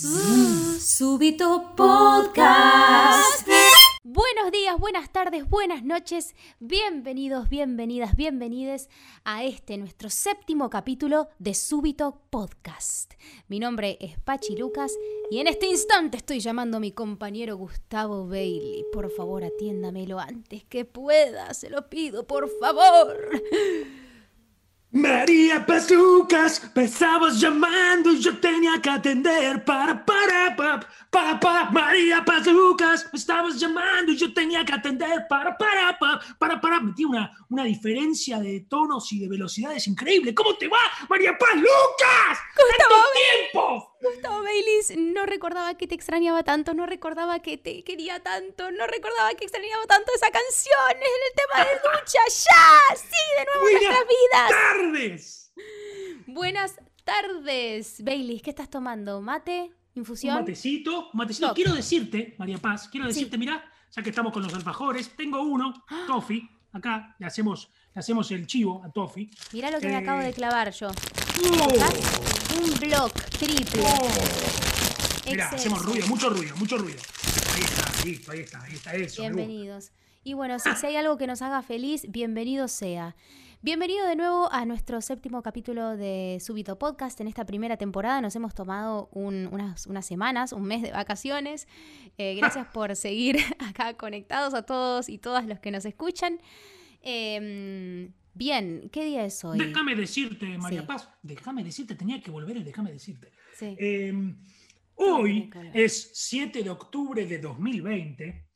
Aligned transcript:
Súbito 0.00 1.74
Podcast. 1.76 3.46
Buenos 4.02 4.50
días, 4.50 4.78
buenas 4.78 5.12
tardes, 5.12 5.46
buenas 5.46 5.84
noches, 5.84 6.34
bienvenidos, 6.58 7.50
bienvenidas, 7.50 8.16
bienvenides 8.16 8.88
a 9.24 9.44
este 9.44 9.76
nuestro 9.76 10.08
séptimo 10.08 10.70
capítulo 10.70 11.28
de 11.38 11.52
Súbito 11.52 12.22
Podcast. 12.30 13.12
Mi 13.48 13.60
nombre 13.60 13.98
es 14.00 14.18
Pachi 14.18 14.56
Lucas 14.56 14.96
y 15.30 15.38
en 15.40 15.48
este 15.48 15.66
instante 15.66 16.16
estoy 16.16 16.40
llamando 16.40 16.78
a 16.78 16.80
mi 16.80 16.92
compañero 16.92 17.58
Gustavo 17.58 18.26
Bailey. 18.26 18.86
Por 18.94 19.10
favor, 19.10 19.44
atiéndamelo 19.44 20.18
antes 20.18 20.64
que 20.64 20.86
pueda, 20.86 21.52
se 21.52 21.68
lo 21.68 21.90
pido, 21.90 22.26
por 22.26 22.48
favor. 22.58 23.18
María 24.92 25.64
Pazucas, 25.64 26.68
me 26.74 26.82
estabas 26.82 27.40
llamando 27.40 28.10
y 28.10 28.18
yo 28.18 28.36
tenía 28.40 28.82
que 28.82 28.90
atender. 28.90 29.64
Para, 29.64 30.04
para, 30.04 30.56
para, 30.56 30.80
para, 31.08 31.38
para. 31.38 31.70
María 31.70 32.24
Pazucas, 32.24 33.08
me 33.12 33.18
estabas 33.18 33.60
llamando 33.60 34.10
y 34.10 34.16
yo 34.16 34.34
tenía 34.34 34.64
que 34.64 34.72
atender. 34.72 35.26
Para, 35.28 35.56
para, 35.56 35.96
para, 35.96 36.20
para, 36.36 36.60
para. 36.60 36.80
Metí 36.80 37.04
una, 37.04 37.30
una 37.48 37.62
diferencia 37.62 38.40
de 38.40 38.66
tonos 38.68 39.12
y 39.12 39.20
de 39.20 39.28
velocidades 39.28 39.86
increíble. 39.86 40.34
¿Cómo 40.34 40.56
te 40.56 40.66
va, 40.66 40.80
María 41.08 41.38
Paz 41.38 41.54
Lucas? 41.54 42.38
Gustavo, 42.56 43.02
tiempo! 43.52 43.89
Gustavo 44.02 44.42
Baileys, 44.42 44.94
no 44.96 45.26
recordaba 45.26 45.74
que 45.76 45.86
te 45.86 45.94
extrañaba 45.94 46.42
tanto, 46.42 46.72
no 46.72 46.86
recordaba 46.86 47.40
que 47.40 47.58
te 47.58 47.84
quería 47.84 48.22
tanto, 48.22 48.70
no 48.70 48.86
recordaba 48.86 49.34
que 49.34 49.44
extrañaba 49.44 49.84
tanto 49.86 50.10
esa 50.14 50.30
canción, 50.30 50.90
es 50.92 51.08
el 51.28 51.36
tema 51.36 51.64
de 51.66 51.74
lucha, 51.76 52.18
ya, 52.28 52.96
sí, 52.96 53.22
de 53.38 53.44
nuevo 53.44 53.68
en 53.68 53.74
nuestras 53.74 54.06
vidas. 54.08 54.50
tardes! 54.50 55.52
Buenas 56.26 56.80
tardes, 57.04 58.02
Baileys, 58.02 58.42
¿qué 58.42 58.50
estás 58.50 58.70
tomando? 58.70 59.20
¿Mate? 59.20 59.70
¿Infusión? 59.94 60.34
Un 60.36 60.40
matecito, 60.42 61.10
un 61.12 61.18
matecito. 61.18 61.52
Quiero 61.54 61.74
decirte, 61.74 62.34
María 62.38 62.58
Paz, 62.58 62.88
quiero 62.88 63.06
decirte, 63.06 63.36
mira, 63.36 63.70
ya 63.90 64.02
que 64.02 64.10
estamos 64.10 64.32
con 64.32 64.42
los 64.42 64.54
alfajores, 64.54 65.14
tengo 65.14 65.42
uno, 65.42 65.84
Toffee, 66.06 66.48
acá, 66.72 67.16
le 67.18 67.26
hacemos, 67.26 67.70
le 67.94 67.98
hacemos 67.98 68.30
el 68.30 68.46
chivo 68.46 68.82
a 68.84 68.90
Toffee. 68.90 69.28
Mirá 69.52 69.70
lo 69.70 69.80
que 69.80 69.86
me 69.88 69.94
Eh, 69.94 69.96
acabo 69.96 70.20
de 70.20 70.32
clavar 70.32 70.70
yo. 70.72 70.88
¡Oh! 70.88 72.62
Un 72.62 72.74
block 72.78 73.12
triple. 73.30 73.82
Excelso. 75.26 75.56
hacemos 75.56 75.84
ruido, 75.84 76.06
mucho 76.08 76.28
ruido, 76.30 76.56
mucho 76.56 76.76
ruido. 76.78 76.98
Ahí 77.54 77.62
está, 77.62 78.04
listo, 78.04 78.32
ahí 78.32 78.40
está, 78.40 78.62
ahí 78.62 78.72
está, 78.74 78.94
eso. 78.94 79.22
Bienvenidos. 79.22 79.92
Y 80.24 80.34
bueno, 80.34 80.58
si, 80.58 80.70
si 80.76 80.86
hay 80.86 80.96
algo 80.96 81.16
que 81.16 81.26
nos 81.26 81.40
haga 81.42 81.62
feliz, 81.62 82.06
bienvenido 82.08 82.68
sea. 82.68 83.16
Bienvenido 83.62 84.06
de 84.06 84.16
nuevo 84.16 84.50
a 84.52 84.64
nuestro 84.64 85.00
séptimo 85.02 85.42
capítulo 85.42 85.96
de 85.96 86.38
Súbito 86.40 86.78
Podcast. 86.78 87.20
En 87.20 87.28
esta 87.28 87.44
primera 87.44 87.76
temporada 87.76 88.20
nos 88.22 88.34
hemos 88.34 88.54
tomado 88.54 89.08
un- 89.12 89.48
unas, 89.52 89.86
unas 89.86 90.06
semanas, 90.06 90.52
un 90.52 90.62
mes 90.62 90.80
de 90.82 90.92
vacaciones. 90.92 91.68
Eh, 92.18 92.34
gracias 92.36 92.66
por 92.72 92.94
seguir 92.96 93.38
acá 93.58 93.94
conectados 93.94 94.54
a 94.54 94.62
todos 94.62 95.08
y 95.08 95.18
todas 95.18 95.46
los 95.46 95.58
que 95.58 95.70
nos 95.70 95.84
escuchan. 95.84 96.40
Eh, 97.02 98.10
bien, 98.34 98.90
¿qué 98.92 99.04
día 99.04 99.24
es 99.24 99.44
hoy? 99.44 99.58
Déjame 99.58 99.94
decirte, 99.94 100.58
María 100.58 100.80
Sí. 100.80 100.86
Paz, 100.86 101.08
déjame 101.22 101.64
decirte, 101.64 101.94
tenía 101.94 102.20
que 102.20 102.30
volver 102.30 102.56
el 102.56 102.64
déjame 102.64 102.92
decirte. 102.92 103.32
Sí. 103.54 103.76
Eh, 103.78 104.10
Tiene 104.12 104.36
hoy 104.96 105.50
es 105.72 106.10
7 106.14 106.62
de 106.62 106.70
octubre 106.70 107.24
de 107.26 107.38
2020 107.38 108.46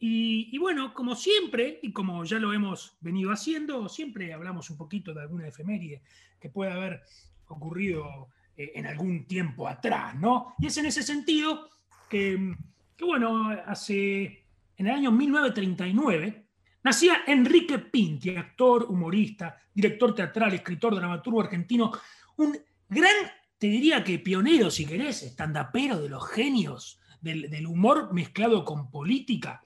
y, 0.00 0.48
y 0.52 0.58
bueno, 0.58 0.94
como 0.94 1.16
siempre, 1.16 1.80
y 1.82 1.92
como 1.92 2.24
ya 2.24 2.38
lo 2.38 2.52
hemos 2.52 2.96
venido 3.00 3.32
haciendo, 3.32 3.88
siempre 3.88 4.32
hablamos 4.32 4.70
un 4.70 4.76
poquito 4.76 5.12
de 5.12 5.22
alguna 5.22 5.48
efeméride 5.48 6.02
que 6.40 6.50
pueda 6.50 6.74
haber 6.74 7.02
ocurrido 7.48 8.28
eh, 8.56 8.72
en 8.74 8.86
algún 8.86 9.26
tiempo 9.26 9.66
atrás, 9.66 10.14
¿no? 10.14 10.54
Y 10.58 10.66
es 10.66 10.76
en 10.78 10.86
ese 10.86 11.02
sentido 11.02 11.68
que, 12.08 12.54
que, 12.96 13.04
bueno, 13.04 13.50
hace, 13.66 14.46
en 14.76 14.86
el 14.86 14.92
año 14.92 15.10
1939, 15.10 16.47
nacía 16.82 17.22
Enrique 17.26 17.78
Pinti, 17.78 18.36
actor, 18.36 18.84
humorista, 18.88 19.56
director 19.74 20.14
teatral, 20.14 20.54
escritor, 20.54 20.94
dramaturgo 20.94 21.40
argentino, 21.40 21.92
un 22.36 22.56
gran 22.88 23.14
te 23.58 23.66
diría 23.66 24.04
que 24.04 24.20
pionero, 24.20 24.70
si 24.70 24.86
querés, 24.86 25.22
estandapero 25.24 26.00
de 26.00 26.08
los 26.08 26.28
genios 26.30 27.00
del, 27.20 27.50
del 27.50 27.66
humor 27.66 28.12
mezclado 28.14 28.64
con 28.64 28.88
política. 28.90 29.62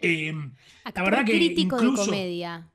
Eh, 0.00 0.34
Actor 0.84 1.04
verdad 1.04 1.24
que 1.24 1.32
crítico 1.32 1.76
incluso- 1.76 2.02
de 2.04 2.10
comedia. 2.10 2.70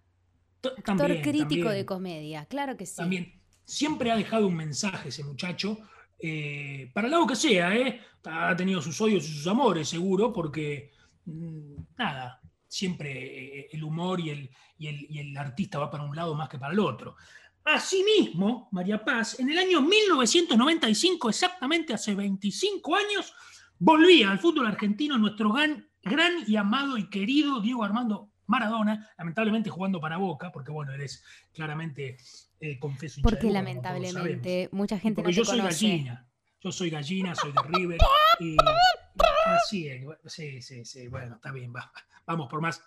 Actor 0.64 0.84
también, 0.84 1.22
crítico 1.22 1.48
también, 1.48 1.74
de 1.74 1.86
comedia, 1.86 2.46
claro 2.46 2.76
que 2.76 2.86
sí. 2.86 2.96
también. 2.98 3.34
Siempre 3.64 4.12
ha 4.12 4.16
dejado 4.16 4.48
un 4.48 4.56
mensaje 4.56 5.10
ese 5.10 5.24
muchacho, 5.24 5.78
eh, 6.20 6.90
para 6.94 7.08
el 7.08 7.12
lado 7.12 7.26
que 7.28 7.36
sea, 7.36 7.76
¿eh? 7.76 8.02
ha 8.26 8.56
tenido 8.56 8.82
sus 8.82 9.00
odios 9.02 9.28
y 9.28 9.34
sus 9.34 9.48
amores, 9.48 9.88
seguro, 9.90 10.34
porque 10.34 10.92
mm, 11.26 11.76
nada, 11.98 12.41
siempre 12.72 13.12
eh, 13.12 13.68
el 13.74 13.84
humor 13.84 14.22
y 14.22 14.30
el, 14.30 14.50
y, 14.78 14.88
el, 14.88 15.06
y 15.10 15.20
el 15.20 15.38
artista 15.38 15.78
va 15.78 15.92
para 15.92 16.04
un 16.06 16.16
lado 16.16 16.34
más 16.36 16.48
que 16.48 16.58
para 16.58 16.72
el 16.72 16.80
otro. 16.80 17.18
Asimismo, 17.66 18.70
María 18.72 19.04
Paz, 19.04 19.40
en 19.40 19.50
el 19.50 19.58
año 19.58 19.82
1995, 19.82 21.30
exactamente 21.30 21.94
hace 21.94 22.16
25 22.16 22.96
años, 22.96 23.34
volvía 23.78 24.32
al 24.32 24.40
fútbol 24.40 24.68
argentino 24.68 25.18
nuestro 25.18 25.52
gran, 25.52 25.86
gran 26.02 26.32
y 26.48 26.56
amado 26.56 26.98
y 26.98 27.10
querido 27.10 27.60
Diego 27.60 27.84
Armando 27.84 28.32
Maradona, 28.48 29.10
lamentablemente 29.18 29.70
jugando 29.70 30.00
para 30.00 30.16
Boca, 30.18 30.52
porque 30.52 30.72
bueno, 30.72 30.94
eres 30.94 31.24
claramente, 31.54 32.18
eh, 32.62 32.80
confeso, 32.80 33.22
Porque 33.22 33.52
lamentablemente 33.52 34.70
mucha 34.72 34.98
gente 34.98 35.22
Porque 35.22 35.32
no 35.32 35.38
yo 35.38 35.44
te 35.44 35.50
soy 35.50 35.60
conoce. 35.60 35.88
gallina, 35.88 36.28
yo 36.62 36.72
soy 36.72 36.90
gallina, 36.90 37.36
soy 37.36 37.52
de 37.52 37.62
River, 37.78 37.98
y 38.42 38.58
así 39.46 39.88
es, 39.88 40.04
sí, 40.26 40.62
sí, 40.62 40.84
sí, 40.86 41.08
bueno, 41.08 41.36
está 41.36 41.52
bien, 41.52 41.74
va- 41.76 41.92
vamos 42.26 42.48
por 42.50 42.62
más. 42.62 42.82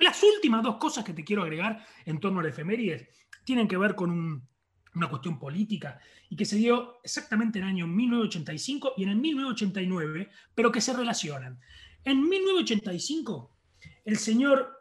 Las 0.00 0.22
últimas 0.22 0.62
dos 0.62 0.76
cosas 0.76 1.04
que 1.04 1.12
te 1.14 1.24
quiero 1.24 1.42
agregar 1.42 1.84
en 2.04 2.20
torno 2.20 2.40
a 2.40 2.42
la 2.42 2.48
efemérides 2.50 3.08
tienen 3.44 3.66
que 3.68 3.76
ver 3.76 3.94
con 3.94 4.10
un- 4.10 4.48
una 4.94 5.08
cuestión 5.10 5.38
política 5.38 5.98
y 6.30 6.36
que 6.36 6.44
se 6.44 6.56
dio 6.56 7.00
exactamente 7.04 7.58
en 7.58 7.64
el 7.64 7.70
año 7.70 7.86
1985 7.86 8.94
y 8.96 9.02
en 9.04 9.10
el 9.10 9.16
1989, 9.16 10.30
pero 10.54 10.72
que 10.72 10.80
se 10.80 10.92
relacionan. 10.94 11.60
En 12.04 12.26
1985, 12.28 13.56
el 14.04 14.16
señor, 14.16 14.72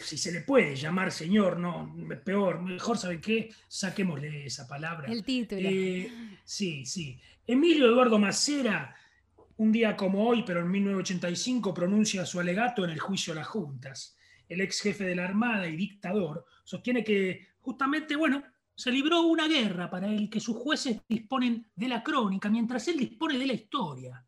si 0.00 0.16
se 0.18 0.32
le 0.32 0.40
puede 0.42 0.76
llamar 0.76 1.10
señor, 1.12 1.58
no, 1.58 1.94
peor, 2.24 2.62
mejor, 2.62 2.96
¿sabe 2.98 3.20
qué? 3.20 3.50
Saquémosle 3.68 4.46
esa 4.46 4.66
palabra. 4.66 5.10
El 5.12 5.24
título. 5.24 5.60
Eh, 5.62 6.10
sí, 6.44 6.84
sí. 6.86 7.20
Emilio 7.46 7.86
Eduardo 7.86 8.18
Macera, 8.18 8.94
un 9.58 9.72
día 9.72 9.96
como 9.96 10.26
hoy, 10.26 10.42
pero 10.44 10.60
en 10.60 10.70
1985, 10.70 11.74
pronuncia 11.74 12.24
su 12.24 12.40
alegato 12.40 12.84
en 12.84 12.90
el 12.90 12.98
juicio 12.98 13.32
a 13.32 13.36
las 13.36 13.46
juntas. 13.46 14.16
El 14.48 14.60
ex 14.60 14.80
jefe 14.80 15.04
de 15.04 15.14
la 15.14 15.24
Armada 15.24 15.66
y 15.66 15.76
dictador 15.76 16.46
sostiene 16.64 17.04
que 17.04 17.48
justamente, 17.60 18.16
bueno, 18.16 18.42
se 18.74 18.92
libró 18.92 19.22
una 19.22 19.48
guerra 19.48 19.90
para 19.90 20.06
él, 20.08 20.30
que 20.30 20.38
sus 20.38 20.56
jueces 20.56 21.02
disponen 21.08 21.70
de 21.74 21.88
la 21.88 22.02
crónica, 22.02 22.48
mientras 22.48 22.86
él 22.88 22.96
dispone 22.96 23.36
de 23.36 23.46
la 23.46 23.52
historia. 23.52 24.24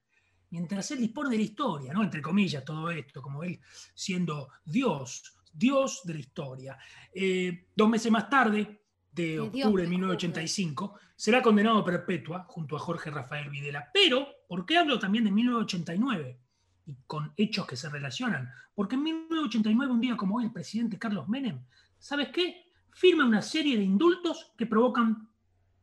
Mientras 0.51 0.91
él 0.91 0.99
dispone 0.99 1.31
de 1.31 1.37
la 1.37 1.43
historia, 1.43 1.93
¿no? 1.93 2.03
Entre 2.03 2.21
comillas, 2.21 2.65
todo 2.65 2.91
esto, 2.91 3.23
como 3.23 3.45
él 3.45 3.61
siendo 3.95 4.49
Dios, 4.65 5.37
Dios 5.53 6.01
de 6.03 6.15
la 6.15 6.21
historia. 6.21 6.79
Eh, 7.15 7.69
dos 7.77 7.89
meses 7.89 8.11
más 8.11 8.29
tarde, 8.29 8.81
de 9.13 9.39
octubre 9.39 9.83
de 9.83 9.89
me 9.89 9.97
1985, 9.97 10.99
será 11.15 11.41
condenado 11.41 11.79
a 11.79 11.85
perpetua 11.85 12.45
junto 12.49 12.75
a 12.75 12.81
Jorge 12.81 13.11
Rafael 13.11 13.51
Videla. 13.51 13.91
Pero, 13.93 14.27
¿por 14.51 14.67
qué 14.67 14.79
hablo 14.79 14.99
también 14.99 15.23
de 15.23 15.31
1989? 15.31 16.41
Y 16.87 16.97
con 17.07 17.33
hechos 17.37 17.69
que 17.69 17.77
se 17.77 17.89
relacionan. 17.89 18.51
Porque 18.75 18.97
en 18.97 19.05
1989, 19.05 19.93
un 19.93 20.01
día 20.01 20.17
como 20.17 20.39
hoy, 20.39 20.47
el 20.47 20.51
presidente 20.51 20.99
Carlos 20.99 21.29
Menem, 21.29 21.61
¿sabes 22.01 22.31
qué? 22.31 22.73
Firma 22.93 23.25
una 23.25 23.43
serie 23.43 23.77
de 23.77 23.85
indultos 23.85 24.53
que 24.59 24.67
provocan 24.67 25.29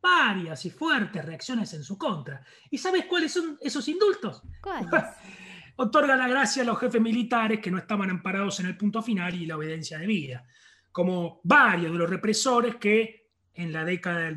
varias 0.02 0.66
y 0.66 0.70
fuertes 0.70 1.24
reacciones 1.24 1.74
en 1.76 1.84
su 1.86 1.98
contra. 1.98 2.44
¿Y 2.70 2.78
sabes 2.78 3.06
cuáles 3.06 3.32
son 3.32 3.58
esos 3.62 3.88
indultos? 3.88 4.44
¿Cuál 4.62 4.84
es? 4.84 4.90
otorga 5.78 6.18
la 6.18 6.28
gracia 6.28 6.64
a 6.64 6.66
los 6.66 6.78
jefes 6.78 7.02
militares 7.02 7.62
que 7.62 7.72
no 7.72 7.78
estaban 7.78 8.10
amparados 8.10 8.60
en 8.60 8.66
el 8.66 8.76
punto 8.76 9.02
final 9.02 9.34
y 9.34 9.46
la 9.46 9.56
obediencia 9.56 9.98
debida, 9.98 10.46
como 10.92 11.40
varios 11.46 11.94
de 11.94 12.00
los 12.00 12.10
represores 12.10 12.76
que 12.76 13.30
en 13.54 13.72
la 13.72 13.86
década 13.86 14.20
del 14.24 14.36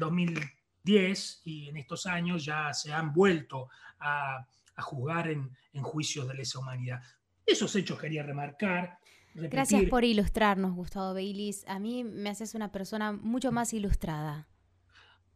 2010 0.90 1.42
y 1.44 1.68
en 1.68 1.76
estos 1.76 2.06
años 2.06 2.44
ya 2.44 2.72
se 2.72 2.92
han 2.92 3.12
vuelto 3.12 3.68
a, 3.98 4.46
a 4.74 4.82
juzgar 4.82 5.28
en, 5.28 5.50
en 5.72 5.82
juicios 5.82 6.26
de 6.28 6.34
lesa 6.34 6.58
humanidad. 6.58 7.02
Esos 7.46 7.74
hechos 7.76 7.98
quería 7.98 8.22
remarcar. 8.22 8.98
repetir. 9.34 9.50
Gracias 9.50 9.84
por 9.84 10.04
ilustrarnos, 10.04 10.74
Gustavo 10.74 11.14
Baileys. 11.14 11.64
A 11.68 11.78
mí 11.78 12.04
me 12.04 12.30
haces 12.30 12.54
una 12.54 12.72
persona 12.72 13.12
mucho 13.12 13.52
más 13.52 13.72
ilustrada. 13.72 14.48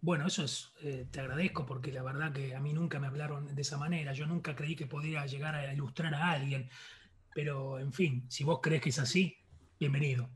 Bueno, 0.00 0.26
eso 0.26 0.44
es, 0.44 0.70
eh, 0.82 1.06
te 1.10 1.20
agradezco 1.20 1.64
porque 1.64 1.90
la 1.90 2.02
verdad 2.02 2.30
que 2.30 2.54
a 2.54 2.60
mí 2.60 2.74
nunca 2.74 3.00
me 3.00 3.06
hablaron 3.06 3.54
de 3.54 3.62
esa 3.62 3.78
manera. 3.78 4.12
Yo 4.12 4.26
nunca 4.26 4.54
creí 4.54 4.76
que 4.76 4.86
podía 4.86 5.24
llegar 5.24 5.54
a 5.54 5.72
ilustrar 5.72 6.14
a 6.14 6.32
alguien. 6.32 6.68
Pero, 7.34 7.78
en 7.78 7.92
fin, 7.92 8.26
si 8.28 8.44
vos 8.44 8.60
crees 8.62 8.82
que 8.82 8.90
es 8.90 8.98
así, 8.98 9.38
bienvenido. 9.80 10.28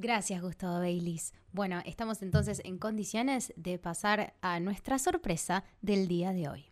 Gracias, 0.00 0.40
Gustavo 0.40 0.78
Bailis. 0.78 1.34
Bueno, 1.52 1.82
estamos 1.84 2.22
entonces 2.22 2.62
en 2.64 2.78
condiciones 2.78 3.52
de 3.56 3.78
pasar 3.78 4.32
a 4.40 4.58
nuestra 4.58 4.98
sorpresa 4.98 5.62
del 5.82 6.08
día 6.08 6.32
de 6.32 6.48
hoy. 6.48 6.64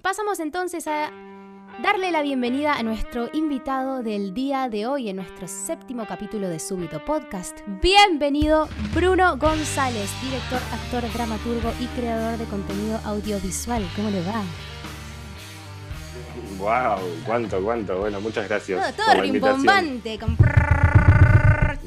Pasamos 0.00 0.40
entonces 0.40 0.86
a 0.86 1.10
darle 1.82 2.10
la 2.12 2.22
bienvenida 2.22 2.72
a 2.72 2.82
nuestro 2.82 3.28
invitado 3.34 4.02
del 4.02 4.32
día 4.32 4.70
de 4.70 4.86
hoy 4.86 5.10
en 5.10 5.16
nuestro 5.16 5.46
séptimo 5.46 6.06
capítulo 6.06 6.48
de 6.48 6.60
Súbito 6.60 7.04
Podcast. 7.04 7.60
Bienvenido 7.82 8.70
Bruno 8.94 9.36
González, 9.36 10.10
director, 10.22 10.62
actor, 10.72 11.12
dramaturgo 11.12 11.74
y 11.78 11.86
creador 11.88 12.38
de 12.38 12.46
contenido 12.46 12.98
audiovisual. 13.04 13.86
¿Cómo 13.94 14.08
le 14.08 14.22
va? 14.22 14.42
Wow, 16.58 16.98
cuánto, 17.26 17.62
cuánto. 17.62 17.98
Bueno, 17.98 18.20
muchas 18.20 18.48
gracias. 18.48 18.94
Todo, 18.96 19.06
todo 19.06 19.20
rimbombante. 19.22 20.18
Con... 20.18 20.36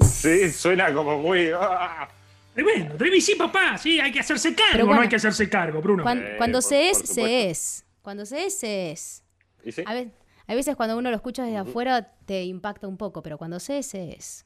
Sí, 0.01 0.51
suena 0.51 0.93
como 0.93 1.17
muy. 1.19 1.49
¡ah! 1.53 2.07
Tremendo, 2.53 2.95
tremendo. 2.95 3.23
Sí, 3.25 3.35
papá, 3.35 3.77
sí, 3.77 3.99
hay 3.99 4.11
que 4.11 4.19
hacerse 4.19 4.55
cargo, 4.55 4.93
no 4.93 5.01
hay 5.01 5.07
que 5.09 5.15
hacerse 5.17 5.47
cargo, 5.49 5.79
Bruno. 5.81 6.03
Cuan- 6.03 6.19
Eh, 6.23 6.35
cuando 6.37 6.57
por- 6.59 6.63
se 6.69 6.89
es, 6.89 6.97
se 6.97 7.49
es. 7.49 7.85
Cuando 8.01 8.25
se 8.25 8.45
es, 8.45 8.57
se 8.59 8.91
es. 8.91 9.23
¿Y 9.63 9.71
sí? 9.71 9.83
A 10.49 10.55
veces 10.55 10.75
cuando 10.75 10.97
uno 10.97 11.09
lo 11.09 11.15
escucha 11.15 11.43
desde 11.43 11.57
afuera 11.57 12.13
te 12.25 12.43
impacta 12.45 12.87
un 12.87 12.97
poco, 12.97 13.21
pero 13.21 13.37
cuando 13.37 13.59
se 13.59 13.79
es, 13.79 13.87
se 13.87 14.13
es. 14.13 14.45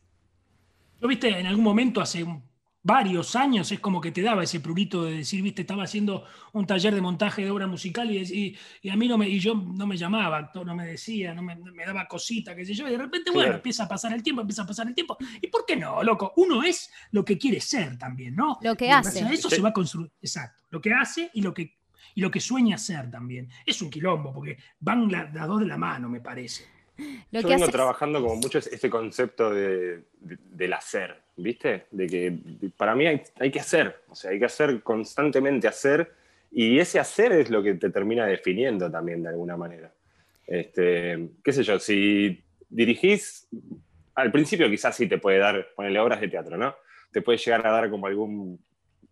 Yo, 1.01 1.07
viste, 1.07 1.29
en 1.29 1.45
algún 1.47 1.63
momento 1.63 2.01
hace 2.01 2.23
un- 2.23 2.43
varios 2.83 3.35
años 3.35 3.71
es 3.71 3.79
como 3.79 4.01
que 4.01 4.11
te 4.11 4.21
daba 4.21 4.43
ese 4.43 4.59
prurito 4.59 5.03
de 5.03 5.17
decir, 5.17 5.41
viste, 5.43 5.61
estaba 5.61 5.83
haciendo 5.83 6.25
un 6.53 6.65
taller 6.65 6.95
de 6.95 7.01
montaje 7.01 7.43
de 7.43 7.51
obra 7.51 7.67
musical 7.67 8.09
y, 8.09 8.17
y- 8.17 8.57
y 8.81 8.89
a 8.89 8.95
mí 8.95 9.07
no 9.07 9.17
me, 9.17 9.29
y 9.29 9.39
yo 9.39 9.53
no 9.53 9.85
me 9.85 9.97
llamaba, 9.97 10.37
actor, 10.37 10.65
no 10.65 10.75
me 10.75 10.85
decía, 10.87 11.33
no 11.33 11.43
me, 11.43 11.55
me 11.55 11.85
daba 11.85 12.07
cosita, 12.07 12.55
qué 12.55 12.65
sé 12.65 12.73
yo, 12.73 12.87
y 12.87 12.91
de 12.91 12.97
repente, 12.97 13.29
bueno, 13.29 13.43
Claro. 13.47 13.55
empieza 13.57 13.83
a 13.83 13.87
pasar 13.87 14.13
el 14.13 14.23
tiempo, 14.23 14.41
empieza 14.41 14.63
a 14.63 14.67
pasar 14.67 14.87
el 14.87 14.95
tiempo. 14.95 15.17
¿Y 15.41 15.47
por 15.47 15.65
qué 15.65 15.75
no, 15.75 16.01
loco? 16.03 16.33
Uno 16.37 16.63
es 16.63 16.91
lo 17.11 17.23
que 17.23 17.37
quiere 17.37 17.61
ser 17.61 17.97
también, 17.99 18.35
¿no? 18.35 18.57
Lo 18.61 18.75
que 18.75 18.89
hace. 18.91 19.19
eso 19.31 19.49
Sí. 19.49 19.57
se 19.57 19.61
va 19.61 19.69
a 19.69 19.73
construir, 19.73 20.11
exacto, 20.21 20.63
lo 20.71 20.81
que 20.81 20.91
hace 20.93 21.29
y 21.33 21.41
lo 21.41 21.53
que, 21.53 21.75
y 22.15 22.21
lo 22.21 22.31
que 22.31 22.39
sueña 22.39 22.77
ser 22.79 23.11
también. 23.11 23.47
Es 23.65 23.81
un 23.81 23.89
quilombo, 23.91 24.33
porque 24.33 24.57
van 24.79 25.11
la- 25.11 25.29
las 25.31 25.47
dos 25.47 25.59
de 25.59 25.67
la 25.67 25.77
mano, 25.77 26.09
me 26.09 26.19
parece. 26.19 26.65
Lo 27.31 27.41
Yo 27.41 27.47
que 27.47 27.53
vengo 27.53 27.63
haces- 27.65 27.71
trabajando 27.71 28.21
como 28.21 28.35
mucho 28.35 28.57
es- 28.59 28.67
este 28.67 28.89
concepto 28.89 29.49
de, 29.51 30.03
de- 30.19 30.37
del 30.51 30.73
hacer, 30.73 31.23
¿viste? 31.41 31.85
De 31.91 32.07
que 32.07 32.37
para 32.77 32.95
mí 32.95 33.07
hay, 33.07 33.21
hay 33.39 33.51
que 33.51 33.59
hacer, 33.59 34.01
o 34.07 34.15
sea, 34.15 34.31
hay 34.31 34.39
que 34.39 34.45
hacer 34.45 34.81
constantemente 34.81 35.67
hacer, 35.67 36.11
y 36.51 36.79
ese 36.79 36.99
hacer 36.99 37.31
es 37.31 37.49
lo 37.49 37.63
que 37.63 37.75
te 37.75 37.89
termina 37.89 38.25
definiendo 38.25 38.91
también 38.91 39.23
de 39.23 39.29
alguna 39.29 39.55
manera. 39.55 39.91
Este, 40.45 41.29
qué 41.43 41.53
sé 41.53 41.63
yo, 41.63 41.79
si 41.79 42.43
dirigís, 42.69 43.47
al 44.15 44.31
principio 44.31 44.69
quizás 44.69 44.95
sí 44.95 45.07
te 45.07 45.17
puede 45.17 45.37
dar, 45.37 45.69
ponerle 45.75 45.99
obras 45.99 46.19
de 46.19 46.27
teatro, 46.27 46.57
¿no? 46.57 46.75
Te 47.11 47.21
puede 47.21 47.37
llegar 47.37 47.65
a 47.65 47.71
dar 47.71 47.89
como 47.89 48.07
algún 48.07 48.59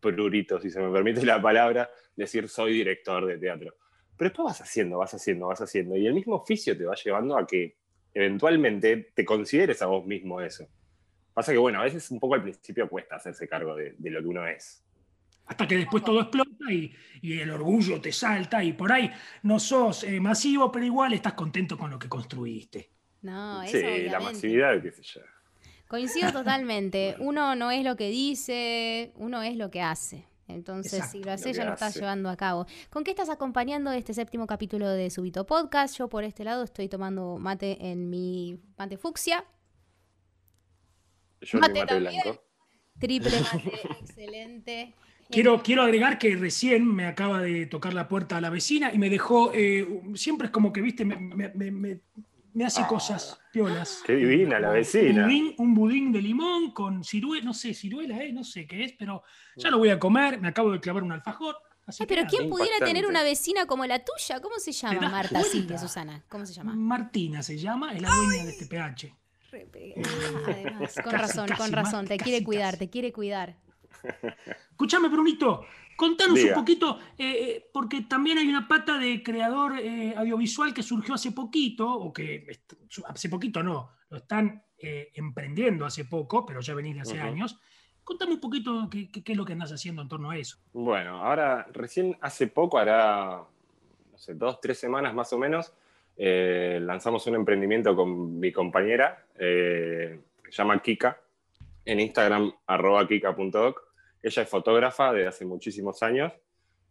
prurito, 0.02 0.60
si 0.60 0.70
se 0.70 0.82
me 0.82 0.92
permite 0.92 1.26
la 1.26 1.42
palabra, 1.42 1.90
decir 2.16 2.50
soy 2.50 2.74
director 2.74 3.26
de 3.26 3.38
teatro. 3.38 3.76
Pero 4.18 4.30
después 4.30 4.46
vas 4.48 4.62
haciendo, 4.62 4.98
vas 4.98 5.14
haciendo, 5.14 5.48
vas 5.48 5.62
haciendo. 5.62 5.96
Y 5.96 6.08
el 6.08 6.14
mismo 6.14 6.36
oficio 6.36 6.78
te 6.78 6.84
va 6.84 6.96
llevando 6.96 7.38
a 7.38 7.48
que 7.48 7.76
eventualmente 8.14 9.12
te 9.14 9.24
consideres 9.24 9.82
a 9.82 9.86
vos 9.86 10.06
mismo 10.06 10.42
eso. 10.42 10.68
Pasa 11.40 11.54
que, 11.54 11.58
bueno, 11.58 11.80
a 11.80 11.86
veces 11.86 12.12
un 12.12 12.20
poco 12.20 12.36
al 12.36 12.44
principio 12.44 12.90
cuesta 12.90 13.16
hacerse 13.16 13.48
cargo 13.48 13.74
de, 13.74 13.96
de 13.98 14.10
lo 14.10 14.20
que 14.20 14.28
uno 14.28 14.46
es. 14.46 14.84
hasta 15.46 15.66
que 15.66 15.78
después 15.78 16.04
todo 16.04 16.20
explota 16.20 16.70
y, 16.70 16.94
y 17.22 17.40
el 17.40 17.50
orgullo 17.52 18.02
te 18.02 18.12
salta 18.12 18.62
y 18.62 18.74
por 18.74 18.92
ahí 18.92 19.10
no 19.44 19.58
sos 19.58 20.04
eh, 20.04 20.20
masivo, 20.20 20.70
pero 20.70 20.86
igual 20.86 21.14
estás 21.14 21.36
contento 21.36 21.78
con 21.78 21.92
lo 21.92 21.98
que 21.98 22.10
construiste. 22.10 22.90
No, 23.22 23.64
eso 23.64 23.78
sí, 23.78 24.10
la 24.10 24.20
masividad, 24.20 24.82
qué 24.82 24.92
sé 24.92 25.02
yo. 25.02 25.22
Coincido 25.88 26.30
totalmente. 26.34 27.16
Uno 27.20 27.56
no 27.56 27.72
es 27.72 27.86
lo 27.86 27.96
que 27.96 28.10
dice, 28.10 29.14
uno 29.16 29.42
es 29.42 29.56
lo 29.56 29.72
que 29.72 29.82
hace. 29.82 30.28
Entonces, 30.50 30.96
Exacto, 30.96 31.18
si 31.20 31.24
lo 31.24 31.32
haces, 31.32 31.56
lo 31.56 31.64
ya 31.64 31.70
lo 31.70 31.74
estás 31.76 31.96
llevando 31.96 32.28
a 32.28 32.36
cabo. 32.36 32.66
¿Con 32.90 33.06
qué 33.06 33.12
estás 33.12 33.30
acompañando 33.30 33.94
este 33.94 34.14
séptimo 34.14 34.46
capítulo 34.46 34.90
de 34.90 35.10
Subito 35.10 35.46
Podcast? 35.46 35.98
Yo 35.98 36.10
por 36.10 36.26
este 36.26 36.44
lado 36.44 36.64
estoy 36.64 36.90
tomando 36.90 37.38
mate 37.38 37.78
en 37.90 38.10
mi 38.10 38.60
mate 38.78 38.98
fucsia. 38.98 39.46
Yo 41.42 41.60
Mate 41.60 41.80
mate 41.80 41.94
también. 41.94 42.22
blanco. 42.24 42.44
Triple 43.00 43.32
mate, 43.54 43.82
excelente. 44.02 44.96
Quiero, 45.30 45.62
quiero 45.62 45.84
agregar 45.84 46.18
que 46.18 46.36
recién 46.36 46.86
me 46.88 47.06
acaba 47.06 47.42
de 47.42 47.68
tocar 47.68 47.94
la 47.94 48.08
puerta 48.08 48.38
a 48.38 48.42
la 48.42 48.50
vecina 48.50 48.92
y 48.94 48.98
me 48.98 49.10
dejó, 49.10 49.52
eh, 49.54 49.88
siempre 50.16 50.48
es 50.48 50.52
como 50.52 50.74
que, 50.74 50.82
viste, 50.82 51.06
me, 51.06 51.16
me- 51.18 51.50
me- 51.50 51.72
me- 51.72 52.02
me 52.52 52.66
hace 52.66 52.84
cosas 52.88 53.40
piolas. 53.54 54.02
Qué 54.06 54.16
divina 54.16 54.60
la 54.60 54.70
Un 54.70 54.74
vecina. 54.74 55.24
budín, 55.26 55.54
un 55.60 55.74
budín 55.76 56.12
de 56.12 56.22
limón 56.24 56.72
con 56.72 57.04
ciruela, 57.04 57.46
no 57.46 57.54
sé, 57.54 57.76
ciruela, 57.76 58.18
eh, 58.24 58.34
no 58.34 58.44
sé 58.44 58.66
qué 58.66 58.84
es, 58.86 58.94
pero 58.98 59.22
ya 59.56 59.70
lo 59.70 59.78
voy 59.78 59.90
a 59.90 60.00
comer, 60.00 60.42
me 60.42 60.48
acabo 60.48 60.72
de 60.72 60.80
clavar 60.80 61.04
un 61.04 61.12
alfajor. 61.12 61.56
así 61.86 62.02
Ay, 62.04 62.08
que 62.08 62.16
pero. 62.16 62.28
¿quién 62.28 62.50
pudiera 62.50 62.74
Impactante. 62.78 62.94
tener 63.00 63.08
una 63.10 63.22
vecina 63.24 63.68
como 63.68 63.86
la 63.86 64.00
tuya? 64.04 64.42
¿Cómo 64.42 64.58
se 64.58 64.72
¿Te 64.72 64.78
llama? 64.78 65.10
Marta? 65.10 65.44
Silvia, 65.44 65.78
Susana. 65.78 66.24
¿Cómo 66.28 66.46
se 66.48 66.54
llama? 66.56 66.74
Martina 66.76 67.44
se 67.44 67.56
llama, 67.58 67.94
es 67.94 68.02
la 68.02 68.10
dueña 68.10 68.46
de 68.46 68.50
este 68.50 68.66
PH. 68.66 69.16
Re 69.52 69.66
pe- 69.66 69.96
Ah, 69.98 70.44
además, 70.48 70.96
con 70.96 71.12
Casi, 71.12 71.18
razón, 71.18 71.50
con 71.58 71.72
razón. 71.72 72.06
Te 72.08 72.18
casi, 72.18 72.24
quiere 72.24 72.38
casi. 72.40 72.46
cuidar, 72.46 72.78
te 72.78 72.90
quiere 72.90 73.12
cuidar. 73.12 73.56
Escúchame, 74.72 75.10
Brunito, 75.10 75.66
contanos 75.98 76.36
Diga. 76.36 76.50
un 76.56 76.60
poquito, 76.62 77.00
eh, 77.18 77.32
eh, 77.58 77.70
porque 77.74 78.02
también 78.04 78.38
hay 78.38 78.48
una 78.48 78.68
pata 78.68 78.98
de 78.98 79.22
creador 79.24 79.78
eh, 79.80 80.14
audiovisual 80.16 80.74
que 80.74 80.84
surgió 80.84 81.16
hace 81.16 81.32
poquito, 81.32 81.92
o 81.92 82.14
que 82.14 82.48
hace 83.08 83.30
poquito 83.30 83.62
no, 83.64 83.92
lo 84.10 84.18
están 84.18 84.64
eh, 84.78 85.12
emprendiendo 85.16 85.86
hace 85.86 86.06
poco, 86.06 86.46
pero 86.46 86.62
ya 86.62 86.74
venís 86.76 86.96
de 86.96 87.02
hace 87.02 87.20
años. 87.20 87.60
Contame 88.04 88.34
un 88.34 88.40
poquito 88.40 88.88
qué, 88.90 89.12
qué- 89.12 89.24
qué 89.24 89.32
es 89.34 89.38
lo 89.38 89.46
que 89.46 89.54
andás 89.54 89.72
haciendo 89.72 90.02
en 90.02 90.08
torno 90.08 90.30
a 90.32 90.38
eso. 90.38 90.58
Bueno, 90.72 91.24
ahora 91.24 91.68
recién 91.74 92.18
hace 92.22 92.48
poco, 92.48 92.78
hará, 92.78 93.44
no 94.12 94.18
sé, 94.18 94.34
dos, 94.36 94.60
tres 94.62 94.80
semanas 94.80 95.14
más 95.14 95.32
o 95.34 95.38
menos, 95.38 95.74
eh, 96.22 96.80
lanzamos 96.82 97.26
un 97.28 97.36
emprendimiento 97.36 97.96
con 97.96 98.38
mi 98.40 98.52
compañera, 98.52 99.26
eh, 99.40 100.20
se 100.44 100.52
llama 100.52 100.82
Kika, 100.82 101.18
en 101.86 102.02
Instagram, 102.02 102.52
arroba 102.68 103.08
kika.doc. 103.08 103.82
Ella 104.22 104.42
es 104.44 104.50
fotógrafa 104.50 105.14
desde 105.14 105.28
hace 105.30 105.46
muchísimos 105.46 106.04
años 106.04 106.34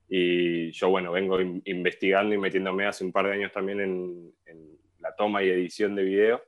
y 0.09 0.71
yo, 0.73 0.89
bueno, 0.89 1.13
vengo 1.13 1.39
in- 1.41 1.61
investigando 1.67 2.35
y 2.35 2.39
metiéndome 2.39 2.87
hace 2.87 3.05
un 3.05 3.13
par 3.13 3.27
de 3.27 3.33
años 3.35 3.53
también 3.53 3.81
en, 3.81 4.33
en 4.47 4.79
la 5.01 5.15
toma 5.15 5.43
y 5.43 5.51
edición 5.51 5.95
de 5.95 6.05
video. 6.05 6.43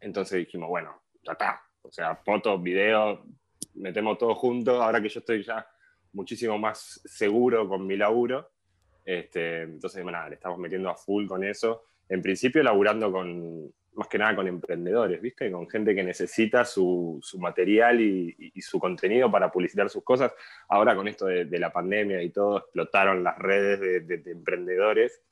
Entonces 0.00 0.38
dijimos, 0.38 0.68
bueno, 0.68 1.02
ya 1.24 1.32
está. 1.32 1.60
O 1.82 1.90
sea, 1.90 2.14
fotos, 2.14 2.62
video, 2.62 3.24
metemos 3.74 4.16
todo 4.16 4.36
junto. 4.36 4.80
Ahora 4.80 5.02
que 5.02 5.08
yo 5.08 5.18
estoy 5.18 5.42
ya 5.42 5.66
muchísimo 6.12 6.56
más 6.56 7.00
seguro 7.04 7.68
con 7.68 7.84
mi 7.84 7.96
laburo. 7.96 8.48
Este, 9.04 9.62
entonces, 9.62 10.00
bueno, 10.04 10.18
nada, 10.18 10.28
le 10.28 10.36
estamos 10.36 10.58
metiendo 10.60 10.88
a 10.88 10.94
full 10.94 11.26
con 11.26 11.42
eso. 11.42 11.86
En 12.12 12.20
principio, 12.20 12.62
laburando 12.62 13.10
con, 13.10 13.72
más 13.94 14.06
que 14.06 14.18
nada 14.18 14.36
con 14.36 14.46
emprendedores, 14.46 15.20
¿viste? 15.22 15.50
Con 15.50 15.66
gente 15.66 15.94
que 15.94 16.02
necesita 16.02 16.62
su, 16.64 17.22
material 17.38 18.02
y, 18.02 18.52
su 18.60 18.78
contenido 18.78 19.30
para 19.30 19.50
publicitar 19.50 19.88
sus 19.88 20.04
cosas. 20.04 20.30
Ahora, 20.68 20.94
con 20.94 21.08
esto 21.08 21.24
de, 21.24 21.58
la 21.58 21.72
pandemia 21.72 22.22
y 22.22 22.28
todo, 22.28 22.58
explotaron 22.58 23.24
las 23.24 23.38
redes 23.38 23.80
de, 23.80 24.00
de- 24.00 24.18
de 24.18 24.30
emprendedores. 24.30 25.22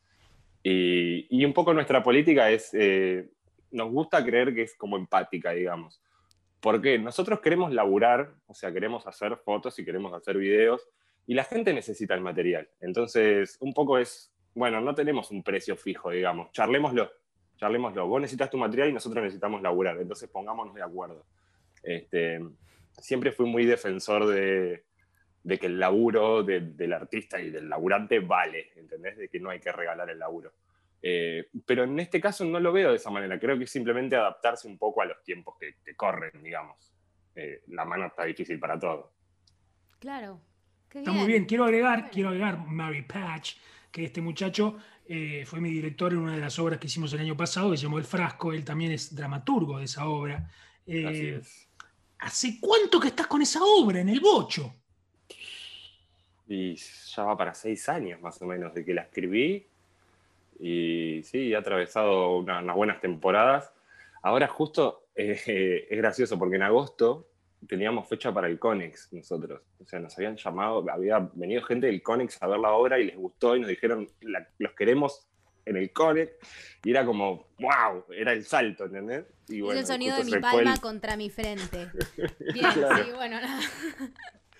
Y, 0.62 1.26
y 1.28 1.44
un 1.44 1.52
poco 1.52 1.74
nuestra 1.74 2.02
política 2.02 2.50
es, 2.50 2.70
eh, 2.72 3.28
nos 3.72 3.90
gusta 3.90 4.24
creer 4.24 4.54
que 4.54 4.62
es 4.62 4.74
como 4.74 4.96
empática, 4.96 5.52
digamos. 5.52 6.02
Porque 6.60 6.98
nosotros 6.98 7.40
queremos 7.40 7.74
laburar, 7.74 8.32
o 8.46 8.54
sea, 8.54 8.72
queremos 8.72 9.06
hacer 9.06 9.36
fotos 9.36 9.78
y 9.78 9.84
queremos 9.84 10.14
hacer 10.14 10.38
videos, 10.38 10.88
y 11.26 11.34
la 11.34 11.44
gente 11.44 11.74
necesita 11.74 12.14
el 12.14 12.22
material. 12.22 12.70
Entonces, 12.80 13.58
un 13.60 13.74
poco 13.74 13.98
es, 13.98 14.32
bueno, 14.54 14.80
no 14.80 14.94
tenemos 14.94 15.30
un 15.30 15.42
precio 15.42 15.76
fijo, 15.76 16.10
digamos, 16.10 16.50
charlémoslo, 16.52 17.10
charlémoslo. 17.56 18.06
Vos 18.06 18.20
necesitas 18.20 18.50
tu 18.50 18.58
material 18.58 18.88
y 18.88 18.92
nosotros 18.92 19.22
necesitamos 19.22 19.62
laburar, 19.62 19.98
entonces 19.98 20.28
pongámonos 20.28 20.74
de 20.74 20.82
acuerdo. 20.82 21.24
Este, 21.82 22.40
siempre 22.92 23.32
fui 23.32 23.46
muy 23.46 23.64
defensor 23.64 24.26
de, 24.26 24.84
de 25.42 25.58
que 25.58 25.66
el 25.66 25.78
laburo 25.78 26.42
de- 26.42 26.60
del 26.60 26.92
artista 26.92 27.40
y 27.40 27.50
del 27.50 27.68
laburante 27.68 28.18
vale, 28.20 28.72
¿entendés? 28.76 29.16
De 29.16 29.28
que 29.28 29.40
no 29.40 29.50
hay 29.50 29.60
que 29.60 29.72
regalar 29.72 30.10
el 30.10 30.18
laburo. 30.18 30.52
Eh, 31.02 31.48
pero 31.64 31.84
en 31.84 31.98
este 31.98 32.20
caso 32.20 32.44
no 32.44 32.60
lo 32.60 32.72
veo 32.72 32.90
de 32.90 32.96
esa 32.96 33.08
manera. 33.10 33.38
Creo 33.40 33.56
que 33.56 33.64
es 33.64 33.70
simplemente 33.70 34.16
adaptarse 34.16 34.68
un 34.68 34.76
poco 34.76 35.00
a 35.00 35.06
los 35.06 35.22
tiempos 35.22 35.56
que, 35.58 35.76
que 35.82 35.94
corren, 35.96 36.42
digamos. 36.42 36.92
Eh, 37.34 37.62
la 37.68 37.86
mano 37.86 38.06
está 38.06 38.24
difícil 38.24 38.58
para 38.58 38.78
todo. 38.78 39.12
Claro. 39.98 40.40
Qué 40.90 40.98
Está 40.98 41.12
muy 41.12 41.26
bien. 41.26 41.44
Quiero 41.46 41.64
agregar, 41.64 42.10
quiero 42.10 42.30
agregar 42.30 42.58
Mary 42.66 43.02
Patch, 43.02 43.54
que 43.90 44.04
este 44.04 44.20
muchacho 44.20 44.76
eh, 45.06 45.44
fue 45.46 45.60
mi 45.60 45.70
director 45.70 46.12
en 46.12 46.18
una 46.18 46.34
de 46.34 46.40
las 46.40 46.58
obras 46.58 46.78
que 46.78 46.86
hicimos 46.86 47.12
el 47.12 47.20
año 47.20 47.36
pasado, 47.36 47.70
que 47.70 47.76
se 47.76 47.82
llamó 47.84 47.98
El 47.98 48.04
Frasco. 48.04 48.52
Él 48.52 48.64
también 48.64 48.92
es 48.92 49.14
dramaturgo 49.14 49.78
de 49.78 49.84
esa 49.84 50.06
obra. 50.06 50.50
Eh, 50.86 51.06
Así 51.06 51.26
es. 51.28 51.68
¿Hace 52.18 52.58
cuánto 52.60 53.00
que 53.00 53.08
estás 53.08 53.26
con 53.26 53.42
esa 53.42 53.60
obra 53.64 54.00
en 54.00 54.08
el 54.10 54.20
bocho? 54.20 54.72
Y 56.48 56.74
ya 56.74 57.22
va 57.24 57.36
para 57.36 57.54
seis 57.54 57.88
años 57.88 58.20
más 58.20 58.40
o 58.42 58.46
menos 58.46 58.74
de 58.74 58.84
que 58.84 58.92
la 58.94 59.02
escribí. 59.02 59.66
Y 60.58 61.22
sí, 61.22 61.52
he 61.52 61.56
atravesado 61.56 62.36
una- 62.38 62.58
unas 62.60 62.76
buenas 62.76 63.00
temporadas. 63.00 63.72
Ahora 64.22 64.48
justo 64.48 65.06
eh, 65.14 65.86
es 65.90 65.96
gracioso 65.98 66.38
porque 66.38 66.56
en 66.56 66.62
agosto 66.62 67.26
teníamos 67.68 68.08
fecha 68.08 68.32
para 68.32 68.46
el 68.48 68.58
Conex 68.58 69.12
nosotros. 69.12 69.60
O 69.78 69.86
sea, 69.86 69.98
nos 70.00 70.16
habían 70.16 70.36
llamado, 70.36 70.84
había 70.90 71.18
venido 71.34 71.62
gente 71.62 71.86
del 71.86 72.02
Conex 72.02 72.38
a 72.42 72.46
ver 72.46 72.58
la 72.58 72.72
obra 72.72 72.98
y 72.98 73.04
les 73.06 73.16
gustó 73.16 73.56
y 73.56 73.60
nos 73.60 73.68
dijeron, 73.68 74.08
"La- 74.22 74.48
los 74.58 74.72
queremos 74.74 75.26
en 75.66 75.76
el 75.76 75.92
Connect, 75.92 76.42
y 76.84 76.90
era 76.90 77.04
como, 77.04 77.48
wow, 77.60 78.04
era 78.16 78.32
el 78.32 78.44
salto, 78.44 78.86
¿entendés? 78.86 79.24
Y 79.48 79.62
es 79.68 79.76
el 79.76 79.86
sonido 79.86 80.16
de 80.16 80.24
mi 80.24 80.32
el- 80.32 80.40
palma 80.40 80.74
contra 80.80 81.16
mi 81.16 81.28
frente. 81.30 81.88
Bien, 82.54 82.66
Claro. 82.72 83.04
sí, 83.04 83.10
bueno, 83.14 83.40
nada. 83.40 83.60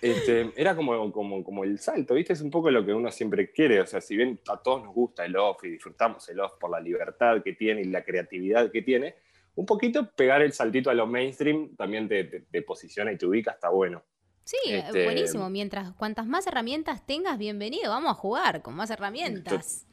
Este, 0.03 0.51
era 0.57 0.75
como, 0.75 1.13
como, 1.13 1.45
como 1.45 1.65
el 1.65 1.79
salto, 1.79 2.15
¿viste? 2.15 2.33
Es 2.33 2.41
un 2.41 2.51
poco 2.51 2.71
lo 2.71 2.85
que 2.87 2.93
uno 2.95 3.11
siempre 3.11 3.51
quiere. 3.51 3.81
O 3.81 3.87
sea, 3.87 4.01
si 4.01 4.17
bien 4.17 4.41
a 4.49 4.57
todos 4.57 4.83
nos 4.85 4.95
gusta 4.95 5.25
el 5.27 5.37
off 5.37 5.63
y 5.65 5.71
disfrutamos 5.71 6.27
el 6.31 6.41
off 6.41 6.53
por 6.59 6.71
la 6.71 6.81
libertad 6.81 7.43
que 7.43 7.53
tiene 7.53 7.83
y 7.83 7.85
la 7.85 8.03
creatividad 8.03 8.71
que 8.71 8.81
tiene, 8.83 9.17
un 9.61 9.67
poquito 9.67 10.11
pegar 10.13 10.41
el 10.43 10.53
saltito 10.53 10.89
a 10.91 10.95
lo 10.95 11.07
mainstream 11.07 11.77
también 11.77 12.09
te, 12.09 12.25
te- 12.25 12.41
te 12.41 12.63
posiciona 12.63 13.13
y 13.13 13.19
te 13.19 13.27
ubica, 13.27 13.51
está 13.53 13.69
bueno. 13.69 14.03
Sí, 14.45 14.57
Este- 14.67 15.05
buenísimo. 15.05 15.49
Mientras 15.51 15.93
cuantas 15.93 16.27
más 16.27 16.47
herramientas 16.47 17.05
tengas, 17.07 17.39
bienvenido. 17.39 17.91
Vamos 17.91 18.11
a 18.11 18.15
jugar 18.15 18.63
con 18.63 18.75
más 18.75 18.91
herramientas. 18.91 19.87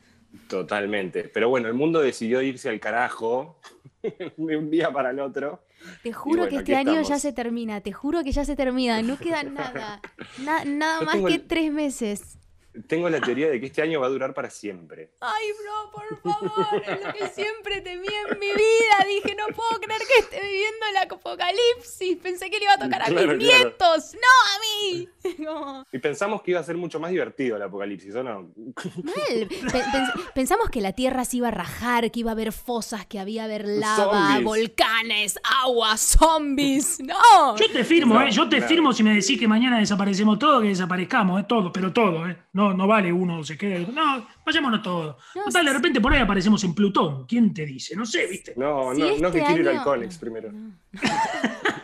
Totalmente. 0.47 1.25
Pero 1.25 1.49
bueno, 1.49 1.67
el 1.67 1.73
mundo 1.73 1.99
decidió 2.01 2.41
irse 2.41 2.69
al 2.69 2.79
carajo 2.79 3.59
de 4.37 4.57
un 4.57 4.69
día 4.71 4.91
para 4.91 5.11
el 5.11 5.19
otro. 5.19 5.63
Te 6.01 6.11
juro 6.13 6.43
bueno, 6.43 6.49
que 6.49 6.57
este 6.57 6.75
año 6.75 7.01
ya 7.01 7.19
se 7.19 7.33
termina. 7.33 7.81
Te 7.81 7.91
juro 7.91 8.23
que 8.23 8.31
ya 8.31 8.45
se 8.45 8.55
termina. 8.55 9.01
No 9.01 9.17
queda 9.17 9.43
nada. 9.43 10.01
Na- 10.39 10.63
nada 10.65 10.99
Yo 11.01 11.05
más 11.05 11.15
que 11.17 11.35
el- 11.35 11.47
tres 11.47 11.71
meses. 11.71 12.39
Tengo 12.87 13.09
la 13.09 13.19
teoría 13.21 13.49
de 13.49 13.59
que 13.59 13.65
este 13.67 13.81
año 13.81 13.99
va 14.01 14.07
a 14.07 14.09
durar 14.09 14.33
para 14.33 14.49
siempre. 14.49 15.11
Ay, 15.21 15.45
bro, 15.61 15.91
por 15.91 16.21
favor, 16.21 16.83
es 16.85 17.03
lo 17.05 17.13
que 17.13 17.27
siempre 17.29 17.81
temí 17.81 18.07
en 18.07 18.39
mi 18.39 18.47
vida. 18.47 19.05
Dije, 19.07 19.35
no 19.35 19.47
puedo 19.55 19.79
creer 19.81 20.01
que 20.01 20.19
esté 20.19 20.41
viviendo 20.41 20.85
el 20.91 20.97
apocalipsis. 21.11 22.17
Pensé 22.21 22.49
que 22.49 22.57
le 22.59 22.65
iba 22.65 22.73
a 22.73 22.79
tocar 22.79 23.01
a 23.01 23.05
Claro, 23.05 23.35
mis 23.35 23.45
claro. 23.47 23.63
nietos, 23.63 24.13
no 24.13 24.19
a 24.55 24.59
mí. 24.59 25.09
Y 25.91 25.99
pensamos 25.99 26.41
que 26.41 26.51
iba 26.51 26.59
a 26.59 26.63
ser 26.63 26.77
mucho 26.77 26.99
más 26.99 27.11
divertido 27.11 27.55
el 27.57 27.61
apocalipsis, 27.61 28.13
¿o 28.15 28.23
no? 28.23 28.41
mal. 28.43 29.47
Pe- 29.47 29.47
pens- 29.83 30.31
pensamos 30.33 30.69
que 30.69 30.81
la 30.81 30.93
tierra 30.93 31.25
se 31.25 31.37
iba 31.37 31.47
a 31.49 31.51
rajar, 31.51 32.11
que 32.11 32.19
iba 32.21 32.31
a 32.31 32.33
haber 32.33 32.51
fosas, 32.51 33.05
que 33.05 33.19
había 33.19 33.41
a 33.43 33.45
haber 33.45 33.65
lava, 33.65 34.27
Zombies. 34.37 34.43
volcanes, 34.43 35.39
agua, 35.63 35.97
zombies. 35.97 36.99
No. 37.01 37.57
Yo 37.57 37.71
te 37.71 37.83
firmo, 37.83 38.15
No, 38.15 38.21
¿eh? 38.23 38.31
Yo 38.31 38.47
te 38.49 38.57
claro. 38.57 38.69
firmo 38.69 38.93
si 38.93 39.03
me 39.03 39.13
decís 39.15 39.39
que 39.39 39.47
mañana 39.47 39.79
desaparecemos 39.79 40.39
todo, 40.39 40.61
que 40.61 40.69
desaparezcamos, 40.69 41.41
¿eh? 41.41 41.45
Todo, 41.47 41.71
pero 41.71 41.91
todo, 41.93 42.27
¿eh? 42.27 42.37
No, 42.53 42.66
no 42.73 42.87
vale 42.87 43.11
uno 43.13 43.43
se 43.43 43.57
quede. 43.57 43.87
No, 43.87 44.25
vayámonos 44.45 44.81
todos. 44.81 45.15
No, 45.35 45.43
Total, 45.45 45.65
de 45.65 45.73
repente 45.73 46.01
por 46.01 46.13
ahí 46.13 46.19
aparecemos 46.21 46.63
en 46.63 46.73
Plutón. 46.73 47.25
¿Quién 47.25 47.53
te 47.53 47.65
dice? 47.65 47.95
No 47.95 48.05
sé, 48.05 48.27
¿viste? 48.27 48.53
No, 48.57 48.93
Si 48.95 49.01
no, 49.01 49.07
no 49.17 49.31
que 49.31 49.39
este 49.39 49.53
quiero 49.53 49.71
ir 49.71 49.77
al 49.77 49.83
Conex 49.83 50.17
primero. 50.17 50.51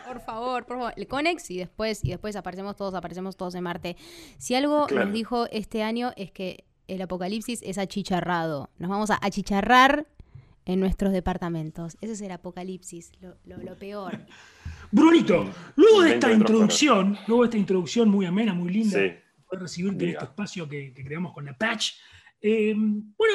Por 0.06 0.20
favor, 0.20 0.64
por 0.64 0.76
favor. 0.78 0.92
El 0.96 1.08
Conex 1.08 1.50
y 1.50 1.58
después, 1.58 2.04
y 2.04 2.10
después 2.10 2.36
aparecemos 2.36 2.76
todos, 2.76 2.94
aparecemos 2.94 3.36
todos 3.36 3.54
en 3.56 3.64
Marte. 3.64 3.96
Si 4.38 4.54
algo 4.54 4.86
Claro. 4.86 5.06
nos 5.06 5.14
dijo 5.14 5.46
este 5.50 5.82
año 5.82 6.12
es 6.16 6.30
que 6.30 6.64
el 6.86 7.02
apocalipsis 7.02 7.60
es 7.64 7.78
achicharrado. 7.78 8.70
Nos 8.78 8.90
vamos 8.90 9.10
a 9.10 9.18
achicharrar 9.20 10.06
en 10.66 10.78
nuestros 10.80 11.12
departamentos. 11.12 11.96
Ese 12.00 12.12
es 12.12 12.20
el 12.20 12.30
apocalipsis, 12.30 13.10
lo, 13.20 13.34
lo- 13.44 13.62
lo 13.62 13.76
peor. 13.76 14.18
Brunito, 14.92 15.46
luego 15.74 16.02
de 16.02 16.14
esta 16.14 16.28
20 16.28 16.28
metros 16.28 16.40
introducción, 16.50 17.18
luego 17.26 17.42
de 17.42 17.48
esta 17.48 17.58
introducción 17.58 18.08
muy 18.08 18.24
amena, 18.26 18.54
muy 18.54 18.72
linda, 18.72 18.98
Sí. 19.00 19.12
Poder 19.54 19.62
recibirte 19.62 20.04
en 20.04 20.10
este 20.10 20.24
espacio 20.24 20.68
que, 20.68 20.92
que 20.92 21.04
creamos 21.04 21.32
con 21.32 21.44
la 21.44 21.56
Patch. 21.56 21.92
eh, 22.40 22.74
bueno, 22.76 23.34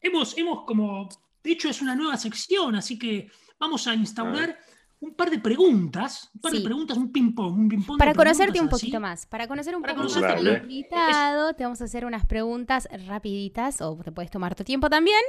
hemos, 0.00 0.36
hemos 0.36 0.64
como, 0.64 1.08
de 1.42 1.52
hecho 1.52 1.68
es 1.68 1.80
una 1.82 1.94
nueva 1.94 2.16
sección, 2.16 2.74
así 2.74 2.98
que 2.98 3.30
vamos 3.58 3.86
a 3.86 3.94
instaurar 3.94 4.58
un 5.00 5.14
par 5.14 5.30
de 5.30 5.38
preguntas, 5.38 6.28
un 6.34 6.40
par 6.40 6.50
Sí. 6.50 6.58
de 6.58 6.64
preguntas, 6.64 6.96
un 6.96 7.12
ping-pong, 7.12 7.56
un 7.56 7.68
ping-pong. 7.68 7.96
de 7.96 7.98
Para 7.98 8.14
conocerte 8.14 8.60
un 8.60 8.66
así. 8.66 8.86
poquito 8.86 8.98
más, 9.00 9.26
para 9.26 9.46
conocer 9.46 9.76
un 9.76 9.82
Para 9.82 9.94
poco 9.94 10.04
más 10.06 10.14
conocerte 10.14 10.48
al 10.50 10.62
invitado, 10.62 11.54
te 11.54 11.62
vamos 11.62 11.80
a 11.80 11.84
hacer 11.84 12.04
unas 12.04 12.26
preguntas 12.26 12.88
rapiditas, 13.06 13.80
o 13.80 13.96
te 14.02 14.10
puedes 14.10 14.30
tomar 14.30 14.54
tu 14.56 14.64
tiempo 14.64 14.90
también. 14.90 15.20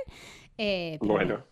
eh, 0.58 0.98
pero 1.00 1.13
Bueno, 1.13 1.43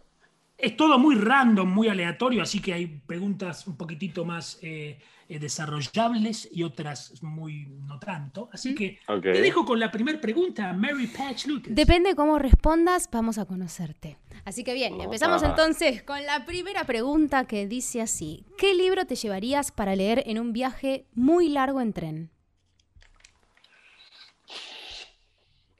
Es 0.58 0.76
todo 0.76 0.98
muy 0.98 1.14
random, 1.16 1.70
muy 1.72 1.88
aleatorio, 1.88 2.42
así 2.42 2.60
que 2.60 2.74
hay 2.74 2.88
preguntas 2.88 3.68
un 3.68 3.78
poquitito 3.78 4.26
más 4.26 4.58
eh, 4.64 4.98
eh, 5.30 5.40
desarrollables 5.40 6.48
y 6.52 6.64
otras 6.64 7.22
muy 7.22 7.66
no 7.66 8.00
tanto. 8.00 8.50
Así 8.54 8.74
que 8.74 9.00
te 9.22 9.42
dejo 9.42 9.66
con 9.66 9.78
la 9.78 9.92
primera 9.92 10.22
pregunta, 10.22 10.72
Mary 10.72 11.08
Patch 11.08 11.48
Lucas. 11.48 11.76
Depende 11.76 12.16
cómo 12.16 12.40
respondas, 12.40 13.10
vamos 13.12 13.38
a 13.38 13.46
conocerte. 13.46 14.18
Así 14.46 14.64
que 14.64 14.74
bien, 14.74 15.02
empezamos 15.02 15.44
entonces 15.44 16.02
con 16.04 16.26
la 16.26 16.46
primera 16.46 16.86
pregunta 16.86 17.46
que 17.46 17.68
dice 17.68 18.02
así. 18.02 18.46
¿Qué 18.58 18.74
libro 18.74 19.06
te 19.06 19.16
llevarías 19.16 19.74
para 19.74 19.98
leer 19.98 20.24
en 20.28 20.40
un 20.40 20.54
viaje 20.54 21.06
muy 21.14 21.50
largo 21.50 21.82
en 21.82 21.92
tren? 21.92 22.32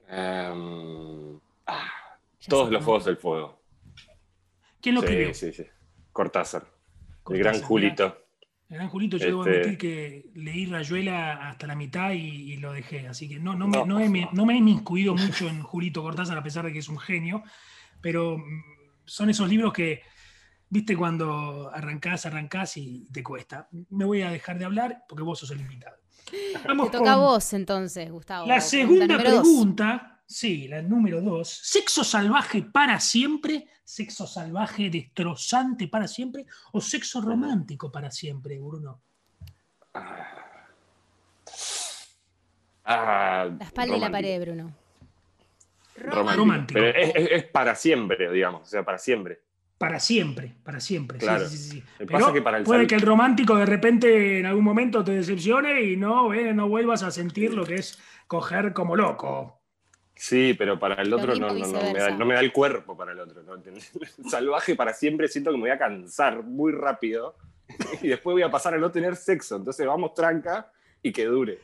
Em, 0.10 1.40
ah, 1.68 2.20
todos 2.50 2.70
los. 2.70 2.84
Fuegos 2.84 3.06
del 3.06 3.16
Fuego. 3.16 3.62
¿Quién 4.82 4.96
lo 4.96 5.02
escribió? 5.02 5.34
Sí, 5.34 5.54
sí, 5.54 5.64
sí. 5.64 5.70
Cortázar. 6.12 6.64
El 6.64 7.24
Cortázar, 7.24 7.54
gran 7.54 7.62
Julito. 7.62 8.27
El 8.70 8.76
gran 8.78 8.90
Julito, 8.90 9.18
yo 9.18 9.26
debo 9.28 9.46
Este- 9.46 9.60
admitir 9.62 9.78
que 9.78 10.30
leí 10.36 10.66
Rayuela 10.66 11.50
hasta 11.50 11.68
la 11.68 11.76
mitad 11.76 12.12
y, 12.12 12.18
y 12.54 12.58
lo 12.58 12.74
dejé. 12.74 13.08
Así 13.08 13.30
que 13.30 13.40
no, 13.40 13.56
no, 13.56 13.68
me, 13.68 13.78
No. 13.78 13.86
no, 13.86 14.00
he, 14.00 14.10
no 14.34 14.46
me 14.46 14.54
he 14.54 14.58
inmiscuido 14.58 15.16
mucho 15.16 15.48
en 15.48 15.62
Julito 15.62 16.02
Cortázar, 16.02 16.38
a 16.38 16.44
pesar 16.44 16.66
de 16.66 16.74
que 16.74 16.80
es 16.80 16.90
un 16.90 16.98
genio. 17.00 17.44
Pero 18.02 18.38
mm, 18.38 18.44
son 19.06 19.30
esos 19.30 19.48
libros 19.48 19.72
que, 19.72 20.02
viste, 20.70 20.98
cuando 20.98 21.72
arrancás, 21.74 22.26
arrancás 22.26 22.76
y 22.76 23.08
te 23.12 23.24
cuesta. 23.24 23.70
Me 23.90 24.04
voy 24.04 24.22
a 24.22 24.32
dejar 24.32 24.60
de 24.60 24.66
hablar 24.66 25.04
porque 25.08 25.24
vos 25.24 25.40
sos 25.40 25.52
el 25.52 25.62
invitado. 25.62 25.96
Vamos 26.68 26.92
Te 26.92 26.98
toca 26.98 27.14
a 27.14 27.16
con 27.16 27.24
vos 27.24 27.54
entonces, 27.54 28.12
Gustavo. 28.12 28.48
La 28.48 28.56
Pregunta 28.56 28.70
segunda 28.70 29.08
dos. 29.08 29.48
Sí, 30.28 30.68
la 30.68 30.82
número 30.84 31.22
dos. 31.22 31.50
¿Sexo 31.50 32.04
salvaje 32.04 32.62
para 32.62 33.00
siempre? 33.00 33.66
¿Sexo 33.84 34.28
salvaje 34.28 34.90
destrozante 34.90 35.88
para 35.88 36.08
siempre? 36.08 36.46
¿O 36.74 36.82
sexo 36.82 37.22
romántico 37.22 37.92
para 37.92 38.12
siempre, 38.12 38.60
Bruno? 38.60 39.02
Ah. 39.94 40.44
Ah, 42.90 43.48
La 43.60 43.66
espalda 43.66 43.98
y 43.98 44.00
la 44.00 44.12
pared, 44.12 44.42
Bruno. 44.42 44.74
Romántico. 45.98 46.36
Romántico. 46.38 46.80
Pero 46.80 46.98
es, 46.98 47.16
es- 47.16 47.32
es 47.32 47.44
para 47.46 47.76
siempre, 47.76 48.32
digamos. 48.32 48.62
O 48.62 48.66
sea, 48.66 48.84
para 48.84 48.98
siempre. 48.98 49.42
Para 49.78 50.00
siempre, 50.00 50.56
para 50.64 50.80
siempre. 50.80 51.20
sí, 51.20 51.26
Claro. 51.26 51.48
sí, 51.48 51.58
sí, 51.58 51.70
sí. 51.70 51.84
Pero 52.00 52.12
pasa 52.12 52.34
que 52.34 52.42
para 52.42 52.58
el 52.58 52.64
puede 52.64 52.82
sal- 52.82 52.88
que 52.88 52.96
el 52.96 53.02
romántico 53.02 53.56
de 53.58 53.66
repente 53.66 54.40
en 54.40 54.46
algún 54.46 54.64
momento 54.64 55.04
te 55.04 55.12
decepcione 55.12 55.82
y 55.84 55.98
no, 55.98 56.34
eh, 56.34 56.54
no 56.54 56.68
vuelvas 56.68 57.04
a 57.04 57.12
sentir 57.12 57.54
lo 57.54 57.64
que 57.66 57.76
es 57.76 58.00
coger 58.28 58.74
como 58.74 58.96
loco. 58.96 59.57
Sí, 60.18 60.56
pero 60.56 60.80
para 60.80 61.02
el 61.02 61.14
otro 61.14 61.36
no, 61.36 61.54
no, 61.54 61.68
no, 61.68 61.94
me 61.94 62.00
da, 62.00 62.10
no 62.10 62.26
me 62.26 62.34
da 62.34 62.40
el 62.40 62.52
cuerpo 62.52 62.98
para 62.98 63.12
el 63.12 63.20
otro. 63.20 63.44
¿no? 63.44 63.62
Salvaje 64.30 64.76
para 64.76 64.94
siempre 64.94 65.28
siento 65.28 65.52
que 65.52 65.58
me 65.58 65.64
voy 65.64 65.70
a 65.70 65.78
cansar 65.78 66.44
muy 66.44 66.72
rápido 66.72 67.36
y 68.02 68.08
después 68.08 68.34
voy 68.34 68.42
a 68.42 68.50
pasar 68.52 68.74
a 68.74 68.78
no 68.78 68.92
tener 68.92 69.16
sexo. 69.16 69.56
Entonces 69.56 69.86
vamos 69.86 70.14
tranca 70.14 70.72
y 71.02 71.12
que 71.12 71.26
dure. 71.26 71.60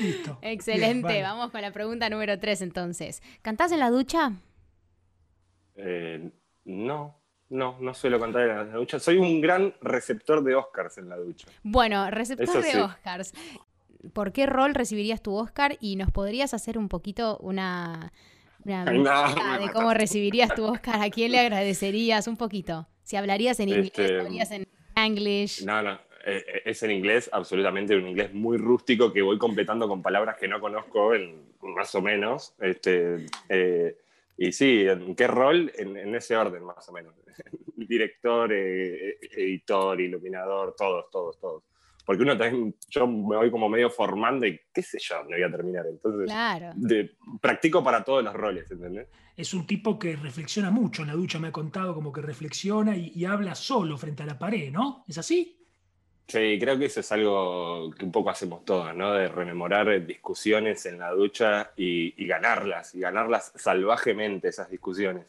Listo. 0.00 0.38
Excelente, 0.42 0.92
Bien, 0.92 1.02
vale. 1.02 1.22
vamos 1.22 1.50
con 1.50 1.62
la 1.62 1.72
pregunta 1.72 2.10
número 2.10 2.38
3 2.38 2.62
entonces. 2.62 3.22
¿Cantás 3.40 3.72
en 3.72 3.78
la 3.78 3.90
ducha? 3.90 4.32
Eh, 5.76 6.30
no, 6.64 7.20
no, 7.48 7.76
no 7.80 7.94
suelo 7.94 8.18
cantar 8.18 8.42
en 8.42 8.56
la 8.56 8.64
ducha. 8.76 8.98
Soy 8.98 9.18
un 9.18 9.40
gran 9.40 9.74
receptor 9.80 10.42
de 10.42 10.54
Oscars 10.54 10.98
en 10.98 11.08
la 11.08 11.16
ducha. 11.16 11.46
Bueno, 11.62 12.10
receptor 12.10 12.48
Eso 12.48 12.58
de 12.60 12.72
sí. 12.72 12.78
Oscars. 12.78 13.32
¿Por 14.12 14.32
qué 14.32 14.46
rol 14.46 14.74
recibirías 14.74 15.22
tu 15.22 15.34
Oscar? 15.34 15.76
Y 15.80 15.96
nos 15.96 16.10
podrías 16.10 16.54
hacer 16.54 16.78
un 16.78 16.88
poquito 16.88 17.38
una, 17.38 18.12
una 18.64 18.84
no, 18.92 19.58
de 19.60 19.70
cómo 19.72 19.94
recibirías 19.94 20.54
tu 20.54 20.64
Oscar. 20.64 21.00
¿A 21.02 21.10
quién 21.10 21.32
le 21.32 21.38
agradecerías 21.40 22.26
un 22.28 22.36
poquito? 22.36 22.86
Si 23.02 23.16
hablarías 23.16 23.60
en 23.60 23.68
inglés, 23.70 23.86
Este, 23.98 24.18
hablarías 24.18 24.50
en 24.50 24.66
English. 24.96 25.64
No, 25.64 25.82
no, 25.82 25.92
eh, 26.24 26.44
eh, 26.46 26.62
es 26.66 26.82
en 26.82 26.90
inglés, 26.92 27.28
absolutamente 27.32 27.96
un 27.96 28.06
inglés 28.08 28.32
muy 28.32 28.56
rústico 28.58 29.12
que 29.12 29.22
voy 29.22 29.38
completando 29.38 29.88
con 29.88 30.02
palabras 30.02 30.36
que 30.38 30.48
no 30.48 30.60
conozco, 30.60 31.14
en- 31.14 31.50
más 31.62 31.94
o 31.94 32.02
menos. 32.02 32.54
Este, 32.60 33.26
eh, 33.48 33.96
y 34.36 34.52
sí, 34.52 34.84
¿en 34.86 35.14
qué 35.14 35.26
rol? 35.26 35.70
En, 35.76 35.96
en 35.96 36.14
ese 36.14 36.36
orden, 36.36 36.64
más 36.64 36.88
o 36.88 36.92
menos. 36.92 37.14
Director, 37.76 38.52
eh, 38.52 39.18
editor, 39.36 40.00
iluminador, 40.00 40.74
todos, 40.76 41.10
todos, 41.10 41.38
todos. 41.38 41.62
Porque 42.04 42.22
uno 42.24 42.36
también, 42.36 42.74
yo 42.88 43.06
me 43.06 43.36
voy 43.36 43.50
como 43.50 43.68
medio 43.68 43.88
formando 43.88 44.44
y 44.46 44.60
qué 44.74 44.82
sé 44.82 44.98
yo, 45.00 45.18
dónde 45.18 45.34
voy 45.36 45.42
a 45.44 45.50
terminar. 45.50 45.86
Entonces, 45.86 46.26
Claro. 46.26 46.72
de- 46.74 47.12
practico 47.40 47.82
para 47.84 48.02
todos 48.02 48.24
los 48.24 48.34
roles, 48.34 48.70
¿entendés? 48.70 49.06
Es 49.36 49.54
un 49.54 49.66
tipo 49.66 49.98
que 49.98 50.16
reflexiona 50.16 50.70
mucho 50.70 51.02
en 51.02 51.08
la 51.08 51.14
ducha, 51.14 51.38
me 51.38 51.48
ha 51.48 51.52
contado 51.52 51.94
como 51.94 52.12
que 52.12 52.20
reflexiona 52.20 52.96
y, 52.96 53.12
y 53.14 53.24
habla 53.24 53.54
solo 53.54 53.96
frente 53.96 54.22
a 54.24 54.26
la 54.26 54.38
pared, 54.38 54.70
¿no? 54.72 55.04
¿Es 55.08 55.16
así? 55.18 55.58
Sí, 56.28 56.56
creo 56.60 56.78
que 56.78 56.86
eso 56.86 57.00
es 57.00 57.12
algo 57.12 57.90
que 57.98 58.04
un 58.04 58.12
poco 58.12 58.30
hacemos 58.30 58.64
todos, 58.64 58.94
¿no? 58.94 59.12
De 59.12 59.28
rememorar 59.28 60.04
discusiones 60.06 60.84
en 60.86 60.98
la 60.98 61.10
ducha 61.10 61.72
y, 61.76 62.14
y 62.22 62.26
ganarlas, 62.26 62.94
y 62.94 63.00
ganarlas 63.00 63.52
salvajemente 63.54 64.48
esas 64.48 64.70
discusiones. 64.70 65.26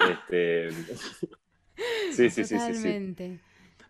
Este, 0.10 0.70
Sí, 2.12 2.30
sí, 2.30 2.44
sí, 2.44 2.56
sí. 2.58 3.40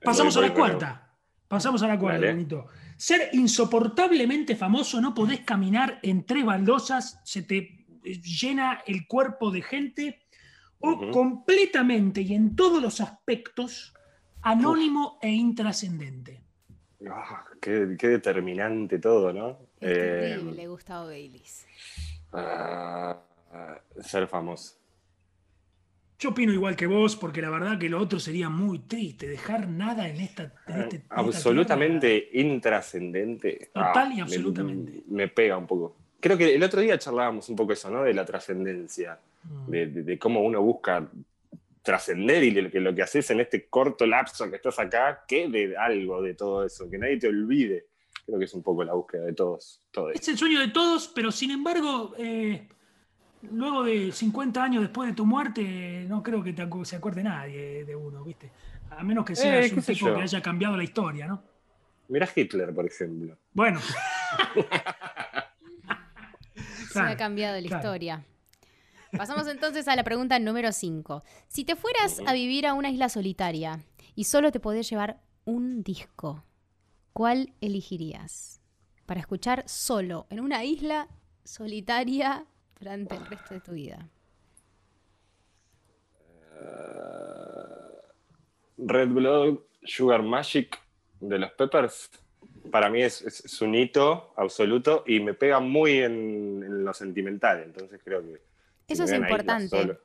Pasamos 0.02 0.36
a 0.36 0.40
la 0.40 0.48
con- 0.48 0.56
cuarta. 0.56 1.10
Pasamos 1.54 1.84
a 1.84 1.86
la 1.86 1.96
cuarta, 1.96 2.18
Dale. 2.18 2.32
bonito. 2.32 2.66
Ser 2.96 3.28
insoportablemente 3.32 4.56
famoso, 4.56 5.00
no 5.00 5.14
podés 5.14 5.42
caminar 5.42 6.00
en 6.02 6.26
tres 6.26 6.44
baldosas, 6.44 7.20
se 7.22 7.42
te 7.42 7.58
eh, 8.04 8.20
llena 8.20 8.82
el 8.88 9.06
cuerpo 9.06 9.52
de 9.52 9.62
gente, 9.62 10.26
o 10.80 11.12
completamente 11.12 12.22
y 12.22 12.34
en 12.34 12.56
todos 12.56 12.82
los 12.82 13.00
aspectos 13.00 13.94
anónimo 14.42 15.20
e 15.22 15.30
intrascendente. 15.30 16.42
Ah, 17.08 17.44
qué, 17.60 17.94
qué 17.96 18.08
determinante 18.08 18.98
todo, 18.98 19.32
¿no? 19.32 19.50
Es 19.80 19.96
Eh, 19.96 20.36
terrible, 20.36 20.66
Gustavo 20.66 21.10
ah, 22.32 23.16
ser 24.00 24.26
famoso. 24.26 24.74
Yo 26.24 26.30
opino 26.30 26.54
igual 26.54 26.74
que 26.74 26.86
vos, 26.86 27.16
porque 27.16 27.42
la 27.42 27.50
verdad 27.50 27.78
que 27.78 27.86
lo 27.90 28.00
otro 28.00 28.18
sería 28.18 28.48
muy 28.48 28.78
triste, 28.78 29.28
dejar 29.28 29.68
nada 29.68 30.08
en 30.08 30.22
esta. 30.22 30.44
en 30.66 30.80
este- 30.80 30.96
en 30.96 31.02
esta 31.02 31.14
absolutamente 31.16 32.30
intrascendente. 32.32 33.68
Total 33.74 34.10
y 34.10 34.14
me- 34.16 34.22
absolutamente. 34.22 35.02
Me, 35.08 35.28
pega 35.28 35.58
un 35.58 35.66
poco. 35.66 35.94
Creo 36.20 36.38
que 36.38 36.54
el 36.54 36.62
otro 36.62 36.80
día 36.80 36.98
charlábamos 36.98 37.46
un 37.50 37.56
poco 37.56 37.74
eso, 37.74 37.90
¿no? 37.90 38.02
De 38.04 38.14
la 38.14 38.24
trascendencia, 38.24 39.18
tierra. 39.42 39.64
de, 39.66 39.86
de- 39.88 40.02
de 40.02 40.18
cómo 40.18 40.40
uno 40.40 40.62
busca 40.62 41.06
trascender 41.82 42.42
y 42.42 42.52
lo 42.52 42.70
que, 42.70 42.80
lo 42.80 42.94
que 42.94 43.02
haces 43.02 43.30
en 43.30 43.40
este 43.40 43.66
corto 43.66 44.06
lapso 44.06 44.48
que 44.48 44.56
estás 44.56 44.78
acá, 44.78 45.24
que 45.28 45.46
de 45.50 45.76
algo 45.76 46.22
de 46.22 46.32
todo 46.32 46.64
eso, 46.64 46.88
que 46.88 46.96
nadie 46.96 47.18
te 47.18 47.28
olvide. 47.28 47.84
Creo 48.24 48.38
que 48.38 48.46
es 48.46 48.54
un 48.54 48.62
poco 48.62 48.82
la 48.82 48.94
búsqueda 48.94 49.24
de 49.26 49.34
todos. 49.34 49.82
Todo 49.90 50.08
Es 50.10 50.26
el 50.28 50.38
sueño 50.38 50.58
de 50.60 50.68
todos, 50.68 51.08
pero 51.14 51.30
sin 51.30 51.50
embargo, 51.50 52.14
eh, 52.16 52.66
luego 53.52 53.84
de 53.84 54.10
50 54.12 54.62
años 54.62 54.82
después 54.82 55.08
de 55.08 55.14
tu 55.14 55.24
muerte, 55.26 56.06
no 56.08 56.22
creo 56.22 56.42
que 56.42 56.52
te 56.52 56.62
acu- 56.66 56.84
se 56.84 56.96
acuerde 56.96 57.22
nadie 57.22 57.84
de 57.84 57.94
uno, 57.96 58.22
¿viste? 58.24 58.50
A 58.90 59.02
menos 59.02 59.24
que 59.24 59.34
seas 59.36 59.70
Eh, 59.70 59.74
un 59.74 59.82
tipo 59.82 60.06
yo. 60.08 60.16
que 60.16 60.22
haya 60.22 60.40
cambiado 60.42 60.76
la 60.76 60.84
historia, 60.84 61.26
¿no? 61.26 61.42
Mirá 62.08 62.28
Hitler, 62.34 62.74
por 62.74 62.86
ejemplo. 62.86 63.36
Bueno, 63.52 63.80
Se 66.92 67.00
ha 67.00 67.16
cambiado 67.16 67.60
la 67.60 67.66
claro. 67.66 67.82
historia. 67.82 68.24
Pasamos 69.16 69.46
entonces 69.48 69.86
a 69.88 69.96
la 69.96 70.04
pregunta 70.04 70.38
número 70.38 70.70
5. 70.72 71.22
Si 71.48 71.64
te 71.64 71.76
fueras 71.76 72.20
a 72.26 72.32
vivir 72.32 72.66
a 72.66 72.74
una 72.74 72.90
isla 72.90 73.08
solitaria 73.08 73.80
y 74.14 74.24
solo 74.24 74.52
te 74.52 74.60
podés 74.60 74.88
llevar 74.90 75.20
un 75.44 75.82
disco, 75.82 76.44
¿cuál 77.12 77.52
elegirías? 77.60 78.60
Para 79.06 79.20
escuchar 79.20 79.64
solo 79.66 80.26
en 80.30 80.40
una 80.40 80.64
isla 80.64 81.08
solitaria 81.44 82.44
durante 82.78 83.14
el 83.16 83.26
resto 83.26 83.54
de 83.54 83.60
tu 83.60 83.72
vida. 83.72 84.08
Red 88.76 89.08
Blood 89.08 89.58
Sugar 89.84 90.22
Magic 90.22 90.78
de 91.20 91.38
los 91.38 91.52
Peppers, 91.52 92.10
para 92.70 92.90
mí 92.90 93.02
es, 93.02 93.22
es- 93.22 93.44
es 93.44 93.60
un 93.62 93.74
hito 93.74 94.32
absoluto 94.36 95.04
y 95.06 95.20
me 95.20 95.34
pega 95.34 95.60
muy 95.60 95.98
en, 95.98 96.62
en 96.62 96.84
lo 96.84 96.92
sentimental, 96.92 97.62
entonces 97.62 98.00
creo 98.04 98.22
que... 98.22 98.42
si 98.86 98.92
Eso 98.94 99.04
es 99.04 99.12
importante. 99.12 99.98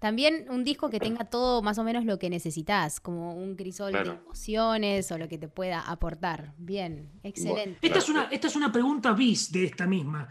También 0.00 0.46
un 0.50 0.64
disco 0.64 0.90
que 0.90 0.98
tenga 0.98 1.24
todo 1.26 1.62
más 1.62 1.78
o 1.78 1.84
menos 1.84 2.04
lo 2.04 2.18
que 2.18 2.28
necesitas, 2.30 2.98
como 2.98 3.34
un 3.34 3.54
crisol 3.54 3.92
de 3.92 3.98
emociones 4.00 5.10
o 5.12 5.18
lo 5.18 5.28
que 5.28 5.38
te 5.38 5.48
pueda 5.48 5.80
aportar. 5.80 6.52
Bien, 6.58 7.10
excelente. 7.22 7.78
esta 7.86 7.98
es, 7.98 8.08
una, 8.08 8.24
esta 8.24 8.48
es 8.48 8.56
una 8.56 8.72
pregunta 8.72 9.12
bis 9.12 9.52
de 9.52 9.64
esta 9.64 9.86
misma. 9.86 10.28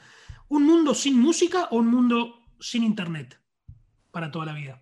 ¿Un 0.50 0.64
mundo 0.64 0.94
sin 0.96 1.20
música 1.20 1.66
o 1.72 1.78
un 1.78 1.88
mundo 1.88 2.42
sin 2.60 2.84
internet 2.84 3.38
para 4.12 4.32
toda 4.32 4.46
la 4.48 4.54
vida? 4.54 4.82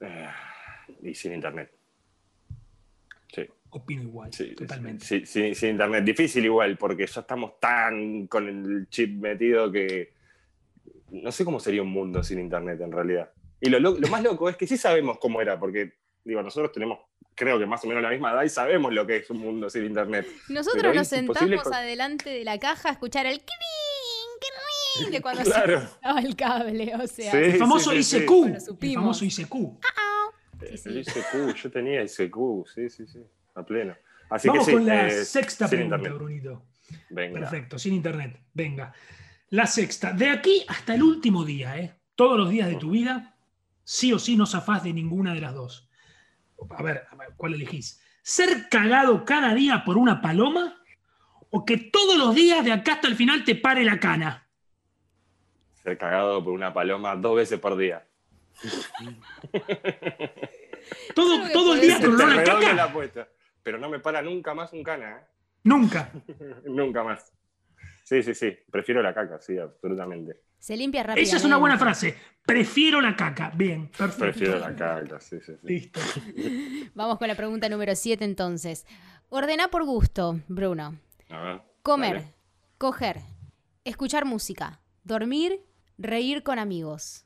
Eh, 0.00 0.28
y 1.02 1.14
sin 1.14 1.32
internet. 1.34 1.72
Sí, 3.34 3.46
Opino 3.70 4.02
igual, 4.02 4.32
sí, 4.32 4.54
totalmente. 4.54 5.04
sí, 5.04 5.26
sí, 5.26 5.54
sin 5.54 5.70
internet. 5.70 6.04
Difícil 6.04 6.44
igual, 6.44 6.78
porque 6.78 7.06
ya 7.06 7.20
estamos 7.20 7.58
tan 7.60 8.26
con 8.28 8.48
el 8.48 8.88
chip 8.88 9.20
metido 9.20 9.70
que 9.70 10.14
no 11.10 11.32
sé 11.32 11.44
cómo 11.44 11.58
sería 11.60 11.82
un 11.82 11.90
mundo 11.90 12.22
sin 12.22 12.38
internet 12.38 12.80
en 12.80 12.92
realidad. 12.92 13.30
Y 13.60 13.68
lo, 13.68 13.80
lo- 13.80 13.98
lo 13.98 14.08
más 14.08 14.22
loco 14.22 14.48
es 14.48 14.56
que 14.56 14.66
sí 14.66 14.76
sabemos 14.76 15.18
cómo 15.18 15.40
era, 15.42 15.58
porque 15.58 15.94
digo, 16.24 16.42
nosotros 16.42 16.70
tenemos, 16.72 17.00
creo 17.34 17.58
que 17.58 17.66
más 17.66 17.82
o 17.84 17.88
menos 17.88 18.02
la 18.02 18.10
misma 18.10 18.32
edad 18.32 18.44
y 18.44 18.48
sabemos 18.48 18.92
lo 18.92 19.06
que 19.06 19.16
es 19.16 19.30
un 19.30 19.38
mundo 19.38 19.68
sin 19.68 19.84
internet. 19.84 20.26
Nosotros 20.48 20.82
Pero 20.82 20.94
nos 20.94 21.08
sentamos 21.08 21.66
adelante 21.66 22.30
de 22.30 22.44
la 22.44 22.58
caja 22.58 22.90
a 22.90 22.92
escuchar 22.92 23.26
el 23.26 23.38
cring, 23.38 23.48
cring 24.98 25.10
de 25.10 25.20
cuando 25.20 25.42
Claro. 25.44 25.80
se 25.80 26.26
el 26.26 26.36
cable, 26.36 26.94
o 26.94 27.06
sea. 27.06 27.30
Sí. 27.32 27.36
El 27.36 27.56
famoso 27.58 27.90
sí, 27.92 28.02
sí. 28.02 28.16
ICQ. 28.18 28.30
El 28.82 28.94
famoso 28.94 29.24
ICQ. 29.24 29.54
Sí, 30.60 30.76
sí. 30.76 30.88
El 30.88 30.98
ICQ, 30.98 31.54
yo 31.54 31.70
tenía 31.70 32.02
ICQ, 32.02 32.66
sí, 32.74 32.90
sí, 32.90 33.06
sí, 33.06 33.20
a 33.54 33.62
pleno. 33.64 33.94
Así 34.30 34.48
Vamos 34.48 34.66
que 34.66 34.72
sí, 34.72 34.76
con 34.76 34.86
la 34.86 35.08
eh, 35.08 35.24
sexta 35.24 35.68
pregunta, 35.68 35.96
internet. 35.96 36.18
Brunito. 36.18 36.62
Venga. 37.10 37.40
Perfecto, 37.40 37.78
sin 37.78 37.94
internet. 37.94 38.40
Venga. 38.52 38.92
La 39.50 39.66
sexta. 39.66 40.12
De 40.12 40.28
aquí 40.28 40.64
hasta 40.68 40.94
el 40.94 41.02
último 41.02 41.44
día, 41.44 41.78
¿eh? 41.78 41.94
Todos 42.14 42.38
los 42.38 42.50
días 42.50 42.68
de 42.68 42.76
tu 42.76 42.90
vida, 42.90 43.36
sí 43.84 44.12
o 44.12 44.18
sí 44.18 44.36
no 44.36 44.46
zafás 44.46 44.82
de 44.84 44.92
ninguna 44.92 45.32
de 45.32 45.40
las 45.40 45.54
dos. 45.54 45.88
A 46.70 46.82
ver, 46.82 47.04
a 47.10 47.16
ver, 47.16 47.28
¿cuál 47.36 47.54
elegís? 47.54 48.00
¿Ser 48.22 48.68
cagado 48.68 49.24
cada 49.24 49.54
día 49.54 49.84
por 49.84 49.96
una 49.96 50.20
paloma? 50.20 50.82
¿O 51.50 51.64
que 51.64 51.78
todos 51.78 52.18
los 52.18 52.34
días 52.34 52.64
de 52.64 52.72
acá 52.72 52.94
hasta 52.94 53.08
el 53.08 53.16
final 53.16 53.44
te 53.44 53.54
pare 53.54 53.84
la 53.84 53.98
cana? 53.98 54.47
Ser 55.88 55.96
cagado 55.96 56.44
por 56.44 56.52
una 56.52 56.74
paloma 56.74 57.16
dos 57.16 57.36
veces 57.36 57.58
por 57.58 57.74
día. 57.74 58.06
Todo, 61.14 61.50
todo 61.52 61.74
el 61.74 61.80
día 61.82 61.98
Te 61.98 62.06
con 62.06 62.14
olor 62.14 62.40
a 62.40 62.44
caca. 62.44 62.72
la 62.74 62.84
apuesta. 62.84 63.28
Pero 63.62 63.78
no 63.78 63.88
me 63.88 63.98
para 64.00 64.22
nunca 64.22 64.54
más 64.54 64.72
un 64.72 64.82
cana, 64.82 65.16
¿eh? 65.18 65.24
Nunca. 65.64 66.10
nunca 66.66 67.02
más. 67.02 67.32
Sí, 68.04 68.22
sí, 68.22 68.34
sí. 68.34 68.56
Prefiero 68.70 69.02
la 69.02 69.12
caca, 69.14 69.38
sí, 69.40 69.58
absolutamente. 69.58 70.42
Se 70.58 70.76
limpia 70.76 71.02
rápido. 71.02 71.22
Esa 71.22 71.36
es 71.36 71.44
una 71.44 71.56
buena 71.56 71.78
frase. 71.78 72.16
Prefiero 72.44 73.00
la 73.00 73.14
caca. 73.16 73.50
Bien, 73.54 73.88
perfecto. 73.88 74.24
Prefiero 74.24 74.58
la 74.58 74.74
caca, 74.74 75.20
sí, 75.20 75.38
sí, 75.40 75.52
sí. 75.60 75.66
Listo. 75.66 76.00
Vamos 76.94 77.18
con 77.18 77.28
la 77.28 77.34
pregunta 77.34 77.68
número 77.68 77.94
7 77.94 78.24
entonces. 78.24 78.86
Ordena 79.30 79.68
por 79.68 79.84
gusto, 79.84 80.40
Bruno. 80.48 80.98
A 81.30 81.40
ver. 81.42 81.60
Comer, 81.82 82.14
dale. 82.16 82.34
coger, 82.78 83.20
escuchar 83.84 84.24
música, 84.24 84.80
dormir, 85.04 85.60
reír 85.98 86.42
con 86.42 86.58
amigos. 86.58 87.24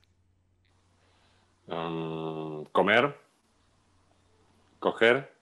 Um, 1.67 2.65
comer, 2.73 3.15
coger, 4.81 5.33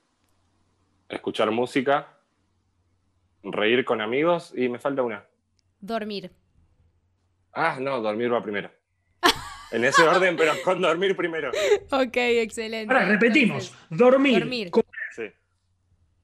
escuchar 1.08 1.50
música, 1.50 2.08
reír 3.42 3.84
con 3.84 4.00
amigos 4.00 4.52
y 4.56 4.68
me 4.68 4.78
falta 4.78 5.02
una. 5.02 5.24
Dormir. 5.80 6.30
Ah, 7.52 7.78
no, 7.80 8.00
dormir 8.00 8.32
va 8.32 8.42
primero. 8.42 8.70
En 9.72 9.84
ese 9.84 10.02
orden, 10.02 10.36
pero 10.36 10.52
con 10.64 10.80
dormir 10.80 11.16
primero. 11.16 11.50
Ok, 11.92 12.16
excelente. 12.16 12.92
Ahora 12.92 13.06
repetimos. 13.06 13.74
Dormir, 13.88 14.40
dormir. 14.40 14.70
co- 14.70 14.84
Sí. 15.12 15.24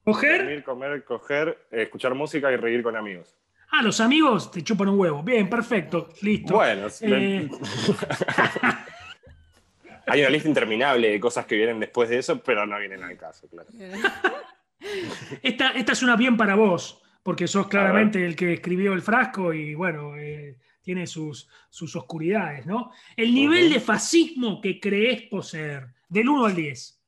coger. 0.03 0.37
Dormir, 0.43 0.63
comer, 0.63 1.03
coger, 1.05 1.67
escuchar 1.71 2.13
música 2.13 2.51
y 2.51 2.55
reír 2.57 2.83
con 2.83 2.95
amigos. 2.95 3.35
Ah, 3.77 3.83
los 3.83 3.99
amigos 3.99 4.49
te 4.49 4.63
chupan 4.63 4.89
un 4.89 4.99
huevo. 4.99 5.21
Bien, 5.21 5.47
perfecto. 5.47 6.09
Listo. 6.21 6.55
Bueno, 6.55 6.87
Eh, 7.01 7.47
hay 10.07 10.21
una 10.21 10.29
lista 10.31 10.47
interminable 10.47 11.11
de 11.11 11.19
cosas 11.19 11.45
que 11.45 11.55
vienen 11.55 11.79
después 11.79 12.09
de 12.09 12.17
eso, 12.17 12.41
pero 12.41 12.65
no 12.65 12.79
vienen 12.79 13.03
al 13.03 13.15
caso, 13.15 13.47
claro. 13.47 13.69
esta, 15.43 15.69
esta 15.71 15.91
es 15.91 16.01
una 16.01 16.15
bien 16.15 16.37
para 16.37 16.55
vos, 16.55 17.03
porque 17.21 17.45
sos 17.45 17.67
claramente 17.67 18.25
el 18.25 18.35
que 18.35 18.53
escribió 18.53 18.93
el 18.93 19.03
frasco 19.03 19.53
y 19.53 19.75
bueno, 19.75 20.17
eh, 20.17 20.57
tiene 20.81 21.05
sus, 21.05 21.47
sus 21.69 21.95
oscuridades, 21.95 22.65
¿no? 22.65 22.91
El 23.15 23.31
nivel 23.31 23.71
de 23.71 23.79
fascismo 23.79 24.59
que 24.59 24.79
crees 24.79 25.21
poseer, 25.29 25.89
del 26.09 26.29
1 26.29 26.45
al 26.47 26.55
10. 26.55 26.99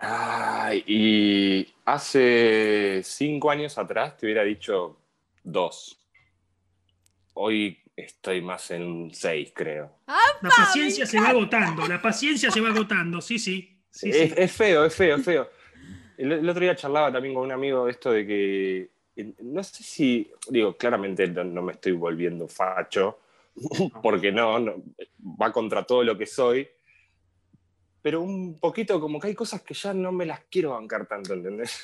Ay, 0.00 0.82
y 0.84 1.68
hace 1.84 3.02
cinco 3.04 3.52
años 3.52 3.78
atrás 3.78 4.16
te 4.16 4.26
hubiera 4.26 4.42
dicho 4.42 4.98
dos. 5.42 5.98
Hoy 7.34 7.78
estoy 7.96 8.40
más 8.40 8.70
en 8.70 8.82
un 8.82 9.14
seis, 9.14 9.52
creo. 9.54 9.98
La 10.06 10.50
paciencia 10.50 11.06
se 11.06 11.20
va 11.20 11.28
agotando, 11.28 11.86
la 11.86 12.00
paciencia 12.00 12.50
se 12.50 12.60
va 12.60 12.70
agotando, 12.70 13.20
sí, 13.20 13.38
sí. 13.38 13.80
sí, 13.90 14.10
es, 14.10 14.16
sí. 14.16 14.34
es 14.36 14.52
feo, 14.52 14.84
es 14.84 14.94
feo, 14.94 15.16
es 15.16 15.24
feo. 15.24 15.50
El, 16.16 16.32
el 16.32 16.48
otro 16.48 16.62
día 16.62 16.76
charlaba 16.76 17.12
también 17.12 17.34
con 17.34 17.44
un 17.44 17.52
amigo 17.52 17.86
de 17.86 17.92
esto 17.92 18.12
de 18.12 18.26
que, 18.26 18.90
no 19.40 19.62
sé 19.62 19.82
si, 19.82 20.30
digo, 20.48 20.76
claramente 20.76 21.26
no, 21.28 21.44
no 21.44 21.62
me 21.62 21.72
estoy 21.72 21.92
volviendo 21.92 22.48
facho, 22.48 23.20
porque 24.02 24.32
no, 24.32 24.58
no, 24.58 24.82
va 25.40 25.52
contra 25.52 25.84
todo 25.84 26.02
lo 26.02 26.16
que 26.16 26.26
soy, 26.26 26.68
pero 28.02 28.20
un 28.20 28.58
poquito 28.58 29.00
como 29.00 29.18
que 29.20 29.28
hay 29.28 29.34
cosas 29.34 29.62
que 29.62 29.74
ya 29.74 29.94
no 29.94 30.12
me 30.12 30.26
las 30.26 30.40
quiero 30.50 30.70
bancar 30.72 31.06
tanto, 31.06 31.32
¿entendés? 31.34 31.80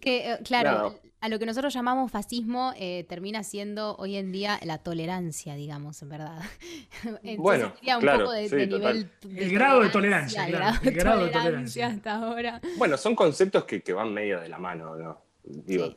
Que, 0.00 0.32
eh, 0.32 0.38
claro, 0.44 0.98
a 1.20 1.28
lo 1.28 1.38
que 1.38 1.46
nosotros 1.46 1.72
llamamos 1.72 2.10
fascismo 2.10 2.72
eh, 2.76 3.06
termina 3.08 3.42
siendo 3.44 3.96
hoy 3.96 4.16
en 4.16 4.32
día 4.32 4.58
la 4.64 4.78
tolerancia, 4.78 5.54
digamos, 5.54 6.02
en 6.02 6.08
verdad. 6.10 6.42
Entonces, 7.04 7.36
Bueno, 7.38 7.72
sería 7.76 7.96
un 7.96 8.02
claro, 8.02 8.18
poco 8.24 8.32
de, 8.32 8.48
sí, 8.48 8.56
de 8.56 8.66
total. 8.66 9.10
nivel. 9.22 9.38
El 9.44 9.52
grado 9.52 9.80
de 9.82 9.88
tolerancia, 9.90 10.44
el 10.44 10.50
claro, 10.54 10.64
grado 10.64 10.78
el 10.82 10.84
de 10.94 11.00
grado 11.00 11.24
de 11.24 11.30
tolerancia 11.30 11.42
tolerancia. 11.42 11.86
hasta 11.88 12.14
ahora. 12.26 12.60
Bueno, 12.76 12.96
son 12.98 13.14
conceptos 13.14 13.64
que, 13.64 13.82
que 13.82 13.92
van 13.92 14.12
medio 14.12 14.40
de 14.40 14.48
la 14.48 14.58
mano, 14.58 14.96
¿no? 14.96 15.22
Digo, 15.44 15.86
Sí. 15.86 15.96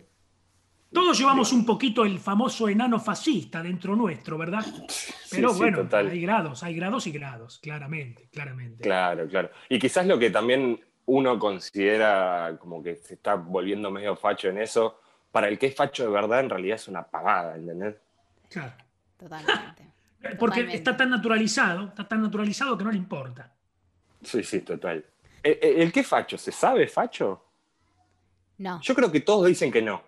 Todos 0.91 1.17
llevamos 1.19 1.51
un 1.51 1.65
poquito 1.65 2.05
el 2.05 2.19
famoso 2.19 2.69
enano 2.69 2.99
fascista 2.99 3.61
dentro 3.61 3.95
nuestro, 3.95 4.37
¿verdad? 4.37 4.65
Pero 5.31 5.49
sí, 5.53 5.57
bueno, 5.59 5.79
total. 5.79 6.09
hay 6.09 6.21
grados, 6.21 6.63
hay 6.63 6.75
grados 6.75 7.05
y 7.07 7.11
grados, 7.11 7.59
claramente, 7.59 8.29
claramente. 8.31 8.83
Claro, 8.83 9.27
claro. 9.27 9.49
Y 9.69 9.77
quizás 9.79 10.05
lo 10.07 10.17
que 10.17 10.29
también 10.29 10.79
uno 11.05 11.37
considera 11.37 12.55
como 12.59 12.81
que 12.81 12.95
se 12.95 13.15
está 13.15 13.35
volviendo 13.35 13.91
medio 13.91 14.15
facho 14.15 14.47
en 14.49 14.57
eso, 14.59 14.99
para 15.31 15.47
el 15.49 15.59
que 15.59 15.67
es 15.67 15.75
facho 15.75 16.03
de 16.03 16.09
verdad, 16.09 16.39
en 16.39 16.49
realidad 16.49 16.75
es 16.75 16.87
una 16.87 17.03
pavada, 17.03 17.55
¿entendés? 17.55 17.95
Claro. 18.49 18.73
Totalmente. 19.17 19.83
Porque 20.21 20.35
Totalmente. 20.61 20.75
está 20.77 20.97
tan 20.97 21.09
naturalizado, 21.09 21.87
está 21.87 22.07
tan 22.07 22.21
naturalizado 22.21 22.77
que 22.77 22.83
no 22.85 22.91
le 22.91 22.97
importa. 22.97 23.53
Sí, 24.23 24.43
sí, 24.43 24.61
total. 24.61 25.05
¿El, 25.43 25.59
el- 25.61 25.81
el 25.83 25.91
qué 25.91 25.99
es 25.99 26.07
facho? 26.07 26.37
¿Se 26.37 26.51
sabe 26.51 26.87
facho? 26.87 27.43
No. 28.57 28.81
Yo 28.81 28.95
creo 28.95 29.11
que 29.11 29.19
todos 29.21 29.45
dicen 29.47 29.71
que 29.71 29.81
no. 29.81 30.01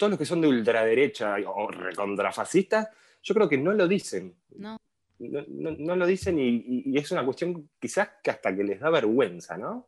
Todos 0.00 0.12
los 0.12 0.18
que 0.18 0.24
son 0.24 0.40
de 0.40 0.48
ultraderecha 0.48 1.36
o 1.46 1.70
recontrafascistas, 1.70 2.88
yo 3.22 3.34
creo 3.34 3.46
que 3.50 3.58
no 3.58 3.72
lo 3.74 3.86
dicen. 3.86 4.34
No. 4.56 4.78
No, 5.18 5.44
no- 5.46 5.76
no 5.78 5.94
lo 5.96 6.06
dicen 6.06 6.38
y, 6.38 6.96
es 6.96 7.10
una 7.10 7.22
cuestión 7.22 7.68
quizás 7.78 8.08
que 8.22 8.30
hasta 8.30 8.56
que 8.56 8.64
les 8.64 8.80
da 8.80 8.88
vergüenza, 8.88 9.58
¿no? 9.58 9.86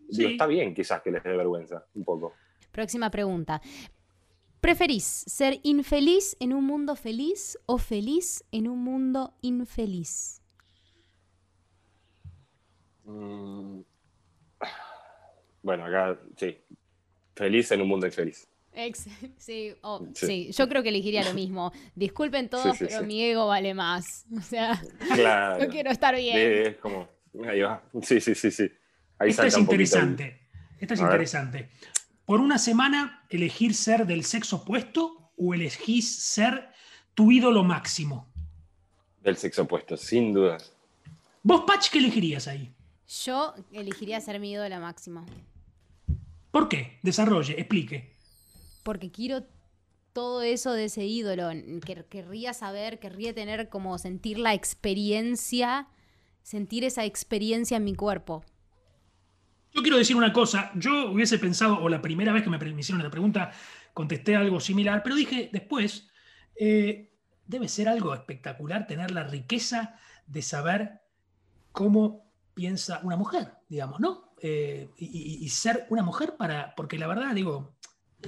Digo, 0.00 0.28
Sí. 0.28 0.32
está 0.34 0.46
bien 0.46 0.74
quizás 0.74 1.00
que 1.00 1.10
les 1.10 1.22
dé 1.24 1.34
vergüenza, 1.34 1.86
un 1.94 2.04
poco. 2.04 2.34
Próxima 2.70 3.10
pregunta. 3.10 3.62
¿Preferís 4.60 5.04
ser 5.04 5.60
infeliz 5.62 6.36
en 6.40 6.52
un 6.52 6.64
mundo 6.64 6.94
feliz 6.94 7.58
o 7.64 7.78
feliz 7.78 8.44
en 8.52 8.68
un 8.68 8.80
mundo 8.84 9.32
infeliz? 9.40 10.42
Mm. 13.04 13.80
Bueno, 15.62 15.84
acá 15.86 16.18
sí. 16.36 16.58
Feliz 17.34 17.70
en 17.72 17.82
un 17.82 17.88
mundo 17.88 18.06
infeliz. 18.06 18.47
Ex- 18.74 19.06
sí, 19.38 19.74
oh, 19.82 20.06
Sí. 20.14 20.26
sí, 20.26 20.52
yo 20.52 20.68
creo 20.68 20.82
que 20.82 20.88
elegiría 20.90 21.24
lo 21.24 21.34
mismo. 21.34 21.72
Disculpen 21.94 22.48
todos, 22.48 22.76
Sí, 22.76 22.78
sí, 22.78 22.84
pero 22.88 23.00
sí. 23.00 23.06
mi 23.06 23.22
ego 23.24 23.46
vale 23.46 23.74
más. 23.74 24.26
O 24.36 24.40
sea, 24.42 24.80
Claro. 25.14 25.62
yo 25.64 25.70
quiero 25.70 25.90
estar 25.90 26.14
bien. 26.16 26.36
Es 26.38 26.76
como. 26.76 27.08
Ahí 27.46 27.60
va. 27.60 27.82
Sí, 28.02 28.20
sí, 28.20 28.34
sí, 28.34 28.50
sí. 28.50 28.70
Ahí 29.18 29.30
Esta 29.30 29.46
es 29.46 29.54
un 29.54 29.62
interesante. 29.62 30.40
Esta 30.80 30.94
es 30.94 31.00
A 31.00 31.04
ver. 31.04 31.12
interesante. 31.12 31.70
Por 32.24 32.40
una 32.40 32.58
semana, 32.58 33.24
elegir 33.30 33.74
ser 33.74 34.06
del 34.06 34.24
sexo 34.24 34.56
opuesto 34.56 35.32
o 35.36 35.54
elegís 35.54 36.22
ser 36.22 36.68
tu 37.14 37.30
ídolo 37.32 37.64
máximo. 37.64 38.28
del 39.22 39.36
sexo 39.36 39.62
opuesto, 39.62 39.96
sin 39.96 40.32
dudas. 40.32 40.72
¿Vos, 41.42 41.64
Patch, 41.66 41.90
qué 41.90 41.98
elegirías 41.98 42.46
ahí? 42.48 42.72
Yo 43.24 43.54
elegiría 43.72 44.20
ser 44.20 44.38
mi 44.40 44.52
ídola 44.52 44.78
máxima. 44.80 45.24
¿Por 46.50 46.68
qué? 46.68 46.98
Desarrolle, 47.02 47.54
explique. 47.58 48.14
Porque 48.88 49.10
quiero 49.10 49.44
todo 50.14 50.40
eso 50.40 50.72
de 50.72 50.86
ese 50.86 51.04
ídolo. 51.04 51.50
Que, 51.84 52.06
querría 52.08 52.54
saber, 52.54 52.98
querría 52.98 53.34
tener 53.34 53.68
como 53.68 53.98
sentir 53.98 54.38
la 54.38 54.54
experiencia, 54.54 55.88
sentir 56.40 56.84
esa 56.84 57.04
experiencia 57.04 57.76
en 57.76 57.84
mi 57.84 57.94
cuerpo. 57.94 58.46
Yo 59.74 59.82
quiero 59.82 59.98
decir 59.98 60.16
una 60.16 60.32
cosa. 60.32 60.72
Yo 60.74 61.10
hubiese 61.10 61.38
pensado, 61.38 61.78
o 61.82 61.90
la 61.90 62.00
primera 62.00 62.32
vez 62.32 62.42
que 62.44 62.48
me 62.48 62.56
me 62.56 62.80
hicieron 62.80 63.02
esta 63.02 63.10
pregunta, 63.10 63.52
contesté 63.92 64.36
algo 64.36 64.58
similar, 64.58 65.02
pero 65.02 65.16
dije 65.16 65.50
después, 65.52 66.08
eh, 66.56 67.12
debe 67.46 67.68
ser 67.68 67.90
algo 67.90 68.14
espectacular 68.14 68.86
tener 68.86 69.10
la 69.10 69.24
riqueza 69.24 69.96
de 70.26 70.40
saber 70.40 71.02
cómo 71.72 72.32
piensa 72.54 73.00
una 73.02 73.16
mujer, 73.16 73.52
digamos, 73.68 74.00
¿no? 74.00 74.32
Eh, 74.40 74.88
y, 74.96 75.46
ser 75.50 75.86
una 75.90 76.02
mujer 76.02 76.36
para, 76.38 76.74
porque 76.74 76.96
la 76.96 77.06
verdad, 77.06 77.34
digo, 77.34 77.76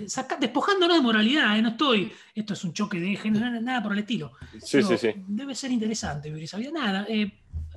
saca- 0.07 0.37
despojándonos 0.39 0.97
de 0.97 1.03
moralidad, 1.03 1.59
¿eh? 1.59 1.63
no 1.63 1.71
estoy, 1.71 2.13
esto 2.35 2.55
es 2.55 2.65
un 2.65 2.73
choque 2.73 3.01
de 3.01 3.17
género, 3.17 3.47
nada, 3.47 3.61
nada 3.61 3.83
por 3.83 3.93
el 3.93 3.99
estilo. 4.01 4.33
Sí, 4.61 4.79
Digo, 4.79 4.91
sí, 4.91 4.99
sí. 4.99 5.13
Debe 5.29 5.55
ser 5.55 5.71
interesante, 5.71 6.29
vivir 6.29 6.45
esa 6.45 6.59
vida. 6.59 6.71
Nada, 6.73 7.07
eh, 7.09 7.33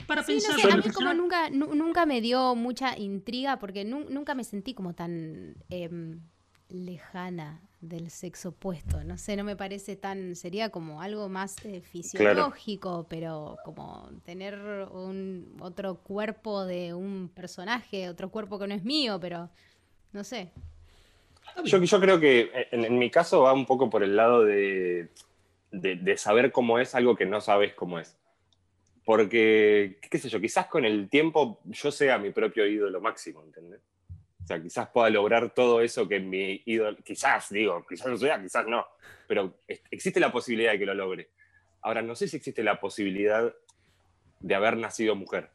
para 0.07 0.23
Sí, 0.23 0.33
pensar 0.33 0.51
no 0.51 0.57
sé, 0.59 0.71
a 0.71 0.77
mí 0.77 0.89
como 0.89 1.13
nunca, 1.13 1.49
nu- 1.49 1.73
nunca 1.75 2.05
me 2.05 2.21
dio 2.21 2.55
mucha 2.55 2.97
intriga 2.97 3.57
porque 3.59 3.83
nu- 3.85 4.09
nunca 4.09 4.35
me 4.35 4.43
sentí 4.43 4.73
como 4.73 4.93
tan 4.93 5.55
em, 5.69 6.21
lejana 6.69 7.61
del 7.81 8.09
sexo 8.09 8.49
opuesto. 8.49 9.03
No 9.03 9.17
sé, 9.17 9.35
no 9.35 9.43
me 9.43 9.55
parece 9.55 9.95
tan, 9.95 10.35
sería 10.35 10.69
como 10.69 11.01
algo 11.01 11.29
más 11.29 11.55
eh, 11.65 11.81
fisiológico, 11.81 13.07
pero 13.09 13.57
como 13.65 14.09
tener 14.23 14.55
un 14.91 15.55
otro 15.59 15.95
cuerpo 16.01 16.65
de 16.65 16.93
un 16.93 17.29
personaje, 17.29 18.07
otro 18.09 18.31
cuerpo 18.31 18.57
que 18.59 18.67
no 18.67 18.73
es 18.75 18.83
mío, 18.83 19.19
pero 19.19 19.49
no 20.13 20.23
sé. 20.23 20.51
Yo, 21.65 21.77
yo 21.81 21.99
creo 21.99 22.19
que 22.19 22.67
en, 22.71 22.85
en 22.85 22.97
mi 22.97 23.09
caso 23.09 23.41
va 23.43 23.53
un 23.53 23.65
poco 23.65 23.89
por 23.89 24.03
el 24.03 24.15
lado 24.15 24.43
de, 24.43 25.09
de- 25.71 25.95
de 25.95 26.17
saber 26.17 26.51
cómo 26.51 26.79
es 26.79 26.95
algo 26.95 27.15
que 27.15 27.25
no 27.25 27.41
sabes 27.41 27.73
cómo 27.73 27.99
es. 27.99 28.17
Porque, 29.05 29.97
qué 30.09 30.17
sé 30.17 30.29
yo, 30.29 30.39
quizás 30.39 30.67
con 30.67 30.85
el 30.85 31.09
tiempo 31.09 31.59
yo 31.65 31.91
sea 31.91 32.17
mi 32.17 32.31
propio 32.31 32.65
ídolo 32.65 33.01
máximo, 33.01 33.43
¿entendés? 33.43 33.81
O 34.43 34.47
sea, 34.47 34.61
quizás 34.61 34.87
pueda 34.89 35.09
lograr 35.09 35.53
todo 35.53 35.81
eso 35.81 36.07
que 36.07 36.19
mi 36.19 36.61
ídolo, 36.65 36.97
quizás, 37.03 37.49
digo, 37.49 37.85
quizás 37.87 38.07
no 38.07 38.17
sea, 38.17 38.41
quizás 38.41 38.65
no, 38.67 38.85
pero 39.27 39.55
existe 39.91 40.19
la 40.19 40.31
posibilidad 40.31 40.71
de 40.73 40.79
que 40.79 40.85
lo 40.85 40.93
logre. 40.93 41.29
Ahora, 41.81 42.01
no 42.01 42.15
sé 42.15 42.27
si 42.27 42.37
existe 42.37 42.63
la 42.63 42.79
posibilidad 42.79 43.53
de 44.39 44.55
haber 44.55 44.77
nacido 44.77 45.15
mujer, 45.15 45.49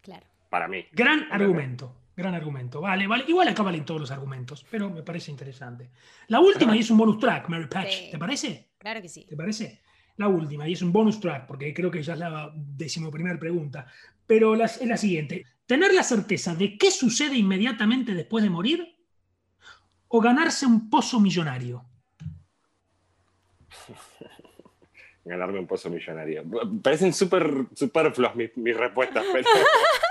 Claro. 0.00 0.26
para 0.48 0.66
mí. 0.68 0.86
Gran 0.92 1.26
argumento, 1.32 1.92
gran 2.16 2.34
argumento. 2.34 2.80
Vale, 2.80 3.06
vale. 3.06 3.24
Igual 3.28 3.48
acá 3.48 3.62
valen 3.62 3.84
todos 3.84 4.00
los 4.00 4.10
argumentos, 4.10 4.64
pero 4.70 4.90
me 4.90 5.02
parece 5.02 5.30
interesante. 5.30 5.90
La 6.28 6.40
última 6.40 6.76
y 6.76 6.80
es 6.80 6.90
un 6.90 6.98
bonus 6.98 7.18
track, 7.18 7.48
Mary 7.48 7.66
Patch. 7.66 7.90
Sí. 7.92 8.08
¿Te 8.10 8.18
parece? 8.18 8.70
Claro 8.78 9.00
que 9.02 9.08
sí. 9.08 9.24
¿Te 9.24 9.36
parece? 9.36 9.80
La 10.16 10.28
última 10.28 10.68
y 10.68 10.72
es 10.74 10.82
un 10.82 10.92
bonus 10.92 11.18
track, 11.20 11.46
porque 11.46 11.72
creo 11.72 11.90
que 11.90 12.02
ya 12.02 12.12
es 12.12 12.18
la 12.18 12.52
decimoprimer 12.54 13.38
pregunta. 13.38 13.86
Pero 14.26 14.54
la- 14.54 14.66
es 14.66 14.86
la 14.86 14.96
siguiente. 14.96 15.44
¿Tener 15.66 15.94
la 15.94 16.02
certeza 16.02 16.54
de 16.54 16.76
qué 16.76 16.90
sucede 16.90 17.36
inmediatamente 17.36 18.12
después 18.14 18.42
de 18.44 18.50
morir 18.50 18.96
o 20.08 20.20
ganarse 20.20 20.66
un 20.66 20.90
pozo 20.90 21.20
millonario? 21.20 21.84
ganarme 25.24 25.58
un 25.60 25.66
pozo 25.66 25.88
millonario. 25.90 26.44
Parecen 26.82 27.12
súper 27.12 27.66
superfluas 27.74 28.34
mis, 28.34 28.56
mis 28.56 28.76
respuestas, 28.76 29.24
pero 29.32 29.48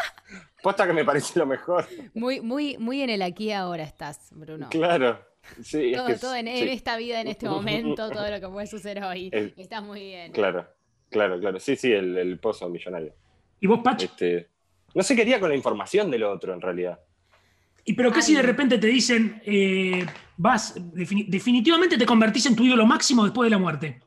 posta 0.62 0.86
que 0.88 0.93
me 0.93 1.06
parece 1.06 1.38
lo 1.39 1.45
mejor. 1.45 1.86
Muy, 2.13 2.41
muy, 2.41 2.78
muy 2.78 3.02
en 3.02 3.10
el 3.10 3.22
aquí 3.22 3.45
y 3.45 3.52
ahora 3.52 3.84
estás, 3.84 4.30
Bruno. 4.32 4.69
Claro. 4.69 5.19
Sí, 5.62 5.91
es 5.91 5.98
Todo, 5.98 6.08
que 6.08 6.15
todo 6.15 6.36
en, 6.36 6.48
sí, 6.48 6.62
en 6.63 6.67
esta 6.69 6.98
vida, 6.98 7.22
en 7.22 7.28
este 7.28 7.48
momento, 7.50 8.10
todo 8.12 8.30
lo 8.30 8.39
que 8.39 8.48
puede 8.48 8.67
suceder 8.67 9.04
hoy. 9.04 9.30
El- 9.34 9.54
Estás 9.58 9.82
muy 9.84 10.02
bien. 10.02 10.32
Claro, 10.32 10.67
claro, 11.10 11.39
claro. 11.39 11.60
Sí, 11.60 11.76
sí, 11.76 11.91
el, 11.91 12.17
el 12.17 12.39
pozo 12.39 12.69
millonario. 12.69 13.13
¿Y 13.60 13.67
vos, 13.67 13.80
Patch? 13.84 14.04
Este, 14.04 14.50
no 14.93 15.02
sé 15.04 15.15
qué 15.15 15.22
haría 15.24 15.39
con 15.39 15.50
la 15.50 15.56
información 15.56 16.12
del 16.12 16.24
otro, 16.24 16.54
en 16.54 16.62
realidad. 16.62 17.00
¿Y 17.86 17.93
pero 17.93 18.12
qué 18.12 18.22
si 18.22 18.34
de 18.34 18.41
Ay. 18.41 18.45
repente 18.45 18.78
te 18.78 18.88
dicen, 18.88 19.41
eh, 19.45 20.06
vas, 20.38 20.76
defini- 20.76 21.28
definitivamente 21.28 21.98
te 21.98 22.06
convertís 22.06 22.45
en 22.45 22.56
tu 22.56 22.63
ídolo 22.63 22.86
máximo 22.86 23.24
después 23.24 23.48
de 23.48 23.52
la 23.52 23.58
muerte? 23.58 24.00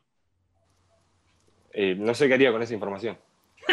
Eh, 1.73 1.95
no 1.99 2.15
sé 2.15 2.29
qué 2.29 2.35
haría 2.35 2.53
con 2.53 2.63
esa 2.63 2.75
información. 2.75 3.19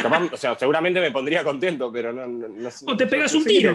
Capaz, 0.01 0.33
o 0.33 0.37
sea, 0.37 0.57
seguramente 0.57 0.99
me 1.01 1.11
pondría 1.11 1.43
contento, 1.43 1.91
pero 1.91 2.11
no, 2.13 2.25
no, 2.27 2.47
no 2.47 2.71
sé- 2.71 2.85
O 2.87 2.95
te 2.97 3.05
pegas 3.07 3.33
no 3.33 3.39
un 3.39 3.45
tiro. 3.45 3.73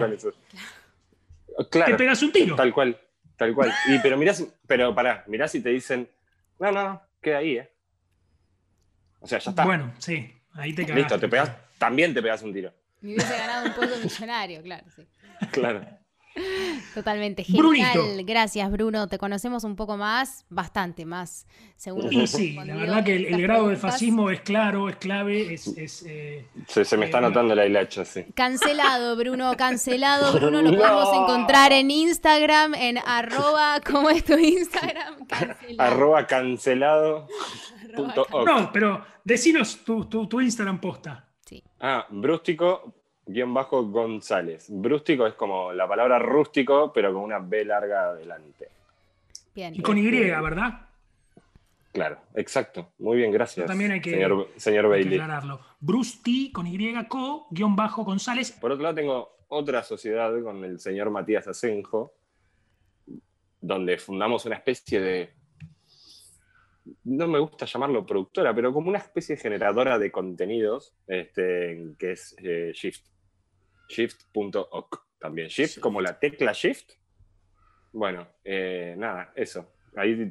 Claro. 1.69 1.91
Te 1.91 1.97
pegas 1.97 2.21
un 2.23 2.31
tiro. 2.31 2.55
Tal 2.55 2.73
cual, 2.73 2.97
tal 3.37 3.53
cual. 3.53 3.71
Y, 3.87 3.99
pero 3.99 4.17
mirá, 4.17 4.33
si- 4.33 4.49
pero 4.67 4.93
pará, 4.93 5.23
mirá 5.27 5.47
si 5.47 5.61
te 5.61 5.69
dicen, 5.69 6.09
no, 6.59 6.71
no, 6.71 6.83
no, 6.83 7.01
queda 7.21 7.37
ahí, 7.39 7.57
¿eh? 7.57 7.71
O 9.19 9.27
sea, 9.27 9.39
ya 9.39 9.49
está. 9.51 9.65
Bueno, 9.65 9.93
sí, 9.97 10.31
ahí 10.53 10.73
te 10.73 10.83
cagaste. 10.85 10.99
Listo, 11.01 11.19
te 11.19 11.27
pegas, 11.27 11.51
también 11.77 12.13
te 12.13 12.21
pegas 12.21 12.41
un 12.43 12.53
tiro. 12.53 12.73
Me 13.01 13.13
hubiese 13.13 13.37
ganado 13.37 13.65
un 13.67 13.73
pozo 13.73 13.97
millonario, 14.03 14.61
claro, 14.63 14.85
sí. 14.95 15.05
Claro. 15.51 15.85
Totalmente. 16.93 17.43
Genial. 17.43 17.63
Brunito. 17.93 18.25
Gracias, 18.25 18.71
Bruno. 18.71 19.07
Te 19.07 19.17
conocemos 19.17 19.63
un 19.63 19.75
poco 19.75 19.97
más, 19.97 20.45
bastante 20.49 21.05
más, 21.05 21.47
según 21.75 22.11
Y 22.11 22.27
sí, 22.27 22.53
la 22.53 22.75
verdad 22.75 23.03
que 23.03 23.15
el, 23.15 23.25
el 23.25 23.41
grado 23.41 23.67
de 23.67 23.75
fascismo 23.75 24.29
es 24.29 24.41
claro, 24.41 24.89
es 24.89 24.95
clave, 24.97 25.53
es... 25.53 25.67
es, 25.67 26.03
eh, 26.07 26.45
Se, 26.67 26.85
se 26.85 26.97
me 26.97 27.05
está 27.05 27.19
Eh, 27.19 27.21
notando 27.21 27.55
la 27.55 27.65
hilacha, 27.65 28.05
sí. 28.05 28.25
Cancelado, 28.33 29.15
Bruno, 29.15 29.55
cancelado. 29.57 30.33
Bruno, 30.39 30.61
lo 30.61 30.71
No. 30.71 30.77
podemos 30.77 31.09
encontrar 31.13 31.71
en 31.71 31.91
Instagram, 31.91 32.73
en 32.75 32.97
arroba, 32.97 33.79
¿cómo 33.81 34.09
es 34.09 34.23
tu 34.23 34.33
Instagram? 34.37 35.25
Cancelado. 35.27 35.81
Arroba 35.91 36.27
cancelado. 36.27 37.27
punto. 37.95 38.27
No, 38.45 38.71
pero 38.71 39.05
decinos 39.23 39.77
tu, 39.83 40.05
tu, 40.05 40.27
tu 40.27 40.41
Instagram 40.41 40.79
posta. 40.79 41.27
Sí. 41.45 41.63
Ah, 41.79 42.05
brústico 42.09 42.94
guion 43.25 43.53
bajo 43.53 43.83
González. 43.85 44.67
Brústico 44.69 45.25
es 45.27 45.33
como 45.33 45.73
la 45.73 45.87
palabra 45.87 46.19
rústico, 46.19 46.91
pero 46.93 47.13
con 47.13 47.23
una 47.23 47.39
B 47.39 47.65
larga 47.65 48.09
adelante. 48.09 48.69
Bien. 49.53 49.73
Y 49.75 49.81
con 49.81 49.97
Y, 49.97 50.09
¿verdad? 50.09 50.81
Claro, 51.91 52.17
exacto. 52.35 52.91
Muy 52.99 53.17
bien, 53.17 53.31
gracias. 53.31 53.67
También 53.67 53.91
hay 53.91 54.01
que- 54.01 54.11
señor, 54.11 54.49
señor 54.57 54.85
Hay 54.85 54.91
Bailey. 54.91 55.19
T 56.23 56.51
con 56.51 56.67
Y, 56.67 57.07
co, 57.07 57.47
guion 57.51 57.75
bajo 57.75 58.03
González. 58.03 58.51
Por 58.51 58.71
otro 58.71 58.83
lado, 58.83 58.95
tengo 58.95 59.37
otra 59.47 59.81
sociedad 59.81 60.31
con 60.43 60.63
el 60.65 60.79
señor 60.79 61.09
Matías 61.09 61.47
Asenjo, 61.47 62.13
donde 63.61 63.97
fundamos 63.97 64.45
una 64.45 64.55
especie 64.55 64.99
de 64.99 65.33
no 67.03 67.27
me 67.27 67.39
gusta 67.39 67.65
llamarlo 67.65 68.05
productora, 68.05 68.53
pero 68.53 68.71
como 68.73 68.89
una 68.89 68.99
especie 68.99 69.35
de 69.35 69.41
generadora 69.41 69.97
de 69.97 70.11
contenidos, 70.11 70.93
este, 71.07 71.93
que 71.97 72.11
es 72.11 72.35
eh, 72.43 72.71
Shift. 72.73 73.05
Shift.org 73.87 74.89
también. 75.19 75.47
Shift, 75.47 75.79
como 75.79 76.01
la 76.01 76.19
tecla 76.19 76.51
Shift. 76.53 76.91
Bueno, 77.93 78.27
eh, 78.43 78.95
nada, 78.97 79.31
eso. 79.35 79.73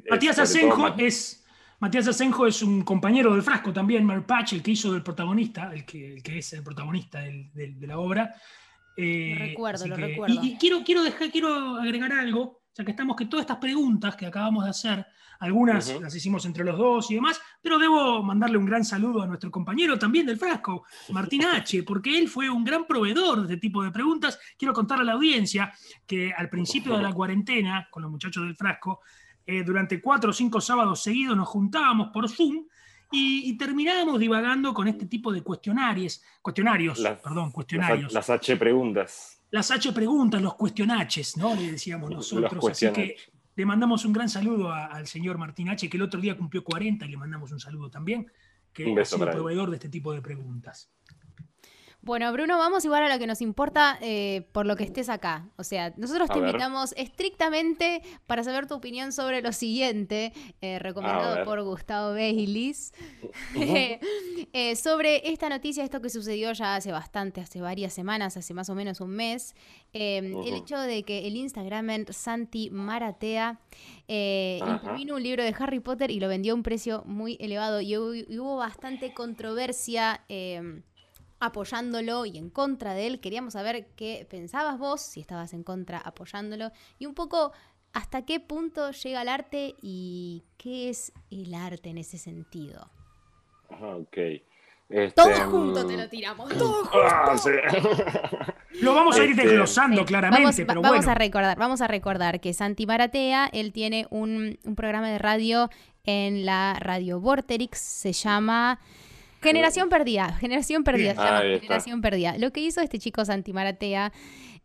Matías 0.09 0.39
Asenjo 0.39 0.95
es. 0.97 1.45
Matías 1.79 2.07
Asenjo 2.07 2.47
es 2.47 2.61
un 2.61 2.83
compañero 2.83 3.33
del 3.33 3.41
frasco 3.41 3.73
también, 3.73 4.05
Merpatch, 4.05 4.53
el 4.53 4.63
que 4.63 4.71
hizo 4.71 4.93
del 4.93 5.03
protagonista, 5.03 5.73
el 5.73 5.85
que, 5.85 6.21
que 6.23 6.37
es 6.37 6.53
el 6.53 6.63
protagonista 6.63 7.19
de 7.21 7.75
la 7.81 7.97
obra. 7.97 8.33
lo 8.95 9.35
recuerdo, 9.39 9.87
lo 9.87 9.95
recuerdo. 9.95 10.41
Y, 10.41 10.57
quiero, 10.57 10.83
quiero, 10.83 11.03
dejar, 11.03 11.31
quiero 11.31 11.77
agregar 11.77 12.13
algo 12.13 12.64
ya 12.75 12.83
que 12.83 12.91
estamos 12.91 13.15
que 13.15 13.25
todas 13.25 13.43
estas 13.43 13.57
preguntas 13.57 14.15
que 14.15 14.25
acabamos 14.25 14.65
de 14.65 14.69
hacer, 14.69 15.05
algunas 15.39 15.99
las 16.01 16.15
hicimos 16.15 16.45
entre 16.45 16.63
los 16.63 16.77
dos 16.77 17.09
y 17.11 17.15
demás, 17.15 17.39
pero 17.61 17.79
debo 17.79 18.21
mandarle 18.21 18.57
un 18.57 18.65
gran 18.65 18.83
saludo 18.83 19.21
a 19.21 19.27
nuestro 19.27 19.49
compañero 19.49 19.97
también 19.97 20.25
del 20.25 20.37
frasco, 20.37 20.85
Martín 21.09 21.43
H., 21.45 21.83
porque 21.83 22.17
él 22.17 22.27
fue 22.27 22.49
un 22.49 22.63
gran 22.63 22.85
proveedor 22.85 23.47
de 23.47 23.53
este 23.53 23.57
tipo 23.57 23.83
de 23.83 23.91
preguntas. 23.91 24.39
Quiero 24.57 24.73
contar 24.73 24.99
a 24.99 25.03
la 25.03 25.13
audiencia 25.13 25.73
que 26.05 26.33
al 26.33 26.49
principio 26.49 26.97
de 26.97 27.03
la 27.03 27.13
cuarentena, 27.13 27.87
con 27.89 28.03
los 28.03 28.11
muchachos 28.11 28.43
del 28.43 28.55
frasco, 28.55 29.01
eh, 29.45 29.63
durante 29.63 30.01
cuatro 30.01 30.31
o 30.31 30.33
cinco 30.33 30.59
sábados 30.59 31.03
seguidos 31.03 31.37
nos 31.37 31.47
juntábamos 31.47 32.09
por 32.11 32.29
Zoom 32.29 32.65
y, 33.11 33.57
terminábamos 33.57 34.19
divagando 34.19 34.73
con 34.73 34.89
este 34.89 35.05
tipo 35.05 35.31
de 35.31 35.41
cuestionarios, 35.41 36.21
cuestionarios, 36.41 37.01
perdón, 37.23 37.51
cuestionarios. 37.51 38.11
las 38.11 38.29
H 38.29 38.57
preguntas 38.57 39.34
las 39.51 39.71
H 39.71 39.91
preguntas, 39.93 40.41
los 40.41 40.55
cuestionaches, 40.55 41.37
¿no? 41.37 41.55
Le 41.55 41.71
decíamos 41.71 42.09
nosotros. 42.11 42.63
Así 42.69 42.91
que 42.91 43.15
le 43.55 43.65
mandamos 43.65 44.03
un 44.05 44.13
gran 44.13 44.29
saludo 44.29 44.71
al 44.71 45.07
señor 45.07 45.37
Martín 45.37 45.69
H., 45.69 45.89
que 45.89 45.97
el 45.97 46.03
otro 46.03 46.19
día 46.19 46.35
cumplió 46.35 46.63
40 46.63 47.05
y 47.05 47.09
le 47.09 47.17
mandamos 47.17 47.51
un 47.51 47.59
saludo 47.59 47.89
también, 47.89 48.29
que 48.73 48.93
es 48.93 49.13
ha 49.13 49.17
proveedor 49.17 49.69
de 49.69 49.77
este 49.77 49.89
tipo 49.89 50.13
de 50.13 50.21
preguntas. 50.21 50.89
Bueno, 52.05 52.31
Bruno, 52.31 52.59
vamos 52.59 52.85
igual 52.85 53.01
a 53.01 53.11
lo 53.11 53.17
que 53.17 53.25
nos 53.25 53.41
importa 53.41 53.97
eh, 53.99 54.47
por 54.51 54.67
lo 54.67 54.75
que 54.75 54.83
estés 54.83 55.09
acá. 55.09 55.49
O 55.55 55.63
sea, 55.63 55.91
nosotros 55.97 56.29
te 56.29 56.37
invitamos 56.37 56.93
estrictamente 56.97 58.03
para 58.27 58.43
saber 58.43 58.67
tu 58.67 58.75
opinión 58.75 59.11
sobre 59.11 59.41
lo 59.41 59.51
siguiente, 59.51 60.31
eh, 60.61 60.77
recomendado 60.77 61.43
por 61.43 61.63
Gustavo 61.63 62.11
Baylis, 62.11 62.93
eh, 63.55 64.75
sobre 64.75 65.31
esta 65.31 65.49
noticia, 65.49 65.83
esto 65.83 65.99
que 65.99 66.11
sucedió 66.11 66.51
ya 66.51 66.75
hace 66.75 66.91
bastante, 66.91 67.41
hace 67.41 67.59
varias 67.59 67.91
semanas, 67.91 68.37
hace 68.37 68.53
más 68.53 68.69
o 68.69 68.75
menos 68.75 69.01
un 69.01 69.09
mes, 69.09 69.55
el 69.91 70.53
hecho 70.53 70.77
de 70.77 71.01
que 71.01 71.25
el 71.25 71.35
Instagramer 71.35 72.13
Santi 72.13 72.69
Maratea 72.69 73.59
imprimió 74.07 75.15
un 75.15 75.23
libro 75.23 75.41
de 75.41 75.55
Harry 75.57 75.79
Potter 75.79 76.11
y 76.11 76.19
lo 76.19 76.27
vendió 76.27 76.53
a 76.53 76.55
un 76.55 76.61
precio 76.61 77.01
muy 77.07 77.35
elevado 77.39 77.81
y 77.81 77.97
hubo, 77.97 78.57
bastante 78.57 79.11
controversia 79.11 80.21
apoyándolo 81.39 82.25
y 82.25 82.37
en 82.37 82.49
contra 82.49 82.93
de 82.93 83.07
él. 83.07 83.19
Queríamos 83.19 83.53
saber 83.53 83.87
qué 83.95 84.27
pensabas 84.29 84.77
vos, 84.77 85.01
si 85.01 85.21
estabas 85.21 85.53
en 85.53 85.63
contra 85.63 85.97
apoyándolo 85.97 86.71
y 86.99 87.05
un 87.05 87.13
poco 87.13 87.51
hasta 87.93 88.25
qué 88.25 88.39
punto 88.39 88.91
llega 88.91 89.21
el 89.21 89.29
arte 89.29 89.75
y 89.81 90.43
qué 90.57 90.89
es 90.89 91.13
el 91.31 91.53
arte 91.53 91.89
en 91.89 91.97
ese 91.97 92.17
sentido. 92.17 92.89
Ok. 93.69 94.17
Este, 94.87 95.11
Todos 95.15 95.39
mm, 95.39 95.51
juntos 95.51 95.87
te 95.87 95.97
lo 95.97 96.07
tiramos, 96.07 96.47
todos 96.57 96.87
ah, 96.93 97.35
Lo 98.81 98.93
vamos 98.93 99.17
a 99.17 99.23
ir 99.23 99.31
este, 99.31 99.47
desglosando 99.47 100.05
claramente, 100.05 100.43
vamos, 100.43 100.61
pero 100.67 100.81
vamos 100.81 101.07
a 101.07 101.15
recordar, 101.15 101.57
vamos 101.57 101.81
a 101.81 101.87
recordar 101.87 102.39
que 102.39 102.53
Santi 102.53 102.85
Maratea, 102.85 103.49
él 103.51 103.73
tiene 103.73 104.05
un, 104.11 104.59
un 104.63 104.75
programa 104.75 105.09
de 105.09 105.17
radio 105.17 105.71
en 106.03 106.45
la 106.45 106.77
radio 106.79 107.19
Vorterix, 107.19 107.79
se 107.79 108.13
llama 108.13 108.79
Generación 109.45 109.89
perdida, 109.89 110.33
generación 110.33 110.83
perdida, 110.83 111.15
generación 111.59 112.01
perdida. 112.01 112.37
Lo 112.37 112.51
que 112.51 112.61
hizo 112.61 112.81
este 112.81 112.99
chico 112.99 113.23
Santi 113.23 113.53
Maratea, 113.53 114.11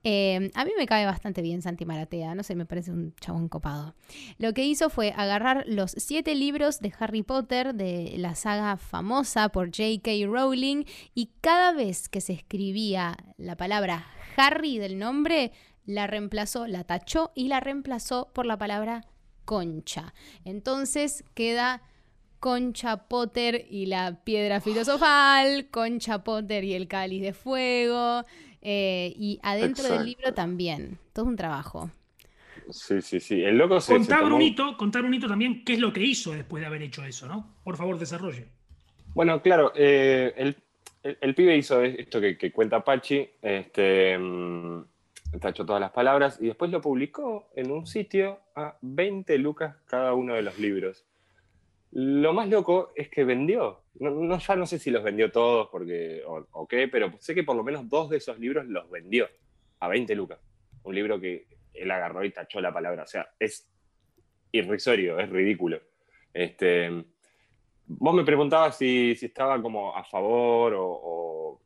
eh, 0.03 0.51
a 0.55 0.65
mí 0.65 0.71
me 0.79 0.87
cae 0.87 1.05
bastante 1.05 1.43
bien 1.43 1.61
Santi 1.61 1.85
Maratea, 1.85 2.35
no 2.35 2.43
sé, 2.43 2.55
me 2.55 2.65
parece 2.65 2.91
un 2.91 3.15
chabón 3.21 3.49
copado. 3.49 3.95
Lo 4.39 4.55
que 4.55 4.65
hizo 4.65 4.89
fue 4.89 5.13
agarrar 5.17 5.65
los 5.67 5.93
siete 5.93 6.35
libros 6.35 6.81
de 6.81 6.93
Harry 6.99 7.23
Potter, 7.23 7.75
de 7.75 8.15
la 8.17 8.35
saga 8.35 8.77
famosa 8.77 9.51
por 9.51 9.67
J.K. 9.69 10.27
Rowling, 10.27 10.85
y 11.15 11.31
cada 11.41 11.73
vez 11.73 12.09
que 12.09 12.21
se 12.21 12.33
escribía 12.33 13.17
la 13.37 13.57
palabra 13.57 14.07
Harry 14.37 14.79
del 14.79 14.99
nombre, 14.99 15.53
la 15.85 16.07
reemplazó, 16.07 16.67
la 16.67 16.85
tachó 16.85 17.33
y 17.35 17.49
la 17.49 17.61
reemplazó 17.61 18.31
por 18.33 18.47
la 18.47 18.57
palabra 18.57 19.07
concha. 19.45 20.15
Entonces 20.45 21.25
queda 21.35 21.83
Concha 22.41 23.07
Potter 23.07 23.67
y 23.71 23.87
la 23.87 24.25
piedra 24.25 24.61
filosofal, 24.61 25.69
Concha 25.71 26.25
Potter 26.25 26.65
y 26.65 26.75
el 26.75 26.89
cáliz 26.89 27.23
de 27.23 27.35
fuego, 27.35 28.25
eh, 28.63 29.13
y 29.17 29.39
adentro 29.43 29.85
del 29.85 30.07
libro 30.07 30.33
también. 30.33 30.99
Todo 31.13 31.27
un 31.27 31.37
trabajo. 31.37 31.91
Sí, 32.71 33.03
sí, 33.03 33.21
sí. 33.21 33.43
El 33.43 33.59
loco 33.59 33.81
se. 33.81 33.93
Contar, 33.93 34.25
Brunito, 34.25 34.77
contar 34.77 35.03
Brunito 35.03 35.29
también 35.29 35.65
qué 35.65 35.75
es 35.75 35.81
lo 35.81 35.93
que 35.93 36.01
hizo 36.01 36.33
después 36.33 36.61
de 36.63 36.67
haber 36.67 36.83
hecho 36.83 37.05
eso, 37.05 37.27
¿no? 37.27 37.57
Por 37.63 37.77
favor, 37.77 37.99
desarrolle. 37.99 38.47
Bueno, 39.15 39.43
claro, 39.43 39.73
eh, 39.75 40.55
el, 41.03 41.35
pibe 41.35 41.57
hizo 41.57 41.83
esto 41.83 42.21
que, 42.21 42.53
cuenta 42.53 42.85
Pachi, 42.85 43.29
este, 43.43 44.17
mm, 44.17 44.85
tachó 45.41 45.67
todas 45.67 45.81
las 45.81 45.91
palabras 45.91 46.39
y 46.41 46.47
después 46.47 46.71
lo 46.71 46.81
publicó 46.81 47.51
en 47.57 47.71
un 47.71 47.87
sitio 47.87 48.39
a 48.55 48.77
20 48.81 49.37
lucas 49.39 49.77
cada 49.87 50.15
uno 50.15 50.35
de 50.35 50.43
los 50.43 50.59
libros. 50.59 51.05
Lo 51.93 52.33
más 52.33 52.49
loco 52.49 52.93
es 52.95 53.09
que 53.09 53.25
vendió. 53.25 53.83
No, 53.95 54.39
ya 54.39 54.57
no 54.57 54.67
sé 54.67 54.79
si 54.79 54.91
los 54.91 55.03
vendió 55.03 55.31
todos 55.33 55.69
porque, 55.71 56.23
o, 56.25 56.67
qué, 56.69 56.89
pero 56.89 57.13
sé 57.19 57.35
que 57.35 57.43
por 57.43 57.57
lo 57.57 57.65
menos 57.65 57.89
dos 57.89 58.11
de 58.11 58.19
esos 58.19 58.39
libros 58.39 58.67
los 58.67 58.89
vendió 58.91 59.29
a 59.81 59.89
20 59.89 60.15
lucas. 60.15 60.39
Un 60.85 60.95
libro 60.95 61.21
que 61.21 61.47
él 61.75 61.91
agarró 61.91 62.25
y 62.25 62.31
tachó 62.31 62.61
la 62.61 62.73
palabra. 62.73 63.03
O 63.03 63.07
sea, 63.07 63.29
es 63.39 63.69
irrisorio, 64.53 65.19
es 65.19 65.29
ridículo. 65.29 65.81
Este, 66.33 67.05
vos 67.87 68.15
me 68.15 68.25
preguntabas 68.25 68.79
si, 68.79 69.13
estaba 69.21 69.61
como 69.61 69.97
a 69.97 70.05
favor 70.05 70.75
o, 70.77 71.61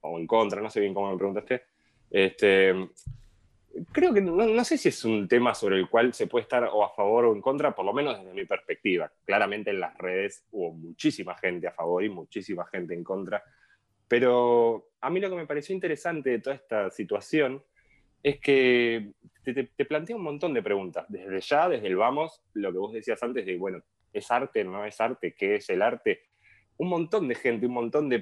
o 0.00 0.18
en 0.18 0.26
contra, 0.26 0.60
no 0.60 0.70
sé 0.70 0.80
bien 0.80 0.94
cómo 0.94 1.10
me 1.10 1.18
preguntaste. 1.18 1.64
Este, 2.10 2.72
creo 3.92 4.12
que 4.12 4.20
no, 4.20 4.64
sé 4.64 4.78
si 4.78 4.88
es 4.88 5.04
un 5.04 5.28
tema 5.28 5.54
sobre 5.54 5.76
el 5.76 5.88
cual 5.88 6.14
se 6.14 6.26
puede 6.26 6.42
estar 6.42 6.64
o 6.64 6.84
a 6.84 6.94
favor 6.94 7.26
o 7.26 7.34
en 7.34 7.40
contra, 7.40 7.74
por 7.74 7.84
lo 7.84 7.92
menos 7.92 8.18
desde 8.18 8.34
mi 8.34 8.44
perspectiva. 8.44 9.10
Claramente 9.24 9.70
en 9.70 9.80
las 9.80 9.96
redes 9.98 10.44
hubo 10.52 10.72
muchísima 10.72 11.36
gente 11.36 11.66
a 11.66 11.72
favor 11.72 12.04
y 12.04 12.08
muchísima 12.08 12.66
gente 12.66 12.94
en 12.94 13.04
contra, 13.04 13.42
pero 14.08 14.90
a 15.00 15.10
mí 15.10 15.20
lo 15.20 15.30
que 15.30 15.36
me 15.36 15.46
pareció 15.46 15.74
interesante 15.74 16.30
de 16.30 16.38
toda 16.38 16.56
esta 16.56 16.90
situación 16.90 17.62
es 18.22 18.40
que 18.40 19.12
te, 19.42 19.84
plantea 19.84 20.16
un 20.16 20.22
montón 20.22 20.54
de 20.54 20.62
preguntas. 20.62 21.04
Desde 21.08 21.40
ya, 21.40 21.68
desde 21.68 21.86
el 21.86 21.96
vamos, 21.96 22.42
lo 22.54 22.72
que 22.72 22.78
vos 22.78 22.92
decías 22.92 23.22
antes 23.22 23.44
de, 23.44 23.56
bueno, 23.56 23.82
¿es 24.12 24.30
arte, 24.30 24.64
no 24.64 24.84
es 24.84 25.00
arte? 25.00 25.34
¿Qué 25.34 25.56
es 25.56 25.68
el 25.68 25.82
arte? 25.82 26.22
Un 26.76 26.88
montón 26.88 27.28
de 27.28 27.34
gente, 27.34 27.66
un 27.66 27.74
montón 27.74 28.08
de, 28.08 28.20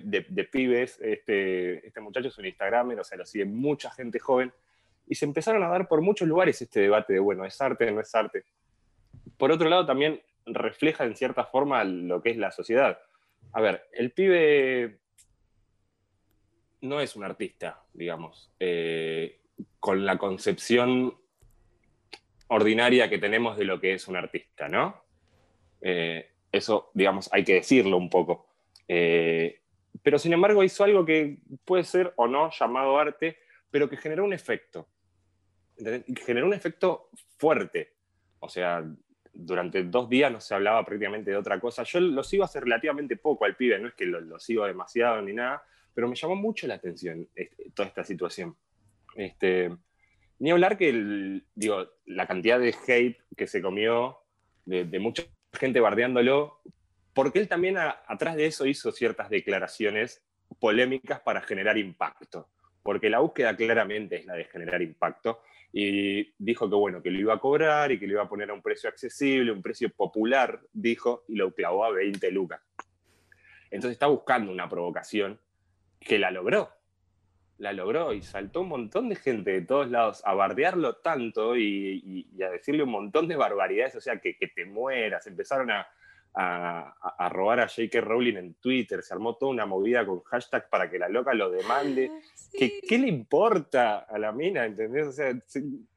pibes. 0.50 0.98
Este, 1.00 1.86
este 1.86 2.00
muchacho 2.00 2.28
es 2.28 2.38
un 2.38 2.46
Instagramer, 2.46 2.98
o 2.98 3.04
sea, 3.04 3.18
lo 3.18 3.24
sigue 3.24 3.44
mucha 3.44 3.90
gente 3.92 4.18
joven 4.18 4.52
y 5.12 5.14
se 5.14 5.26
empezaron 5.26 5.62
a 5.62 5.68
dar 5.68 5.88
por 5.88 6.00
muchos 6.00 6.26
lugares 6.26 6.62
este 6.62 6.80
debate 6.80 7.12
de, 7.12 7.18
bueno, 7.18 7.44
¿es 7.44 7.60
arte 7.60 7.86
o 7.86 7.90
no 7.90 8.00
es 8.00 8.14
arte? 8.14 8.44
Por 9.36 9.52
otro 9.52 9.68
lado, 9.68 9.84
también 9.84 10.22
refleja 10.46 11.04
en 11.04 11.14
cierta 11.14 11.44
forma 11.44 11.84
lo 11.84 12.22
que 12.22 12.30
es 12.30 12.38
la 12.38 12.50
sociedad. 12.50 12.98
A 13.52 13.60
ver, 13.60 13.84
el 13.92 14.12
pibe 14.12 15.00
no 16.80 16.98
es 16.98 17.14
un 17.14 17.24
artista, 17.24 17.82
digamos, 17.92 18.54
eh, 18.58 19.42
con 19.80 20.06
la 20.06 20.16
concepción 20.16 21.14
ordinaria 22.48 23.10
que 23.10 23.18
tenemos 23.18 23.58
de 23.58 23.66
lo 23.66 23.78
que 23.82 23.92
es 23.92 24.08
un 24.08 24.16
artista, 24.16 24.66
¿no? 24.66 25.04
Eh, 25.82 26.30
eso, 26.50 26.90
digamos, 26.94 27.28
hay 27.34 27.44
que 27.44 27.56
decirlo 27.56 27.98
un 27.98 28.08
poco. 28.08 28.46
Eh, 28.88 29.60
pero 30.02 30.18
sin 30.18 30.32
embargo 30.32 30.64
hizo 30.64 30.84
algo 30.84 31.04
que 31.04 31.36
puede 31.66 31.84
ser 31.84 32.14
o 32.16 32.26
no 32.26 32.50
llamado 32.50 32.98
arte, 32.98 33.36
pero 33.70 33.90
que 33.90 33.98
generó 33.98 34.24
un 34.24 34.32
efecto. 34.32 34.88
Generó 35.76 36.46
un 36.46 36.54
efecto 36.54 37.10
fuerte. 37.38 37.94
O 38.40 38.48
sea, 38.48 38.84
durante 39.32 39.82
dos 39.84 40.08
días 40.08 40.30
no 40.30 40.40
se 40.40 40.54
hablaba 40.54 40.84
prácticamente 40.84 41.30
de 41.30 41.36
otra 41.36 41.58
cosa. 41.60 41.82
Yo 41.84 42.00
lo 42.00 42.22
sigo 42.22 42.44
hace 42.44 42.60
relativamente 42.60 43.16
poco 43.16 43.44
al 43.44 43.56
pibe, 43.56 43.78
no 43.78 43.88
es 43.88 43.94
que 43.94 44.06
lo, 44.06 44.38
sigo 44.38 44.66
demasiado 44.66 45.20
ni 45.22 45.32
nada, 45.32 45.62
pero 45.94 46.08
me 46.08 46.16
llamó 46.16 46.36
mucho 46.36 46.66
la 46.66 46.74
atención 46.74 47.28
este, 47.34 47.70
toda 47.74 47.88
esta 47.88 48.04
situación. 48.04 48.56
Este, 49.14 49.70
ni 50.38 50.50
hablar 50.50 50.76
que 50.76 51.42
digo, 51.54 51.86
la 52.06 52.26
cantidad 52.26 52.58
de 52.58 52.74
hate 52.86 53.22
que 53.36 53.46
se 53.46 53.62
comió, 53.62 54.18
de, 54.64 54.84
mucha 54.98 55.24
gente 55.52 55.80
bardeándolo, 55.80 56.60
porque 57.14 57.38
él 57.38 57.48
también 57.48 57.76
atrás 57.78 58.36
de 58.36 58.46
eso 58.46 58.66
hizo 58.66 58.92
ciertas 58.92 59.28
declaraciones 59.28 60.24
polémicas 60.58 61.20
para 61.20 61.42
generar 61.42 61.78
impacto 61.78 62.48
porque 62.82 63.10
la 63.10 63.20
búsqueda 63.20 63.56
claramente 63.56 64.16
es 64.16 64.26
la 64.26 64.34
de 64.34 64.44
generar 64.44 64.82
impacto. 64.82 65.42
Y 65.72 66.34
dijo 66.36 66.68
que 66.68 66.76
bueno, 66.76 67.02
que 67.02 67.10
lo 67.10 67.18
iba 67.18 67.34
a 67.34 67.40
cobrar 67.40 67.92
y 67.92 67.98
que 67.98 68.06
lo 68.06 68.14
iba 68.14 68.22
a 68.22 68.28
poner 68.28 68.50
a 68.50 68.54
un 68.54 68.60
precio 68.60 68.90
accesible, 68.90 69.52
un 69.52 69.62
precio 69.62 69.88
popular, 69.90 70.60
dijo, 70.72 71.24
y 71.28 71.36
lo 71.36 71.54
clavó 71.54 71.84
a 71.84 71.90
20 71.90 72.30
lucas. 72.30 72.60
Entonces 73.70 73.92
está 73.92 74.06
buscando 74.06 74.52
una 74.52 74.68
provocación 74.68 75.40
que 75.98 76.18
la 76.18 76.30
logró. 76.30 76.70
La 77.56 77.72
logró 77.72 78.12
y 78.12 78.22
saltó 78.22 78.60
un 78.62 78.68
montón 78.68 79.08
de 79.08 79.16
gente 79.16 79.52
de 79.52 79.62
todos 79.62 79.90
lados 79.90 80.20
a 80.26 80.34
bardearlo 80.34 80.96
tanto 80.96 81.56
y, 81.56 82.28
a 82.44 82.50
decirle 82.50 82.82
un 82.82 82.90
montón 82.90 83.28
de 83.28 83.36
barbaridades, 83.36 83.94
o 83.94 84.00
sea, 84.00 84.20
que, 84.20 84.36
que 84.36 84.48
te 84.48 84.66
mueras. 84.66 85.26
Empezaron 85.26 85.70
a, 85.70 85.86
a, 86.34 87.28
robar 87.30 87.60
a 87.60 87.68
J.K. 87.68 88.00
Rowling 88.00 88.36
en 88.36 88.54
Twitter, 88.54 89.02
se 89.02 89.12
armó 89.12 89.36
toda 89.36 89.52
una 89.52 89.66
movida 89.66 90.06
con 90.06 90.22
hashtag 90.22 90.68
para 90.70 90.90
que 90.90 90.98
la 90.98 91.08
loca 91.08 91.34
lo 91.34 91.50
demande. 91.50 92.10
Ah, 92.54 92.68
¿Qué, 92.86 92.98
le 92.98 93.08
importa 93.08 94.00
a 94.00 94.18
la 94.18 94.30
mina? 94.30 94.66
¿Entendés? 94.66 95.06
O 95.06 95.12
sea, 95.12 95.32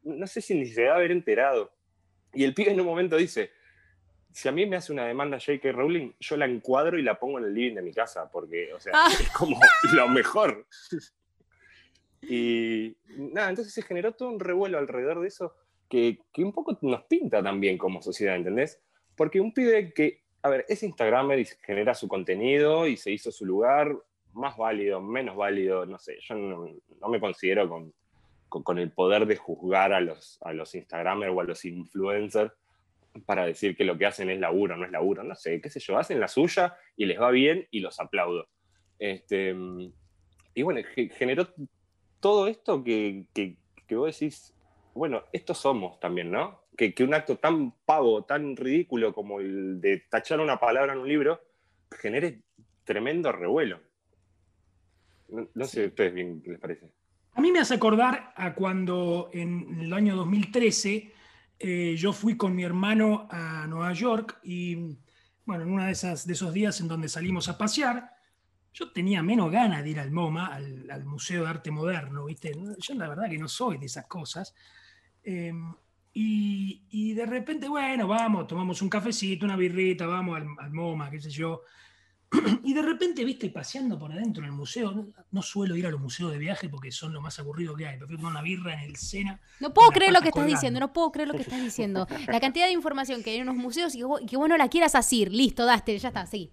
no 0.04 0.26
sé 0.26 0.39
si 0.39 0.56
ni 0.56 0.65
se 0.65 0.86
va 0.86 0.93
a 0.93 0.95
haber 0.95 1.12
enterado. 1.12 1.69
Y 2.34 2.45
el 2.45 2.54
pibe 2.54 2.71
en 2.71 2.80
un 2.80 2.86
momento 2.86 3.17
dice, 3.17 3.52
si 4.32 4.48
a 4.48 4.54
mí 4.54 4.65
me 4.65 4.78
hace 4.78 4.93
una 4.93 5.06
demanda 5.06 5.38
J.K. 5.38 5.74
Rowling, 5.74 6.13
yo 6.17 6.38
la 6.38 6.45
encuadro 6.45 6.98
y 6.98 7.02
la 7.02 7.19
pongo 7.19 7.39
en 7.39 7.45
el 7.45 7.54
living 7.54 7.76
de 7.76 7.82
mi 7.82 7.91
casa, 7.91 8.32
porque, 8.32 8.74
o 8.74 8.80
sea, 8.80 8.93
ah. 8.95 9.10
es 9.12 9.30
como 9.32 9.60
lo 9.93 10.08
mejor. 10.08 10.65
y 12.21 12.95
nada, 13.17 13.50
entonces 13.50 13.74
se 13.74 13.82
generó 13.82 14.13
todo 14.13 14.30
un 14.30 14.39
revuelo 14.39 14.78
alrededor 14.78 15.19
de 15.19 15.28
eso 15.28 15.54
que, 15.89 16.19
que 16.32 16.41
un 16.41 16.54
poco 16.54 16.78
nos 16.84 17.04
pinta 17.04 17.43
también 17.43 17.78
como 17.78 18.02
sociedad, 18.02 18.38
¿entendés? 18.38 18.82
Porque 19.17 19.41
un 19.41 19.54
pibe 19.54 19.93
que 19.93 20.24
a 20.45 20.47
ver, 20.47 20.63
es 20.69 20.84
Instagramer 20.84 21.43
genera 21.63 21.95
su 21.95 22.08
contenido 22.08 22.86
y 22.86 22.97
se 22.97 23.10
hizo 23.10 23.31
su 23.31 23.47
lugar, 23.47 23.97
más 24.34 24.55
válido, 24.55 25.01
menos 25.01 25.36
válido, 25.36 25.88
no 25.88 25.97
sé, 25.97 26.19
yo 26.21 26.36
no, 26.36 27.10
me 27.10 27.19
considero 27.19 27.67
con, 27.67 28.77
el 28.77 28.91
poder 28.91 29.25
de 29.25 29.38
juzgar 29.38 29.91
a 29.91 29.99
los, 29.99 30.38
a 30.43 30.53
Instagramers 30.53 31.34
o 31.36 31.41
a 31.41 31.45
los 31.45 31.65
influencers 31.65 32.53
para 33.25 33.47
decir 33.47 33.75
que 33.75 33.86
lo 33.86 33.97
que 33.97 34.05
hacen 34.05 34.29
es 34.29 34.39
laburo, 34.39 34.77
no 34.77 34.86
es 34.86 34.91
laburo, 34.91 35.23
no 35.23 35.34
sé, 35.34 35.60
qué 35.60 35.69
sé 35.71 35.79
yo, 35.79 35.97
hacen 35.97 36.19
la 36.19 36.27
suya 36.27 36.77
y 36.95 37.08
les 37.08 37.19
va 37.19 37.31
bien 37.31 37.67
y 37.71 37.79
los 37.79 37.99
aplaudo. 37.99 38.47
Este, 38.99 39.55
y 40.53 40.62
bueno, 40.62 40.81
generó 41.17 41.47
todo 42.19 42.45
esto 42.45 42.84
que 42.84 43.25
vos 43.89 44.19
decís, 44.19 44.53
bueno, 44.93 45.23
estos 45.34 45.58
somos 45.58 45.99
también, 45.99 46.29
¿no? 46.29 46.64
Que, 46.75 47.03
un 47.03 47.13
acto 47.13 47.38
tan 47.38 47.71
pavo, 47.85 48.23
tan 48.23 48.55
ridículo 48.55 49.13
como 49.13 49.39
el 49.39 49.79
de 49.79 50.03
tachar 50.09 50.39
una 50.39 50.59
palabra 50.59 50.93
en 50.93 50.99
un 50.99 51.07
libro, 51.07 51.41
genere 51.91 52.41
tremendo 52.83 53.31
revuelo. 53.31 53.79
No, 55.53 55.65
sé 55.65 55.85
a 55.85 55.88
ustedes 55.88 56.13
bien 56.13 56.41
qué 56.41 56.51
les 56.51 56.59
parece. 56.59 56.91
A 57.33 57.41
mí 57.41 57.51
me 57.51 57.59
hace 57.59 57.73
acordar 57.73 58.33
a 58.35 58.53
cuando 58.53 59.29
en 59.33 59.79
el 59.81 59.93
año 59.93 60.15
2013 60.15 61.11
eh, 61.59 61.95
yo 61.97 62.13
fui 62.13 62.38
con 62.38 62.55
mi 62.55 62.63
hermano 62.63 63.27
a 63.29 63.65
Nueva 63.67 63.91
York 63.93 64.39
y, 64.43 64.97
bueno, 65.45 65.63
en 65.63 65.71
uno 65.71 65.83
de, 65.85 65.91
esas, 65.91 66.27
de 66.27 66.33
esos 66.33 66.53
días 66.53 66.79
en 66.79 66.88
donde 66.88 67.09
salimos 67.09 67.49
a 67.49 67.57
pasear, 67.57 68.11
yo 68.71 68.91
tenía 68.91 69.23
menos 69.23 69.51
ganas 69.51 69.83
de 69.83 69.89
ir 69.89 69.99
al 69.99 70.11
MoMA, 70.11 70.47
al, 70.47 71.05
Museo 71.05 71.43
de 71.43 71.49
Arte 71.49 71.71
Moderno, 71.71 72.25
¿viste? 72.25 72.51
Yo 72.77 72.93
la 72.93 73.07
verdad 73.07 73.29
que 73.29 73.38
no 73.38 73.47
soy 73.47 73.77
de 73.77 73.85
esas 73.85 74.05
cosas. 74.05 74.53
Em, 75.23 75.73
y, 76.17 77.13
de 77.13 77.25
repente, 77.25 77.67
bueno, 77.67 78.08
vamos, 78.08 78.47
tomamos 78.47 78.82
un 78.82 78.88
cafecito, 78.88 79.45
una 79.45 79.58
birrita, 79.58 80.06
vamos 80.06 80.39
al, 80.39 80.71
MoMA, 80.71 81.12
qué 81.12 81.19
sé 81.19 81.30
yo. 81.30 81.63
Y 82.63 82.73
de 82.73 82.82
repente, 82.82 83.25
viste, 83.25 83.49
paseando 83.49 83.99
por 83.99 84.13
adentro 84.13 84.41
en 84.41 84.49
el 84.49 84.56
museo, 84.56 85.12
no, 85.32 85.41
suelo 85.41 85.75
ir 85.75 85.86
a 85.86 85.91
los 85.91 85.99
museos 85.99 86.32
de 86.32 86.38
viaje 86.38 86.69
porque 86.69 86.89
son 86.89 87.12
lo 87.12 87.19
más 87.19 87.38
aburrido 87.39 87.75
que 87.75 87.86
hay. 87.86 87.97
Prefiero 87.97 88.19
tomar 88.19 88.32
una 88.32 88.41
birra 88.41 88.73
en 88.73 88.89
el 88.89 88.95
Sena. 88.95 89.41
No 89.60 89.73
puedo 89.73 89.89
creer 89.89 90.13
lo 90.13 90.21
que 90.21 90.30
estás 90.30 90.47
diciendo, 90.47 90.80
no 90.80 90.93
puedo 90.93 91.12
creer 91.12 91.28
lo 91.28 91.34
que 91.34 91.41
estás 91.41 91.62
diciendo. 91.62 92.08
La 92.28 92.39
cantidad 92.39 92.67
de 92.67 92.71
información 92.71 93.21
que 93.21 93.32
hay 93.32 93.38
en 93.38 93.49
unos 93.49 93.62
museos 93.62 93.93
y 93.93 93.99
que 94.25 94.38
vos, 94.38 94.49
no 94.49 94.56
la 94.56 94.69
quieras 94.69 94.95
así. 94.95 95.25
Listo, 95.25 95.65
daste, 95.65 95.99
ya 95.99 96.08
está, 96.08 96.25
seguí. 96.25 96.49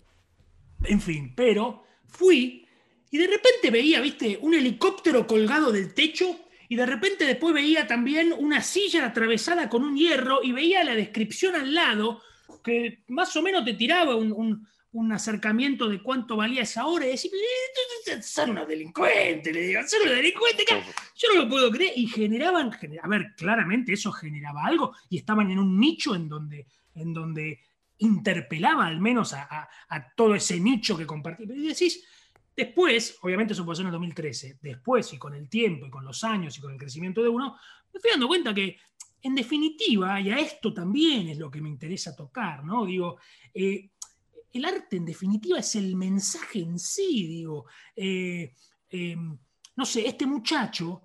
En 0.85 1.01
fin, 1.01 1.35
pero 1.37 1.85
fui 2.09 2.67
y 3.13 3.19
de 3.19 3.29
repente 3.29 3.71
veía, 3.71 4.01
viste, 4.01 4.41
un 4.43 4.55
helicóptero 4.55 5.25
colgado 5.25 5.71
del 5.71 5.95
techo 5.95 6.37
y 6.73 6.75
de 6.75 6.87
repente 6.87 7.27
después 7.27 7.53
veía 7.53 7.87
también 7.87 8.33
una 8.33 8.63
silla 8.63 9.05
atravesada 9.05 9.69
con 9.69 9.85
un 9.85 9.95
hierro 9.95 10.43
y 10.43 10.53
veía 10.53 10.83
la 10.83 10.95
descripción 10.95 11.55
al 11.55 11.75
lado 11.75 12.23
que 12.65 13.05
más 13.09 13.37
o 13.37 13.43
menos 13.43 13.63
te 13.63 13.75
tiraba 13.75 14.17
un, 14.17 14.67
acercamiento 15.13 15.87
de 15.87 16.03
cuánto 16.03 16.35
valía 16.35 16.63
esa 16.63 16.87
hora 16.87 17.05
y 17.05 17.11
decir, 17.11 17.31
eh, 17.35 18.23
son 18.23 18.53
unos 18.53 18.67
delincuentes, 18.67 19.53
le 19.53 19.61
digo, 19.61 19.83
son 19.87 20.01
unos 20.01 20.17
delincuentes, 20.17 20.67
yo 21.15 21.29
no 21.35 21.43
lo 21.43 21.49
puedo 21.51 21.71
creer. 21.71 21.93
Y 21.95 22.07
generaban, 22.07 22.71
a 23.03 23.09
ver, 23.09 23.35
claramente 23.37 23.93
eso 23.93 24.11
generaba 24.11 24.65
algo 24.65 24.95
y 25.11 25.19
estaban 25.19 25.51
en 25.51 25.59
un 25.59 25.79
nicho 25.79 26.15
en 26.15 26.27
donde, 26.27 26.67
en 26.95 27.13
donde 27.13 27.61
interpelaba 27.99 28.87
al 28.87 28.99
menos 28.99 29.35
a, 29.35 29.69
todo 30.17 30.35
ese 30.35 30.59
nicho 30.59 30.97
que 30.97 31.05
compartía. 31.05 31.55
Y 31.55 31.69
decís, 31.69 32.03
Después, 32.55 33.19
obviamente 33.23 33.55
eso 33.55 33.65
pasó 33.65 33.81
en 33.81 33.89
el 33.89 33.93
2013, 33.93 34.59
después 34.61 35.13
y 35.13 35.19
con 35.19 35.35
el 35.35 35.49
tiempo 35.49 35.87
y 35.87 35.91
con 35.91 36.05
los 36.05 36.23
años 36.23 36.57
y 36.57 36.61
con 36.61 36.73
el 36.73 36.79
crecimiento 36.79 37.23
de 37.23 37.29
uno, 37.29 37.57
me 37.93 37.99
estoy 37.99 38.11
dando 38.11 38.29
cuenta 38.29 38.53
que, 38.53 38.77
en 39.23 39.35
definitiva, 39.35 40.21
y 40.21 40.31
a 40.31 40.39
esto 40.39 40.73
también 40.75 41.29
es 41.29 41.39
lo 41.39 41.51
que 41.51 41.61
me 41.61 41.69
interesa 41.69 42.15
tocar, 42.15 42.65
¿no? 42.65 42.85
Digo, 42.85 43.19
eh, 43.55 43.91
el 44.53 44.65
arte 44.65 44.97
en 44.97 45.07
definitiva 45.07 45.59
es 45.59 45.77
el 45.77 45.97
mensaje 45.97 46.61
en 46.61 46.79
sí, 46.79 47.27
digo, 47.27 47.67
eh, 47.97 48.55
eh, 48.91 49.17
no 49.77 49.87
sé, 49.87 50.07
este 50.07 50.27
muchacho, 50.27 51.03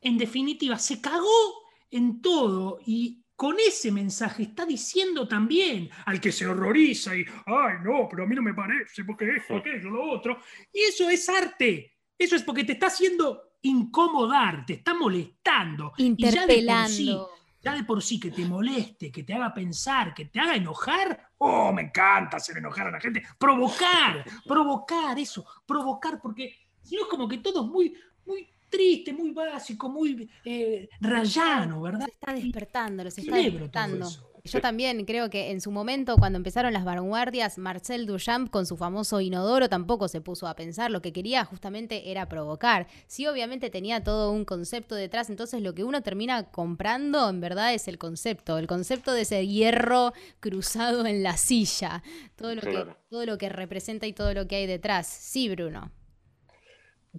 en 0.00 0.16
definitiva, 0.16 0.78
se 0.78 1.00
cagó 1.00 1.66
en 1.90 2.22
todo 2.22 2.78
y 2.86 3.22
con 3.36 3.56
ese 3.60 3.92
mensaje 3.92 4.44
está 4.44 4.64
diciendo 4.64 5.28
también 5.28 5.90
al 6.06 6.20
que 6.20 6.32
se 6.32 6.46
horroriza 6.46 7.14
y, 7.14 7.24
ay, 7.44 7.74
no, 7.84 8.08
pero 8.10 8.24
a 8.24 8.26
mí 8.26 8.34
no 8.34 8.42
me 8.42 8.54
parece, 8.54 9.04
porque 9.04 9.36
esto, 9.36 9.56
aquello, 9.56 9.90
lo 9.90 10.10
otro. 10.10 10.38
Y 10.72 10.80
eso 10.80 11.08
es 11.10 11.28
arte. 11.28 11.92
Eso 12.18 12.34
es 12.34 12.42
porque 12.42 12.64
te 12.64 12.72
está 12.72 12.86
haciendo 12.86 13.58
incomodar, 13.62 14.64
te 14.64 14.74
está 14.74 14.94
molestando. 14.94 15.92
Interpelando. 15.98 17.30
ya 17.60 17.74
de 17.74 17.84
por 17.84 18.02
sí 18.02 18.18
que 18.18 18.30
te 18.30 18.46
moleste, 18.46 19.12
que 19.12 19.22
te 19.22 19.34
haga 19.34 19.52
pensar, 19.52 20.14
que 20.14 20.26
te 20.26 20.40
haga 20.40 20.54
enojar, 20.56 21.30
oh, 21.38 21.72
me 21.72 21.82
encanta 21.82 22.38
hacer 22.38 22.56
enojar 22.56 22.86
a 22.86 22.92
la 22.92 23.00
gente. 23.00 23.22
Provocar, 23.38 24.24
provocar 24.46 25.18
eso, 25.18 25.44
provocar, 25.66 26.20
porque 26.22 26.56
si 26.82 26.96
no 26.96 27.02
es 27.02 27.08
como 27.08 27.28
que 27.28 27.38
todo 27.38 27.64
es 27.64 27.70
muy, 27.70 27.94
muy 28.24 28.48
triste, 28.68 29.12
muy 29.12 29.32
básico, 29.32 29.88
muy 29.88 30.28
eh, 30.44 30.88
rayano, 31.00 31.80
¿verdad? 31.82 32.06
Se 32.06 32.12
está 32.12 32.32
despertando, 32.34 33.04
los 33.04 33.18
está 33.18 33.36
despertando. 33.36 34.08
Yo 34.46 34.60
también 34.60 35.04
creo 35.04 35.28
que 35.28 35.50
en 35.50 35.60
su 35.60 35.70
momento, 35.70 36.16
cuando 36.16 36.36
empezaron 36.36 36.72
las 36.72 36.84
vanguardias, 36.84 37.58
Marcel 37.58 38.06
Duchamp 38.06 38.50
con 38.50 38.64
su 38.64 38.76
famoso 38.76 39.20
inodoro 39.20 39.68
tampoco 39.68 40.08
se 40.08 40.20
puso 40.20 40.46
a 40.46 40.54
pensar. 40.54 40.90
Lo 40.90 41.02
que 41.02 41.12
quería 41.12 41.44
justamente 41.44 42.10
era 42.10 42.28
provocar. 42.28 42.86
Sí, 43.06 43.26
obviamente 43.26 43.70
tenía 43.70 44.04
todo 44.04 44.30
un 44.30 44.44
concepto 44.44 44.94
detrás. 44.94 45.30
Entonces, 45.30 45.62
lo 45.62 45.74
que 45.74 45.84
uno 45.84 46.02
termina 46.02 46.44
comprando, 46.44 47.28
en 47.28 47.40
verdad, 47.40 47.74
es 47.74 47.88
el 47.88 47.98
concepto. 47.98 48.58
El 48.58 48.66
concepto 48.66 49.12
de 49.12 49.22
ese 49.22 49.46
hierro 49.46 50.12
cruzado 50.40 51.06
en 51.06 51.22
la 51.22 51.36
silla. 51.36 52.02
Todo 52.36 52.54
lo, 52.54 52.62
que, 52.62 52.86
todo 53.10 53.26
lo 53.26 53.38
que 53.38 53.48
representa 53.48 54.06
y 54.06 54.12
todo 54.12 54.32
lo 54.32 54.46
que 54.46 54.56
hay 54.56 54.66
detrás. 54.66 55.08
Sí, 55.08 55.48
Bruno. 55.48 55.90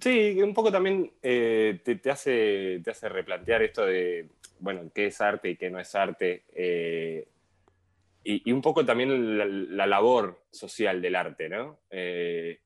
Sí, 0.00 0.40
un 0.42 0.54
poco 0.54 0.70
también 0.70 1.12
eh, 1.22 1.80
te, 1.82 2.10
hace, 2.10 2.80
te 2.84 2.90
hace 2.90 3.08
replantear 3.08 3.62
esto 3.62 3.86
de, 3.86 4.28
bueno, 4.60 4.90
qué 4.94 5.06
es 5.06 5.20
arte 5.20 5.50
y 5.50 5.56
qué 5.56 5.70
no 5.70 5.80
es 5.80 5.94
arte. 5.94 6.44
Eh, 6.54 7.26
y, 8.24 8.52
un 8.52 8.60
poco 8.60 8.84
también 8.84 9.76
la, 9.76 9.86
labor 9.86 10.42
social 10.50 11.00
del 11.00 11.16
arte, 11.16 11.48
¿no? 11.48 11.80
Eh, 11.90 12.60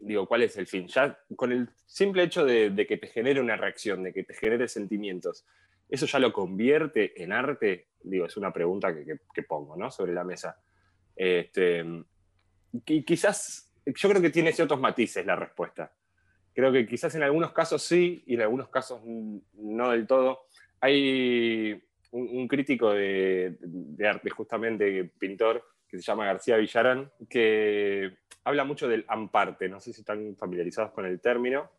digo, 0.00 0.26
¿cuál 0.26 0.42
es 0.42 0.56
el 0.56 0.66
fin? 0.66 0.88
Ya 0.88 1.18
con 1.36 1.52
el 1.52 1.68
simple 1.86 2.24
hecho 2.24 2.44
de, 2.44 2.86
que 2.86 2.96
te 2.96 3.06
genere 3.06 3.40
una 3.40 3.56
reacción, 3.56 4.02
de 4.02 4.12
que 4.12 4.24
te 4.24 4.34
genere 4.34 4.68
sentimientos, 4.68 5.46
¿eso 5.88 6.06
ya 6.06 6.18
lo 6.18 6.32
convierte 6.32 7.22
en 7.22 7.32
arte? 7.32 7.88
Digo, 8.02 8.26
es 8.26 8.36
una 8.36 8.52
pregunta 8.52 8.92
que, 8.94 9.42
pongo, 9.42 9.76
¿no? 9.76 9.90
Sobre 9.90 10.12
la 10.12 10.24
mesa. 10.24 10.60
Este, 11.14 11.84
quizás, 12.84 13.72
yo 13.86 14.08
creo 14.08 14.20
que 14.20 14.30
tiene 14.30 14.52
ciertos 14.52 14.80
matices 14.80 15.24
la 15.24 15.36
respuesta. 15.36 15.92
Creo 16.54 16.72
que 16.72 16.86
quizás 16.86 17.14
en 17.16 17.24
algunos 17.24 17.52
casos 17.52 17.82
sí 17.82 18.22
y 18.26 18.34
en 18.34 18.42
algunos 18.42 18.68
casos 18.68 19.02
no 19.04 19.90
del 19.90 20.06
todo. 20.06 20.46
Hay 20.80 21.82
un, 22.12 22.46
crítico 22.46 22.92
de, 22.92 23.56
arte, 24.08 24.30
justamente 24.30 25.04
pintor, 25.18 25.64
que 25.88 25.98
se 25.98 26.04
llama 26.04 26.26
García 26.26 26.56
Villarán, 26.56 27.10
que 27.28 28.18
habla 28.44 28.64
mucho 28.64 28.86
del 28.86 29.04
amparte. 29.08 29.68
No 29.68 29.80
sé 29.80 29.92
si 29.92 30.02
están 30.02 30.36
familiarizados 30.36 30.92
con 30.92 31.06
el 31.06 31.20
término. 31.20 31.70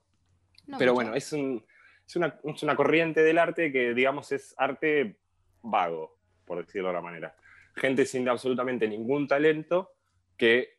pero 0.77 0.93
bueno, 0.93 1.15
es, 1.15 1.31
es, 1.31 2.15
una, 2.15 2.37
es 2.43 2.63
una 2.63 2.75
corriente 2.75 3.21
del 3.21 3.37
arte 3.37 3.71
que, 3.71 3.93
digamos, 3.93 4.31
es 4.33 4.53
arte 4.57 5.15
vago, 5.61 6.17
por 6.43 6.65
decirlo 6.65 6.89
de 6.89 6.95
alguna 6.95 7.11
manera. 7.11 7.35
Gente 7.75 8.05
sin 8.05 8.27
absolutamente 8.27 8.87
ningún 8.87 9.27
talento 9.27 9.93
que 10.35 10.74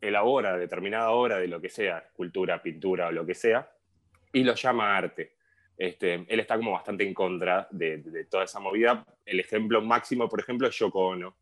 elabora 0.00 0.56
determinada 0.56 1.10
obra 1.10 1.38
de 1.38 1.48
lo 1.48 1.60
que 1.60 1.68
sea, 1.68 2.08
cultura, 2.12 2.62
pintura 2.62 3.08
o 3.08 3.12
lo 3.12 3.26
que 3.26 3.34
sea, 3.34 3.70
y 4.32 4.44
lo 4.44 4.54
llama 4.54 4.96
arte. 4.96 5.34
este, 5.76 6.26
él 6.28 6.40
está 6.40 6.56
como 6.56 6.72
bastante 6.72 7.06
en 7.06 7.14
contra 7.14 7.66
de, 7.70 7.98
de, 7.98 8.24
toda 8.26 8.44
esa 8.44 8.60
movida. 8.60 9.04
El 9.24 9.40
ejemplo 9.40 9.80
máximo, 9.80 10.28
por 10.28 10.40
ejemplo, 10.40 10.68
es 10.68 10.74
Yoko 10.76 11.08
Ono, 11.08 11.36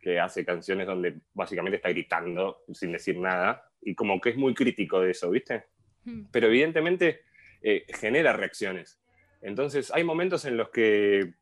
que 0.00 0.20
hace 0.20 0.44
canciones 0.44 0.86
donde 0.86 1.14
básicamente 1.32 1.76
está 1.76 1.88
gritando 1.88 2.64
sin 2.72 2.92
decir 2.92 3.16
nada, 3.18 3.70
y 3.80 3.94
como 3.94 4.20
que 4.20 4.30
es 4.30 4.36
muy 4.36 4.54
crítico 4.54 5.00
de 5.00 5.12
eso, 5.12 5.30
¿viste? 5.30 5.64
Hmm. 6.04 6.24
Pero 6.30 6.48
evidentemente 6.48 7.22
eh, 7.62 7.86
genera 7.88 8.32
reacciones. 8.32 9.00
Entonces 9.40 9.90
hay 9.92 10.04
momentos 10.04 10.44
en 10.44 10.56
los 10.56 10.70
que 10.70 11.34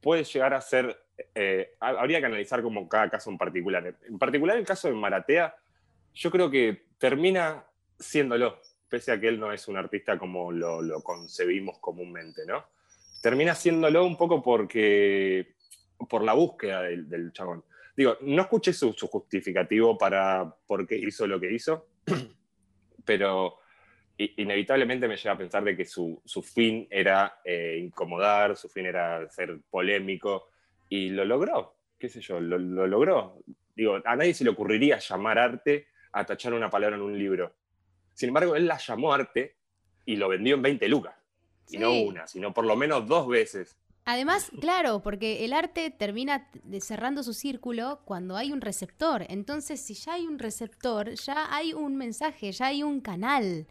puede 0.00 0.24
llegar 0.24 0.54
a 0.54 0.60
ser, 0.60 0.96
eh, 1.34 1.74
habría 1.80 2.20
que 2.20 2.26
analizar 2.26 2.62
como 2.62 2.88
cada 2.88 3.10
caso 3.10 3.30
en 3.30 3.38
particular. 3.38 3.96
En 4.06 4.18
particular 4.18 4.56
el 4.56 4.66
caso 4.66 4.88
de 4.88 4.94
Maratea, 4.94 5.54
yo 6.14 6.30
creo 6.30 6.50
que 6.50 6.86
termina 6.98 7.64
siéndolo, 7.98 8.60
pese 8.88 9.12
a 9.12 9.20
que 9.20 9.28
él 9.28 9.38
no 9.38 9.52
es 9.52 9.68
un 9.68 9.76
artista 9.76 10.18
como 10.18 10.52
lo, 10.52 10.82
lo 10.82 11.02
concebimos 11.02 11.78
comúnmente, 11.78 12.46
¿no? 12.46 12.64
Termina 13.22 13.54
siéndolo 13.54 14.04
un 14.04 14.16
poco 14.16 14.42
porque 14.42 15.54
por 16.08 16.22
la 16.22 16.34
búsqueda 16.34 16.82
del, 16.82 17.08
del 17.08 17.32
chabón. 17.32 17.64
Digo, 17.98 18.16
no 18.20 18.42
escuché 18.42 18.72
su, 18.72 18.92
justificativo 18.92 19.98
para 19.98 20.54
por 20.68 20.86
qué 20.86 20.96
hizo 20.96 21.26
lo 21.26 21.40
que 21.40 21.52
hizo, 21.52 21.88
pero 23.04 23.58
inevitablemente 24.16 25.08
me 25.08 25.16
lleva 25.16 25.34
a 25.34 25.38
pensar 25.38 25.64
de 25.64 25.76
que 25.76 25.84
su, 25.84 26.22
fin 26.44 26.86
era 26.90 27.40
eh, 27.44 27.76
incomodar, 27.82 28.56
su 28.56 28.68
fin 28.68 28.86
era 28.86 29.28
ser 29.30 29.58
polémico, 29.68 30.48
y 30.88 31.10
lo 31.10 31.24
logró, 31.24 31.76
qué 31.98 32.08
sé 32.08 32.20
yo, 32.20 32.40
lo, 32.40 32.58
logró. 32.58 33.42
Digo, 33.74 33.98
a 34.04 34.16
nadie 34.16 34.34
se 34.34 34.44
le 34.44 34.50
ocurriría 34.50 34.98
llamar 34.98 35.38
arte 35.38 35.88
a 36.12 36.24
tachar 36.24 36.54
una 36.54 36.70
palabra 36.70 36.96
en 36.96 37.02
un 37.02 37.18
libro. 37.18 37.54
Sin 38.14 38.28
embargo, 38.28 38.56
él 38.56 38.66
la 38.66 38.78
llamó 38.78 39.12
arte 39.12 39.56
y 40.04 40.16
lo 40.16 40.28
vendió 40.28 40.54
en 40.54 40.62
20 40.62 40.88
lucas. 40.88 41.14
Y 41.70 41.78
no 41.78 41.92
una, 41.92 42.26
sino 42.26 42.52
por 42.52 42.64
lo 42.64 42.76
menos 42.76 43.06
dos 43.06 43.28
veces. 43.28 43.76
Además, 44.10 44.50
claro, 44.58 45.02
porque 45.02 45.44
el 45.44 45.52
arte 45.52 45.90
termina 45.90 46.50
cerrando 46.80 47.22
su 47.22 47.34
círculo 47.34 48.00
cuando 48.06 48.38
hay 48.38 48.52
un 48.52 48.62
receptor. 48.62 49.26
Entonces, 49.28 49.82
si 49.82 49.92
ya 49.92 50.14
hay 50.14 50.26
un 50.26 50.38
receptor, 50.38 51.10
ya 51.10 51.54
hay 51.54 51.74
un 51.74 51.94
mensaje, 51.96 52.50
ya 52.52 52.68
hay 52.68 52.82
un 52.82 53.02
canal. 53.02 53.66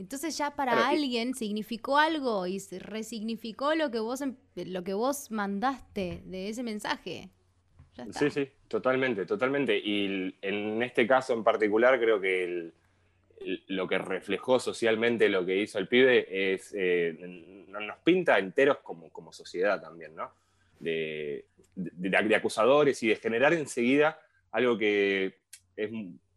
Entonces 0.00 0.38
ya 0.38 0.56
para 0.56 0.88
alguien 0.88 1.34
significó 1.34 1.98
algo 1.98 2.46
y 2.46 2.58
resignificó 2.78 3.74
lo 3.74 3.90
que 3.90 4.00
vos 4.00 4.22
em, 4.22 4.34
lo 4.56 4.82
que 4.82 4.94
vos 4.94 5.30
mandaste 5.30 6.22
de 6.24 6.48
ese 6.48 6.62
mensaje. 6.62 7.28
Sí, 8.12 8.30
sí, 8.30 8.48
totalmente, 8.66 9.26
totalmente. 9.26 9.76
Y 9.78 10.34
en 10.40 10.82
este 10.82 11.06
caso 11.06 11.34
en 11.34 11.44
particular 11.44 12.00
creo 12.00 12.18
que 12.18 12.44
el, 12.44 12.72
lo 13.66 13.86
que 13.86 13.98
reflejó 13.98 14.58
socialmente 14.58 15.28
lo 15.28 15.44
que 15.44 15.58
hizo 15.58 15.78
el 15.78 15.86
pibe 15.86 16.54
es, 16.54 16.74
eh, 16.74 17.14
nos 17.68 17.98
pinta 17.98 18.38
enteros 18.38 18.78
como, 18.78 19.10
como 19.10 19.34
sociedad 19.34 19.82
también, 19.82 20.16
¿no? 20.16 20.32
De, 20.78 21.44
de, 21.74 22.36
acusadores 22.36 23.02
y 23.02 23.08
de 23.08 23.16
generar 23.16 23.52
enseguida 23.52 24.18
algo 24.50 24.78
que 24.78 25.34
es 25.76 25.90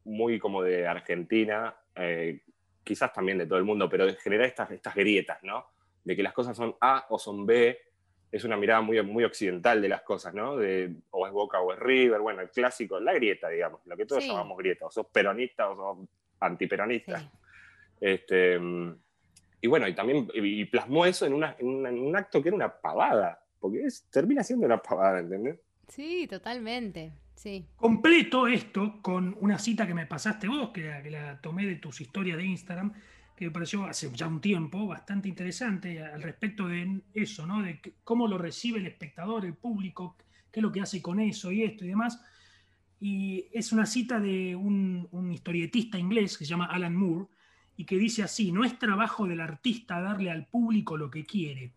muy 0.04 0.38
como 0.38 0.62
de 0.64 0.86
Argentina, 0.86 1.74
eh, 1.96 2.42
quizás 2.84 3.14
también 3.14 3.38
de 3.38 3.46
todo 3.46 3.58
el 3.58 3.66
mundo, 3.66 3.90
pero 3.90 4.06
de 4.06 4.16
generar 4.16 4.48
estas, 4.48 4.72
estas 4.72 4.96
grietas, 4.96 5.42
¿no? 5.44 5.66
De 6.04 6.16
que 6.16 6.24
las 6.24 6.34
cosas 6.34 6.56
son 6.56 6.76
A 6.82 7.06
o 7.10 7.18
son 7.18 7.46
B, 7.46 7.80
es 8.32 8.44
una 8.44 8.58
mirada 8.58 8.82
muy, 8.82 9.02
muy 9.04 9.24
occidental 9.24 9.82
de 9.82 9.90
las 9.90 10.02
cosas, 10.02 10.34
¿no? 10.34 10.58
De, 10.58 10.94
o 11.12 11.28
es 11.28 11.32
Boca 11.32 11.60
o 11.60 11.72
es 11.72 11.80
River, 11.80 12.20
bueno, 12.20 12.42
el 12.42 12.50
clásico, 12.50 13.00
la 13.00 13.14
grieta, 13.14 13.48
digamos, 13.48 13.82
lo 13.86 13.96
que 13.96 14.06
todos 14.06 14.26
llamamos 14.26 14.58
grieta, 14.58 14.88
o 14.88 14.92
sos 14.92 15.06
peronista 15.08 15.70
o 15.70 15.76
sos 15.76 16.10
antiperonista. 16.40 17.32
Este, 18.02 18.60
y 19.62 19.68
bueno, 19.68 19.88
y 19.88 19.94
también 19.94 20.28
y 20.34 20.66
plasmó 20.66 21.06
eso 21.06 21.26
en, 21.26 21.34
un 21.34 22.16
acto 22.18 22.42
que 22.42 22.50
era 22.50 22.56
una 22.56 22.74
pavada, 22.74 23.42
porque 23.60 23.86
es, 23.86 24.10
termina 24.10 24.44
siendo 24.44 24.66
una 24.66 24.82
pavada, 24.82 25.20
¿entendés? 25.20 25.60
Sí, 25.88 26.28
totalmente. 26.28 27.14
Completo 27.76 28.48
esto 28.48 29.02
con 29.02 29.36
una 29.40 29.60
cita 29.60 29.86
que 29.86 29.94
me 29.94 30.06
pasaste 30.06 30.48
vos, 30.48 30.70
que 30.70 30.84
la, 30.84 31.04
que 31.04 31.12
la 31.12 31.42
tomé 31.42 31.66
de 31.66 31.76
tus 31.76 32.00
historias 32.02 32.38
de 32.38 32.46
Instagram, 32.46 32.94
que 33.36 33.46
me 33.46 33.52
pareció 33.52 33.86
hace 33.86 34.12
ya 34.14 34.28
un 34.28 34.40
tiempo 34.40 34.88
bastante 34.88 35.28
interesante 35.28 36.02
al 36.02 36.22
respecto 36.22 36.68
de 36.68 37.02
eso, 37.14 37.46
¿no? 37.46 37.62
De 37.62 37.82
cómo 38.04 38.28
lo 38.28 38.38
recibe 38.38 38.80
el 38.80 38.88
espectador, 38.88 39.46
el 39.46 39.56
público, 39.56 40.16
qué 40.52 40.60
es 40.60 40.62
lo 40.62 40.72
que 40.72 40.82
hace 40.82 41.02
con 41.02 41.20
eso 41.20 41.52
y 41.52 41.64
esto 41.64 41.84
y 41.84 41.90
demás 41.90 42.22
y 43.06 43.50
es 43.52 43.74
una 43.74 43.86
cita 43.86 44.18
de 44.18 44.56
un, 44.56 45.30
historietista 45.30 46.00
inglés 46.00 46.38
que 46.38 46.46
se 46.46 46.50
llama 46.52 46.68
Alan 46.68 46.96
Moore 46.96 47.28
y 47.76 47.84
que 47.84 47.98
dice 47.98 48.24
así, 48.24 48.54
no 48.54 48.64
es 48.64 48.80
trabajo 48.80 49.28
del 49.28 49.42
artista 49.42 50.00
darle 50.00 50.32
al 50.32 50.48
público 50.48 50.96
lo 50.96 51.12
que 51.12 51.26
quiere. 51.26 51.74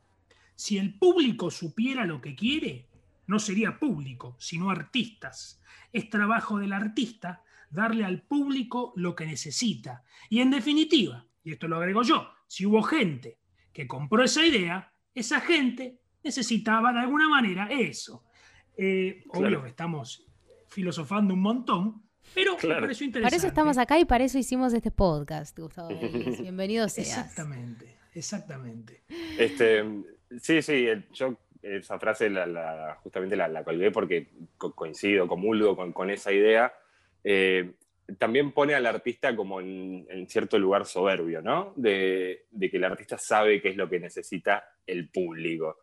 Si 0.54 0.78
el 0.78 0.94
público 0.94 1.50
supiera 1.50 2.06
lo 2.06 2.20
que 2.20 2.36
quiere, 2.36 2.86
no 3.26 3.38
sería 3.38 3.78
público, 3.78 4.36
sino 4.38 4.70
artistas. 4.70 5.60
Es 5.92 6.08
trabajo 6.10 6.58
del 6.58 6.72
artista 6.72 7.42
darle 7.70 8.04
al 8.04 8.22
público 8.22 8.92
lo 8.96 9.14
que 9.14 9.26
necesita. 9.26 10.02
Y 10.28 10.40
en 10.40 10.50
definitiva, 10.50 11.26
y 11.42 11.52
esto 11.52 11.68
lo 11.68 11.76
agrego 11.76 12.02
yo, 12.02 12.28
si 12.46 12.66
hubo 12.66 12.82
gente 12.82 13.38
que 13.72 13.86
compró 13.86 14.22
esa 14.22 14.44
idea, 14.44 14.92
esa 15.14 15.40
gente 15.40 16.00
necesitaba 16.22 16.92
de 16.92 17.00
alguna 17.00 17.28
manera 17.28 17.68
eso. 17.70 18.24
Eh, 18.76 19.24
obvio 19.28 19.62
que 19.62 19.68
estamos 19.68 20.26
filosofando 20.68 21.34
un 21.34 21.40
montón, 21.40 22.02
pero 22.34 22.56
me 22.62 22.80
pareció 22.80 23.06
interesante. 23.06 23.22
Para 23.22 23.36
eso 23.36 23.46
estamos 23.46 23.78
acá 23.78 23.98
y 23.98 24.04
para 24.04 24.24
eso 24.24 24.38
hicimos 24.38 24.72
este 24.72 24.90
podcast, 24.90 25.58
Gustavo. 25.58 25.88
Bienvenido 26.40 26.88
seas. 26.88 27.08
Exactamente, 27.08 27.96
exactamente. 28.12 29.04
Este, 29.38 29.84
sí, 30.40 30.60
sí, 30.60 30.86
yo 31.12 31.38
esa 31.62 31.98
frase 31.98 32.30
la, 32.30 32.98
justamente 33.02 33.36
la, 33.36 33.64
colgué 33.64 33.90
porque 33.90 34.28
coincido, 34.56 35.26
comulgo 35.26 35.76
con, 35.76 35.92
con 35.92 36.10
esa 36.10 36.32
idea. 36.32 36.72
Eh, 37.24 37.74
también 38.18 38.52
pone 38.52 38.74
al 38.74 38.86
artista 38.86 39.34
como 39.34 39.60
en, 39.60 40.26
cierto 40.28 40.58
lugar 40.58 40.86
soberbio, 40.86 41.42
¿no? 41.42 41.72
De, 41.76 42.46
de, 42.50 42.70
que 42.70 42.76
el 42.76 42.84
artista 42.84 43.18
sabe 43.18 43.60
qué 43.60 43.70
es 43.70 43.76
lo 43.76 43.88
que 43.88 43.98
necesita 43.98 44.64
el 44.86 45.08
público. 45.08 45.78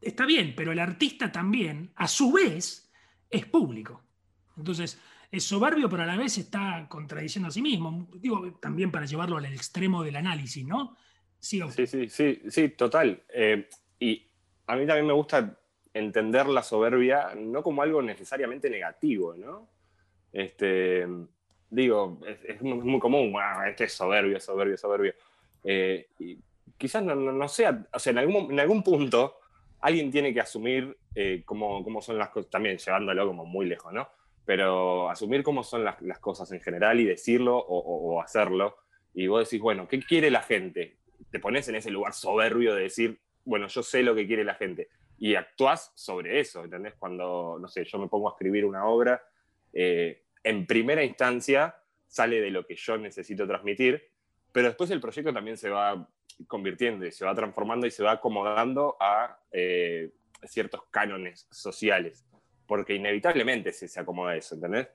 Está 0.00 0.26
bien, 0.26 0.54
pero 0.56 0.72
el 0.72 0.80
artista 0.80 1.30
también, 1.30 1.92
a 1.94 2.08
su 2.08 2.32
vez, 2.32 2.92
es 3.30 3.46
público. 3.46 4.02
Entonces, 4.56 5.00
es 5.30 5.44
soberbio, 5.44 5.88
pero 5.88 6.02
a 6.02 6.06
la 6.06 6.16
vez 6.16 6.36
está 6.36 6.86
contradiciendo 6.88 7.48
a 7.48 7.52
sí 7.52 7.62
mismo. 7.62 8.08
Digo, 8.16 8.52
también 8.60 8.90
para 8.90 9.06
llevarlo 9.06 9.38
al 9.38 9.46
extremo 9.46 10.02
del 10.02 10.16
análisis, 10.16 10.66
¿no? 10.66 10.96
Sí, 11.38 11.60
sí, 11.70 11.86
sí, 11.86 12.08
sí, 12.08 12.42
sí, 12.48 12.68
total. 12.70 13.22
Eh, 13.32 13.68
y 13.98 14.30
a 14.72 14.76
mí 14.76 14.86
también 14.86 15.06
me 15.06 15.12
gusta 15.12 15.58
entender 15.94 16.46
la 16.46 16.62
soberbia 16.62 17.34
no 17.36 17.62
como 17.62 17.82
algo 17.82 18.00
necesariamente 18.00 18.70
negativo, 18.70 19.34
¿no? 19.34 19.68
Este, 20.32 21.06
digo, 21.68 22.18
es, 22.26 22.62
muy, 22.62 22.98
común, 22.98 23.34
este 23.68 23.84
es 23.84 23.92
soberbio, 23.92 24.40
soberbio, 24.40 24.76
soberbio. 24.76 25.14
Eh, 25.64 26.08
y 26.18 26.38
quizás 26.78 27.02
no, 27.02 27.48
sea, 27.48 27.86
o 27.92 27.98
sea, 27.98 28.10
en 28.12 28.18
algún, 28.18 28.52
en 28.52 28.60
algún 28.60 28.82
punto 28.82 29.38
alguien 29.80 30.10
tiene 30.10 30.32
que 30.32 30.40
asumir 30.40 30.96
eh, 31.14 31.42
cómo, 31.44 31.84
cómo, 31.84 32.00
son 32.00 32.18
las 32.18 32.30
cosas, 32.30 32.50
también 32.50 32.78
llevándolo 32.78 33.26
como 33.26 33.44
muy 33.44 33.66
lejos, 33.66 33.92
¿no? 33.92 34.08
pero 34.44 35.08
asumir 35.10 35.42
cómo 35.42 35.62
son 35.62 35.84
las, 35.84 35.96
cosas 36.20 36.50
en 36.52 36.60
general 36.60 37.00
y 37.00 37.04
decirlo 37.04 37.56
o, 37.56 38.20
hacerlo. 38.20 38.76
Y 39.14 39.26
vos 39.26 39.48
decís, 39.48 39.60
bueno, 39.60 39.86
¿qué 39.88 40.00
quiere 40.00 40.30
la 40.30 40.42
gente? 40.42 40.96
Te 41.30 41.38
pones 41.38 41.68
en 41.68 41.76
ese 41.76 41.90
lugar 41.90 42.12
soberbio 42.12 42.74
de 42.74 42.82
decir, 42.82 43.20
bueno, 43.44 43.68
yo 43.68 43.82
sé 43.82 44.02
lo 44.02 44.14
que 44.14 44.26
quiere 44.26 44.44
la 44.44 44.54
gente. 44.54 44.88
Y 45.18 45.34
actuás 45.34 45.92
sobre 45.94 46.40
eso, 46.40 46.64
¿entendés? 46.64 46.94
Cuando, 46.98 47.58
no 47.60 47.68
sé, 47.68 47.84
yo 47.84 47.98
me 47.98 48.08
pongo 48.08 48.28
a 48.28 48.32
escribir 48.32 48.64
una 48.64 48.86
obra, 48.86 49.22
eh, 49.72 50.24
en 50.42 50.66
primera 50.66 51.04
instancia 51.04 51.76
sale 52.08 52.40
de 52.40 52.50
lo 52.50 52.66
que 52.66 52.74
yo 52.76 52.98
necesito 52.98 53.46
transmitir, 53.46 54.10
pero 54.52 54.68
después 54.68 54.90
el 54.90 55.00
proyecto 55.00 55.32
también 55.32 55.56
se 55.56 55.70
va 55.70 56.08
convirtiendo 56.46 57.06
y 57.06 57.12
se 57.12 57.24
va 57.24 57.34
transformando 57.34 57.86
y 57.86 57.90
se 57.90 58.02
va 58.02 58.12
acomodando 58.12 58.96
a 59.00 59.38
eh, 59.52 60.10
ciertos 60.44 60.82
cánones 60.90 61.46
sociales 61.50 62.26
porque 62.72 62.94
inevitablemente 62.94 63.70
se, 63.70 63.86
se 63.86 64.00
acomoda 64.00 64.34
eso, 64.34 64.54
¿entendés? 64.54 64.88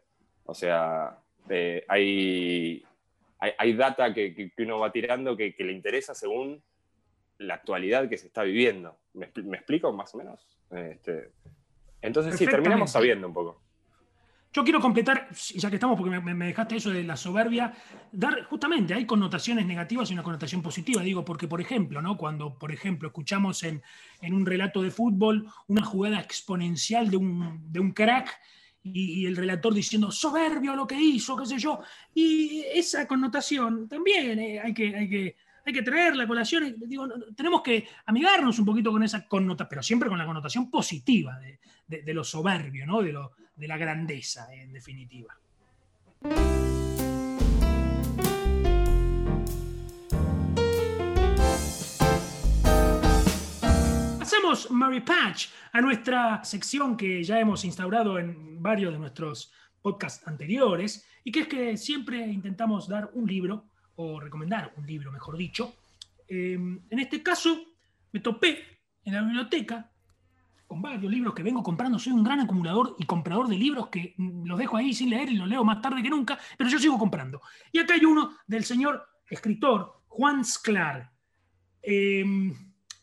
O 0.46 0.56
sea, 0.56 1.16
eh, 1.48 1.86
hay, 1.88 2.84
hay, 3.38 3.74
data 3.74 4.12
que, 4.16 4.34
que, 4.34 4.64
uno 4.64 4.80
va 4.80 4.92
tirando 4.92 5.38
que, 5.38 5.54
que, 5.54 5.64
le 5.64 5.74
interesa 5.74 6.16
según 6.16 6.64
la 7.40 7.56
actualidad 7.56 8.10
que 8.10 8.18
se 8.18 8.28
está 8.28 8.44
viviendo. 8.44 8.98
¿Me, 9.14 9.32
me 9.44 9.58
explico 9.58 9.92
más 9.94 10.14
o 10.16 10.18
menos? 10.18 10.40
Este, 10.72 11.32
entonces 12.02 12.38
sí, 12.38 12.46
terminamos 12.46 12.92
sabiendo 12.92 13.28
un 13.28 13.34
poco. 13.34 13.62
Yo 14.54 14.64
quiero 14.64 14.80
completar, 14.80 15.30
ya 15.56 15.70
que 15.70 15.76
estamos, 15.76 15.98
porque 16.00 16.20
me, 16.20 16.46
dejaste 16.48 16.78
eso 16.78 16.90
de 16.90 17.04
la 17.04 17.16
soberbia, 17.16 17.74
dar 18.12 18.44
justamente, 18.46 18.94
hay 18.94 19.06
connotaciones 19.06 19.66
negativas 19.66 20.10
y 20.10 20.14
una 20.14 20.24
connotación 20.24 20.64
positiva. 20.64 21.02
Digo, 21.04 21.24
porque, 21.24 21.48
por 21.48 21.62
ejemplo, 21.62 22.02
¿no? 22.02 22.18
cuando, 22.18 22.58
por 22.58 22.72
ejemplo, 22.72 23.10
escuchamos 23.10 23.62
en, 23.64 23.84
un 24.24 24.46
relato 24.46 24.82
de 24.82 24.90
fútbol 24.90 25.48
una 25.68 25.84
jugada 25.84 26.20
exponencial 26.20 27.12
de 27.12 27.18
un, 27.18 27.72
de 27.72 27.80
un 27.80 27.92
crack 27.92 28.40
y, 28.82 29.26
el 29.26 29.36
relator 29.36 29.74
diciendo 29.74 30.12
soberbio 30.12 30.76
lo 30.76 30.88
que 30.88 31.00
hizo, 31.00 31.36
qué 31.36 31.46
sé 31.46 31.60
yo, 31.60 31.82
y 32.16 32.64
esa 32.74 33.06
connotación 33.06 33.88
también 33.88 34.40
eh, 34.40 34.60
hay, 34.60 34.74
que, 34.74 34.96
hay, 34.96 35.10
que, 35.10 35.36
hay 35.68 35.74
que 35.74 35.82
traer 35.82 36.16
la 36.16 36.26
colación. 36.26 36.76
Digo, 36.88 37.10
tenemos 37.36 37.62
que 37.62 37.86
amigarnos 38.06 38.58
un 38.58 38.66
poquito 38.66 38.90
con 38.90 39.04
esa 39.04 39.28
connotación, 39.28 39.68
pero 39.70 39.84
siempre 39.84 40.08
con 40.08 40.18
la 40.18 40.26
connotación 40.26 40.72
positiva 40.72 41.38
de, 41.86 42.14
lo 42.14 42.24
soberbio, 42.24 42.88
¿no? 42.88 43.02
de, 43.02 43.14
de 43.54 43.68
la 43.68 43.76
grandeza, 43.76 44.48
en 44.54 44.72
definitiva. 44.72 45.38
Pasamos, 54.20 54.72
Mary 54.72 55.02
Patch, 55.02 55.48
a 55.74 55.82
nuestra 55.82 56.46
sección 56.46 56.96
que 56.96 57.22
ya 57.26 57.42
hemos 57.42 57.66
instaurado 57.66 58.18
en 58.20 58.64
varios 58.64 58.94
de 58.94 59.00
nuestros 59.00 59.52
podcasts 59.82 60.26
anteriores, 60.26 61.06
y 61.26 61.32
que 61.34 61.42
es 61.42 61.48
que 61.50 61.76
siempre 61.76 62.26
intentamos 62.26 62.88
dar 62.88 63.12
un 63.16 63.28
libro 63.28 63.66
o 63.98 64.20
recomendar 64.20 64.74
un 64.78 64.86
libro, 64.86 65.12
mejor 65.12 65.38
dicho. 65.38 65.76
Em, 66.28 66.82
en 66.90 67.00
este 67.00 67.22
caso, 67.22 67.58
me 68.12 68.20
topé 68.20 68.80
en 69.04 69.14
la 69.14 69.22
biblioteca 69.22 69.92
con 70.68 70.82
varios 70.82 71.12
libros 71.12 71.34
que 71.34 71.44
vengo 71.44 71.64
comprando. 71.64 71.98
Soy 71.98 72.14
un 72.14 72.24
gran 72.24 72.40
acumulador 72.42 72.96
y 73.00 73.06
comprador 73.06 73.48
de 73.48 73.58
libros 73.58 73.88
que 73.88 74.14
mm, 74.18 74.46
los 74.46 74.60
dejo 74.60 74.78
ahí 74.78 74.94
sin 74.94 75.10
leer 75.10 75.30
y 75.30 75.36
los 75.36 75.48
leo 75.48 75.64
más 75.64 75.82
tarde 75.82 76.04
que 76.04 76.10
nunca, 76.10 76.38
pero 76.58 76.70
yo 76.70 76.78
sigo 76.78 76.98
comprando. 76.98 77.42
Y 77.72 77.80
acá 77.80 77.96
hay 77.96 78.06
uno 78.06 78.38
del 78.46 78.64
señor 78.66 79.08
escritor 79.30 80.04
Juan 80.08 80.44
Sclar. 80.44 81.12
Em, 81.82 82.54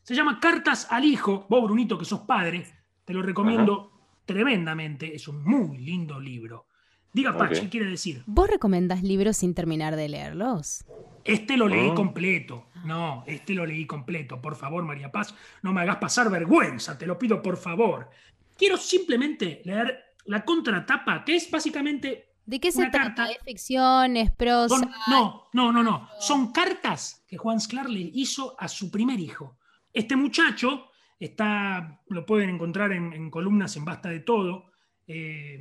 se 0.03 0.15
llama 0.15 0.39
Cartas 0.39 0.87
al 0.91 1.05
Hijo. 1.05 1.47
Vos, 1.49 1.65
Brunito, 1.65 1.99
que 1.99 2.05
sos 2.05 2.21
padre, 2.21 2.67
te 3.05 3.15
lo 3.15 3.23
recomiendo 3.23 3.91
tremendamente. 4.27 5.15
Es 5.15 5.27
un 5.27 5.43
muy 5.43 5.79
lindo 5.79 6.21
libro. 6.21 6.67
Diga, 7.15 7.37
Pachi, 7.39 7.61
¿qué 7.61 7.69
quiere 7.69 7.87
decir? 7.87 8.25
¿Vos 8.27 8.51
recomendás 8.51 9.05
libros 9.05 9.37
sin 9.37 9.55
terminar 9.55 9.95
de 9.95 10.09
leerlos? 10.09 10.85
Este 11.23 11.57
lo 11.57 11.69
leí 11.69 11.91
ah. 11.91 11.95
completo. 11.95 12.67
No, 12.85 13.23
este 13.29 13.55
lo 13.55 13.65
leí 13.65 13.87
completo. 13.87 14.43
Por 14.43 14.57
favor, 14.57 14.83
María 14.85 15.13
Paz, 15.13 15.33
no 15.63 15.73
me 15.73 15.81
hagas 15.83 15.99
pasar 15.99 16.29
vergüenza, 16.29 16.99
te 16.99 17.07
lo 17.07 17.17
pido 17.17 17.41
por 17.41 17.57
favor. 17.57 18.11
Quiero 18.59 18.77
simplemente 18.77 19.63
leer 19.65 20.17
la 20.25 20.45
contratapa, 20.45 21.25
que 21.25 21.37
es 21.37 21.49
básicamente. 21.49 22.33
¿De 22.45 22.59
qué 22.59 22.73
se 22.73 22.91
trata? 22.91 23.31
¿Es 23.31 23.39
ficción? 23.45 24.17
¿Es 24.17 24.33
prosa? 24.33 24.91
no, 25.07 25.49
no, 25.53 25.71
no, 25.71 25.85
no. 25.85 26.09
Son 26.19 26.51
cartas 26.51 27.25
que 27.29 27.39
Juan 27.39 27.61
Sclar 27.61 27.89
le 27.89 28.11
hizo 28.13 28.57
a 28.59 28.67
su 28.67 28.91
primer 28.91 29.21
hijo. 29.21 29.57
Este 29.93 30.17
muchacho 30.17 30.91
está, 31.21 32.03
lo 32.09 32.27
pueden 32.27 32.51
encontrar 32.51 32.93
en, 32.93 33.31
columnas 33.31 33.77
en 33.77 33.85
Basta 33.85 34.09
de 34.09 34.19
Todo. 34.19 34.73
Eh, 35.07 35.61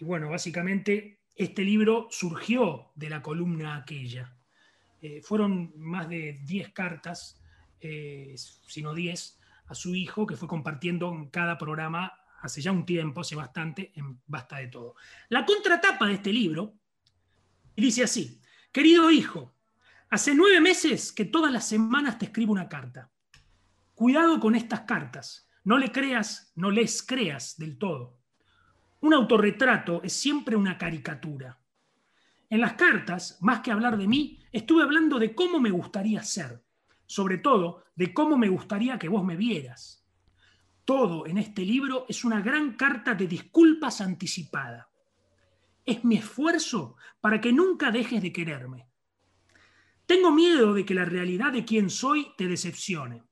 y 0.00 0.04
bueno, 0.04 0.30
básicamente 0.30 1.20
este 1.36 1.62
libro 1.62 2.08
surgió 2.10 2.90
de 2.94 3.10
la 3.10 3.22
columna 3.22 3.76
aquella. 3.76 4.34
Eh, 5.02 5.20
fueron 5.22 5.72
más 5.76 6.08
de 6.08 6.40
10 6.44 6.70
cartas, 6.70 7.38
eh, 7.80 8.34
sino 8.66 8.94
10, 8.94 9.38
a 9.66 9.74
su 9.74 9.94
hijo 9.94 10.26
que 10.26 10.36
fue 10.36 10.48
compartiendo 10.48 11.12
en 11.12 11.28
cada 11.28 11.58
programa 11.58 12.14
hace 12.40 12.62
ya 12.62 12.72
un 12.72 12.86
tiempo, 12.86 13.20
hace 13.20 13.36
bastante, 13.36 13.92
en 13.94 14.18
Basta 14.26 14.56
de 14.56 14.68
Todo. 14.68 14.94
La 15.28 15.44
contratapa 15.44 16.06
de 16.06 16.14
este 16.14 16.32
libro 16.32 16.78
dice 17.76 18.02
así, 18.02 18.40
querido 18.72 19.10
hijo, 19.10 19.54
hace 20.08 20.34
nueve 20.34 20.62
meses 20.62 21.12
que 21.12 21.26
todas 21.26 21.52
las 21.52 21.68
semanas 21.68 22.18
te 22.18 22.24
escribo 22.24 22.52
una 22.52 22.70
carta. 22.70 23.10
Cuidado 23.94 24.40
con 24.40 24.54
estas 24.54 24.80
cartas, 24.80 25.46
no 25.62 25.76
le 25.76 25.92
creas, 25.92 26.52
no 26.56 26.70
les 26.70 27.02
creas 27.02 27.58
del 27.58 27.76
todo. 27.76 28.19
Un 29.02 29.14
autorretrato 29.14 30.02
es 30.02 30.12
siempre 30.12 30.56
una 30.56 30.76
caricatura. 30.76 31.58
En 32.50 32.60
las 32.60 32.74
cartas, 32.74 33.38
más 33.40 33.60
que 33.60 33.70
hablar 33.70 33.96
de 33.96 34.06
mí, 34.06 34.38
estuve 34.52 34.82
hablando 34.82 35.18
de 35.18 35.34
cómo 35.34 35.58
me 35.58 35.70
gustaría 35.70 36.22
ser, 36.22 36.62
sobre 37.06 37.38
todo 37.38 37.84
de 37.94 38.12
cómo 38.12 38.36
me 38.36 38.50
gustaría 38.50 38.98
que 38.98 39.08
vos 39.08 39.24
me 39.24 39.36
vieras. 39.36 40.06
Todo 40.84 41.26
en 41.26 41.38
este 41.38 41.64
libro 41.64 42.04
es 42.08 42.24
una 42.24 42.42
gran 42.42 42.74
carta 42.74 43.14
de 43.14 43.26
disculpas 43.26 44.02
anticipada. 44.02 44.90
Es 45.86 46.04
mi 46.04 46.16
esfuerzo 46.16 46.96
para 47.20 47.40
que 47.40 47.52
nunca 47.52 47.90
dejes 47.90 48.20
de 48.20 48.32
quererme. 48.32 48.86
Tengo 50.04 50.30
miedo 50.30 50.74
de 50.74 50.84
que 50.84 50.94
la 50.94 51.06
realidad 51.06 51.52
de 51.52 51.64
quién 51.64 51.88
soy 51.88 52.32
te 52.36 52.46
decepcione, 52.46 53.22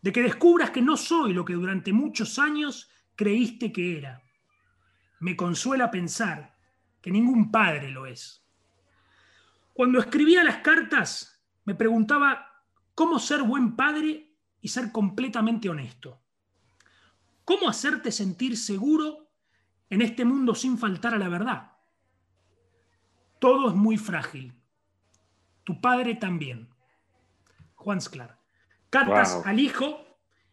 de 0.00 0.12
que 0.12 0.22
descubras 0.22 0.70
que 0.70 0.82
no 0.82 0.96
soy 0.96 1.32
lo 1.32 1.44
que 1.44 1.54
durante 1.54 1.92
muchos 1.92 2.38
años 2.38 2.88
creíste 3.16 3.72
que 3.72 3.98
era 3.98 4.21
me 5.22 5.36
consuela 5.36 5.88
pensar 5.88 6.56
que 7.00 7.12
ningún 7.12 7.52
padre 7.52 7.92
lo 7.92 8.06
es. 8.06 8.44
Cuando 9.72 10.00
escribía 10.00 10.42
las 10.42 10.58
cartas, 10.58 11.40
me 11.64 11.76
preguntaba 11.76 12.64
cómo 12.96 13.20
ser 13.20 13.44
buen 13.44 13.76
padre 13.76 14.34
y 14.60 14.68
ser 14.68 14.90
completamente 14.90 15.68
honesto. 15.68 16.20
¿Cómo 17.44 17.68
hacerte 17.68 18.10
sentir 18.10 18.56
seguro 18.56 19.30
en 19.90 20.02
este 20.02 20.24
mundo 20.24 20.56
sin 20.56 20.76
faltar 20.76 21.14
a 21.14 21.18
la 21.18 21.28
verdad? 21.28 21.70
Todo 23.38 23.68
es 23.68 23.76
muy 23.76 23.98
frágil. 23.98 24.52
Tu 25.62 25.80
padre 25.80 26.16
también. 26.16 26.68
Juan 27.76 28.00
Sclar. 28.00 28.40
Cartas 28.90 29.40
al 29.44 29.60
hijo, 29.60 30.04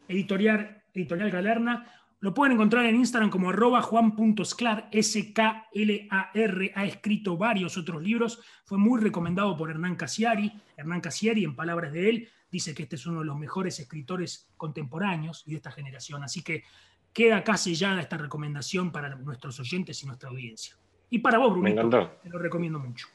editorial, 0.07 0.83
editorial 0.93 1.31
Galerna, 1.31 1.98
lo 2.21 2.33
pueden 2.33 2.53
encontrar 2.53 2.85
en 2.85 2.97
Instagram 2.97 3.29
como 3.29 3.49
arroba 3.49 3.81
juan.sclar, 3.81 4.89
S-K-L-A-R. 4.91 6.71
Ha 6.75 6.85
escrito 6.85 7.37
varios 7.37 7.77
otros 7.77 8.01
libros. 8.01 8.41
Fue 8.65 8.77
muy 8.77 8.99
recomendado 8.99 9.55
por 9.55 9.69
Hernán 9.69 9.95
Casiari. 9.95 10.51
Hernán 10.75 10.99
Casiari, 10.99 11.45
en 11.45 11.55
palabras 11.55 11.93
de 11.93 12.09
él, 12.09 12.29
dice 12.51 12.75
que 12.75 12.83
este 12.83 12.97
es 12.97 13.05
uno 13.05 13.19
de 13.21 13.25
los 13.25 13.37
mejores 13.37 13.79
escritores 13.79 14.49
contemporáneos 14.57 15.43
y 15.47 15.51
de 15.51 15.57
esta 15.57 15.71
generación. 15.71 16.21
Así 16.21 16.43
que 16.43 16.63
queda 17.13 17.37
acá 17.37 17.55
sellada 17.55 18.01
esta 18.01 18.17
recomendación 18.17 18.91
para 18.91 19.15
nuestros 19.15 19.57
oyentes 19.61 20.03
y 20.03 20.07
nuestra 20.07 20.29
audiencia. 20.29 20.75
Y 21.09 21.19
para 21.19 21.37
vos, 21.37 21.57
encantó. 21.65 22.11
te 22.21 22.29
lo 22.29 22.37
recomiendo 22.37 22.79
mucho. 22.79 23.07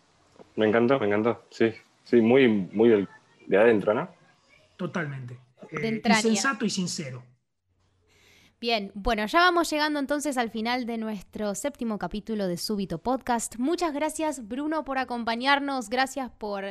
Me 0.57 0.67
encantó, 0.67 0.99
me 0.99 1.09
encantó. 1.09 1.45
Sí, 1.51 1.73
sí, 2.05 2.23
muy, 2.23 2.49
muy 2.49 3.07
de, 3.47 3.59
adentro, 3.59 3.93
¿no? 3.93 4.09
Totalmente. 4.79 5.39
Eh, 5.71 6.01
sensato 6.23 6.65
y 6.65 6.71
sincero. 6.71 7.23
Bien, 8.65 8.93
bueno, 8.95 9.27
ya 9.27 9.41
vamos 9.41 9.69
llegando 9.71 10.01
entonces 10.01 10.39
al 10.39 10.49
final 10.49 10.87
de 10.87 10.97
nuestro 10.97 11.55
séptimo 11.55 11.99
capítulo 11.99 12.49
de 12.49 12.57
Súbito 12.57 12.97
Podcast. 12.97 13.57
Muchas 13.59 13.93
gracias, 13.93 14.49
Bruno, 14.49 14.85
por 14.85 14.97
acompañarnos. 14.97 15.91
Gracias 15.91 16.31
por, 16.31 16.65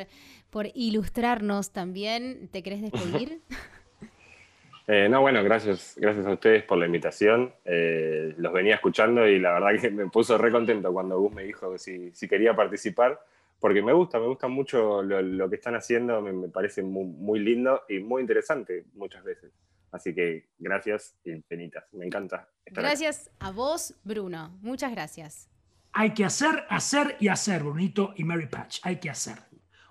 por 0.49 0.69
ilustrarnos 0.73 1.71
también. 1.71 2.49
¿Te 2.51 2.63
querés 2.63 2.81
despedir? 2.81 3.41
Eh, 4.87 5.07
no, 5.07 5.21
bueno, 5.21 5.43
gracias, 5.43 5.95
gracias 5.95 6.25
a 6.25 6.33
ustedes 6.33 6.63
por 6.63 6.79
la 6.79 6.87
invitación. 6.87 7.53
Eh, 7.63 8.33
los 8.37 8.51
venía 8.51 8.73
escuchando 8.75 9.27
y 9.27 9.39
la 9.39 9.53
verdad 9.53 9.79
que 9.79 9.89
me 9.91 10.07
puso 10.07 10.37
re 10.37 10.51
contento 10.51 10.91
cuando 10.91 11.19
Gus 11.19 11.31
me 11.31 11.43
dijo 11.43 11.71
que 11.71 11.77
si, 11.77 12.11
si 12.11 12.27
quería 12.27 12.55
participar, 12.55 13.17
porque 13.59 13.83
me 13.83 13.93
gusta, 13.93 14.19
me 14.19 14.25
gusta 14.25 14.47
mucho 14.47 15.03
lo, 15.03 15.47
que 15.49 15.55
están 15.55 15.75
haciendo, 15.75 16.21
me, 16.21 16.49
parece 16.49 16.81
muy 16.81 17.39
lindo 17.39 17.83
y 17.87 17.99
muy 17.99 18.21
interesante 18.21 18.83
muchas 18.95 19.23
veces. 19.23 19.51
Así 19.93 20.13
que 20.13 20.49
gracias 20.57 21.15
infinitas. 21.23 21.85
Me 21.93 22.07
encanta. 22.07 22.49
gracias 22.65 23.29
a 23.39 23.51
vos, 23.51 23.93
Bruno. 24.03 24.57
Muchas 24.61 24.91
gracias. 24.91 25.49
Hay 25.91 26.15
que 26.15 26.25
hacer, 26.25 26.65
hacer 26.67 27.15
y 27.19 27.27
hacer, 27.27 27.63
Brunito 27.63 28.11
y 28.17 28.23
Mary 28.23 28.47
Patch. 28.47 28.79
Hay 28.81 28.99
que 28.99 29.11
hacer. 29.11 29.37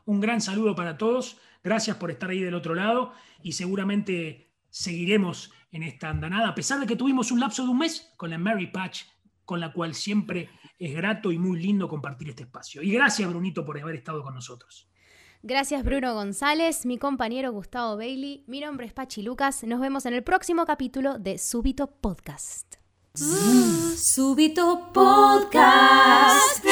Un 0.05 0.20
gran 0.20 0.40
saludo 0.40 0.74
para 0.74 0.98
todos. 0.98 1.40
Gracias 1.62 1.96
por 1.96 2.11
estar 2.11 2.28
ahí 2.30 2.40
del 2.40 2.57
otro 2.57 2.74
lado 2.74 3.12
y 3.42 3.53
seguramente 3.53 4.50
seguiremos 4.68 5.53
en 5.70 5.84
esta 5.84 6.11
andanada, 6.11 6.48
a 6.48 6.55
pesar 6.57 6.80
de 6.80 6.86
que 6.86 6.96
tuvimos 6.96 7.30
un 7.30 7.38
lapso 7.38 7.62
de 7.62 7.70
un 7.70 7.78
mes 7.78 8.12
con 8.16 8.30
la 8.30 8.38
Mary 8.38 8.66
Patch, 8.66 9.05
con 9.44 9.61
la 9.61 9.72
cual 9.72 9.94
siempre 9.94 10.50
es 10.80 10.94
grato 10.96 11.30
y 11.30 11.38
muy 11.38 11.62
lindo 11.62 11.88
compartir 11.88 12.30
este 12.30 12.42
espacio. 12.42 12.82
Y 12.82 12.90
gracias, 12.90 13.28
Brunito, 13.28 13.64
por 13.64 13.80
haber 13.80 13.94
estado 13.94 14.20
con 14.24 14.34
nosotros. 14.34 14.90
Gracias 15.45 15.82
Bruno 15.82 16.14
González, 16.14 16.86
mi 16.86 16.99
compañero 16.99 17.51
Gustavo 17.51 17.97
Bailey, 17.97 18.45
mi 18.47 18.61
nombre 18.61 18.86
es 18.86 18.93
Pachi 18.93 19.22
Lucas, 19.22 19.64
nos 19.64 19.80
vemos 19.80 20.07
en 20.07 20.14
el 20.14 20.22
próximo 20.22 20.64
capítulo 20.64 21.18
de 21.18 21.36
Súbito 21.36 21.88
Podcast. 21.88 22.76
Súbito 23.97 24.93
Podcast. 24.93 26.64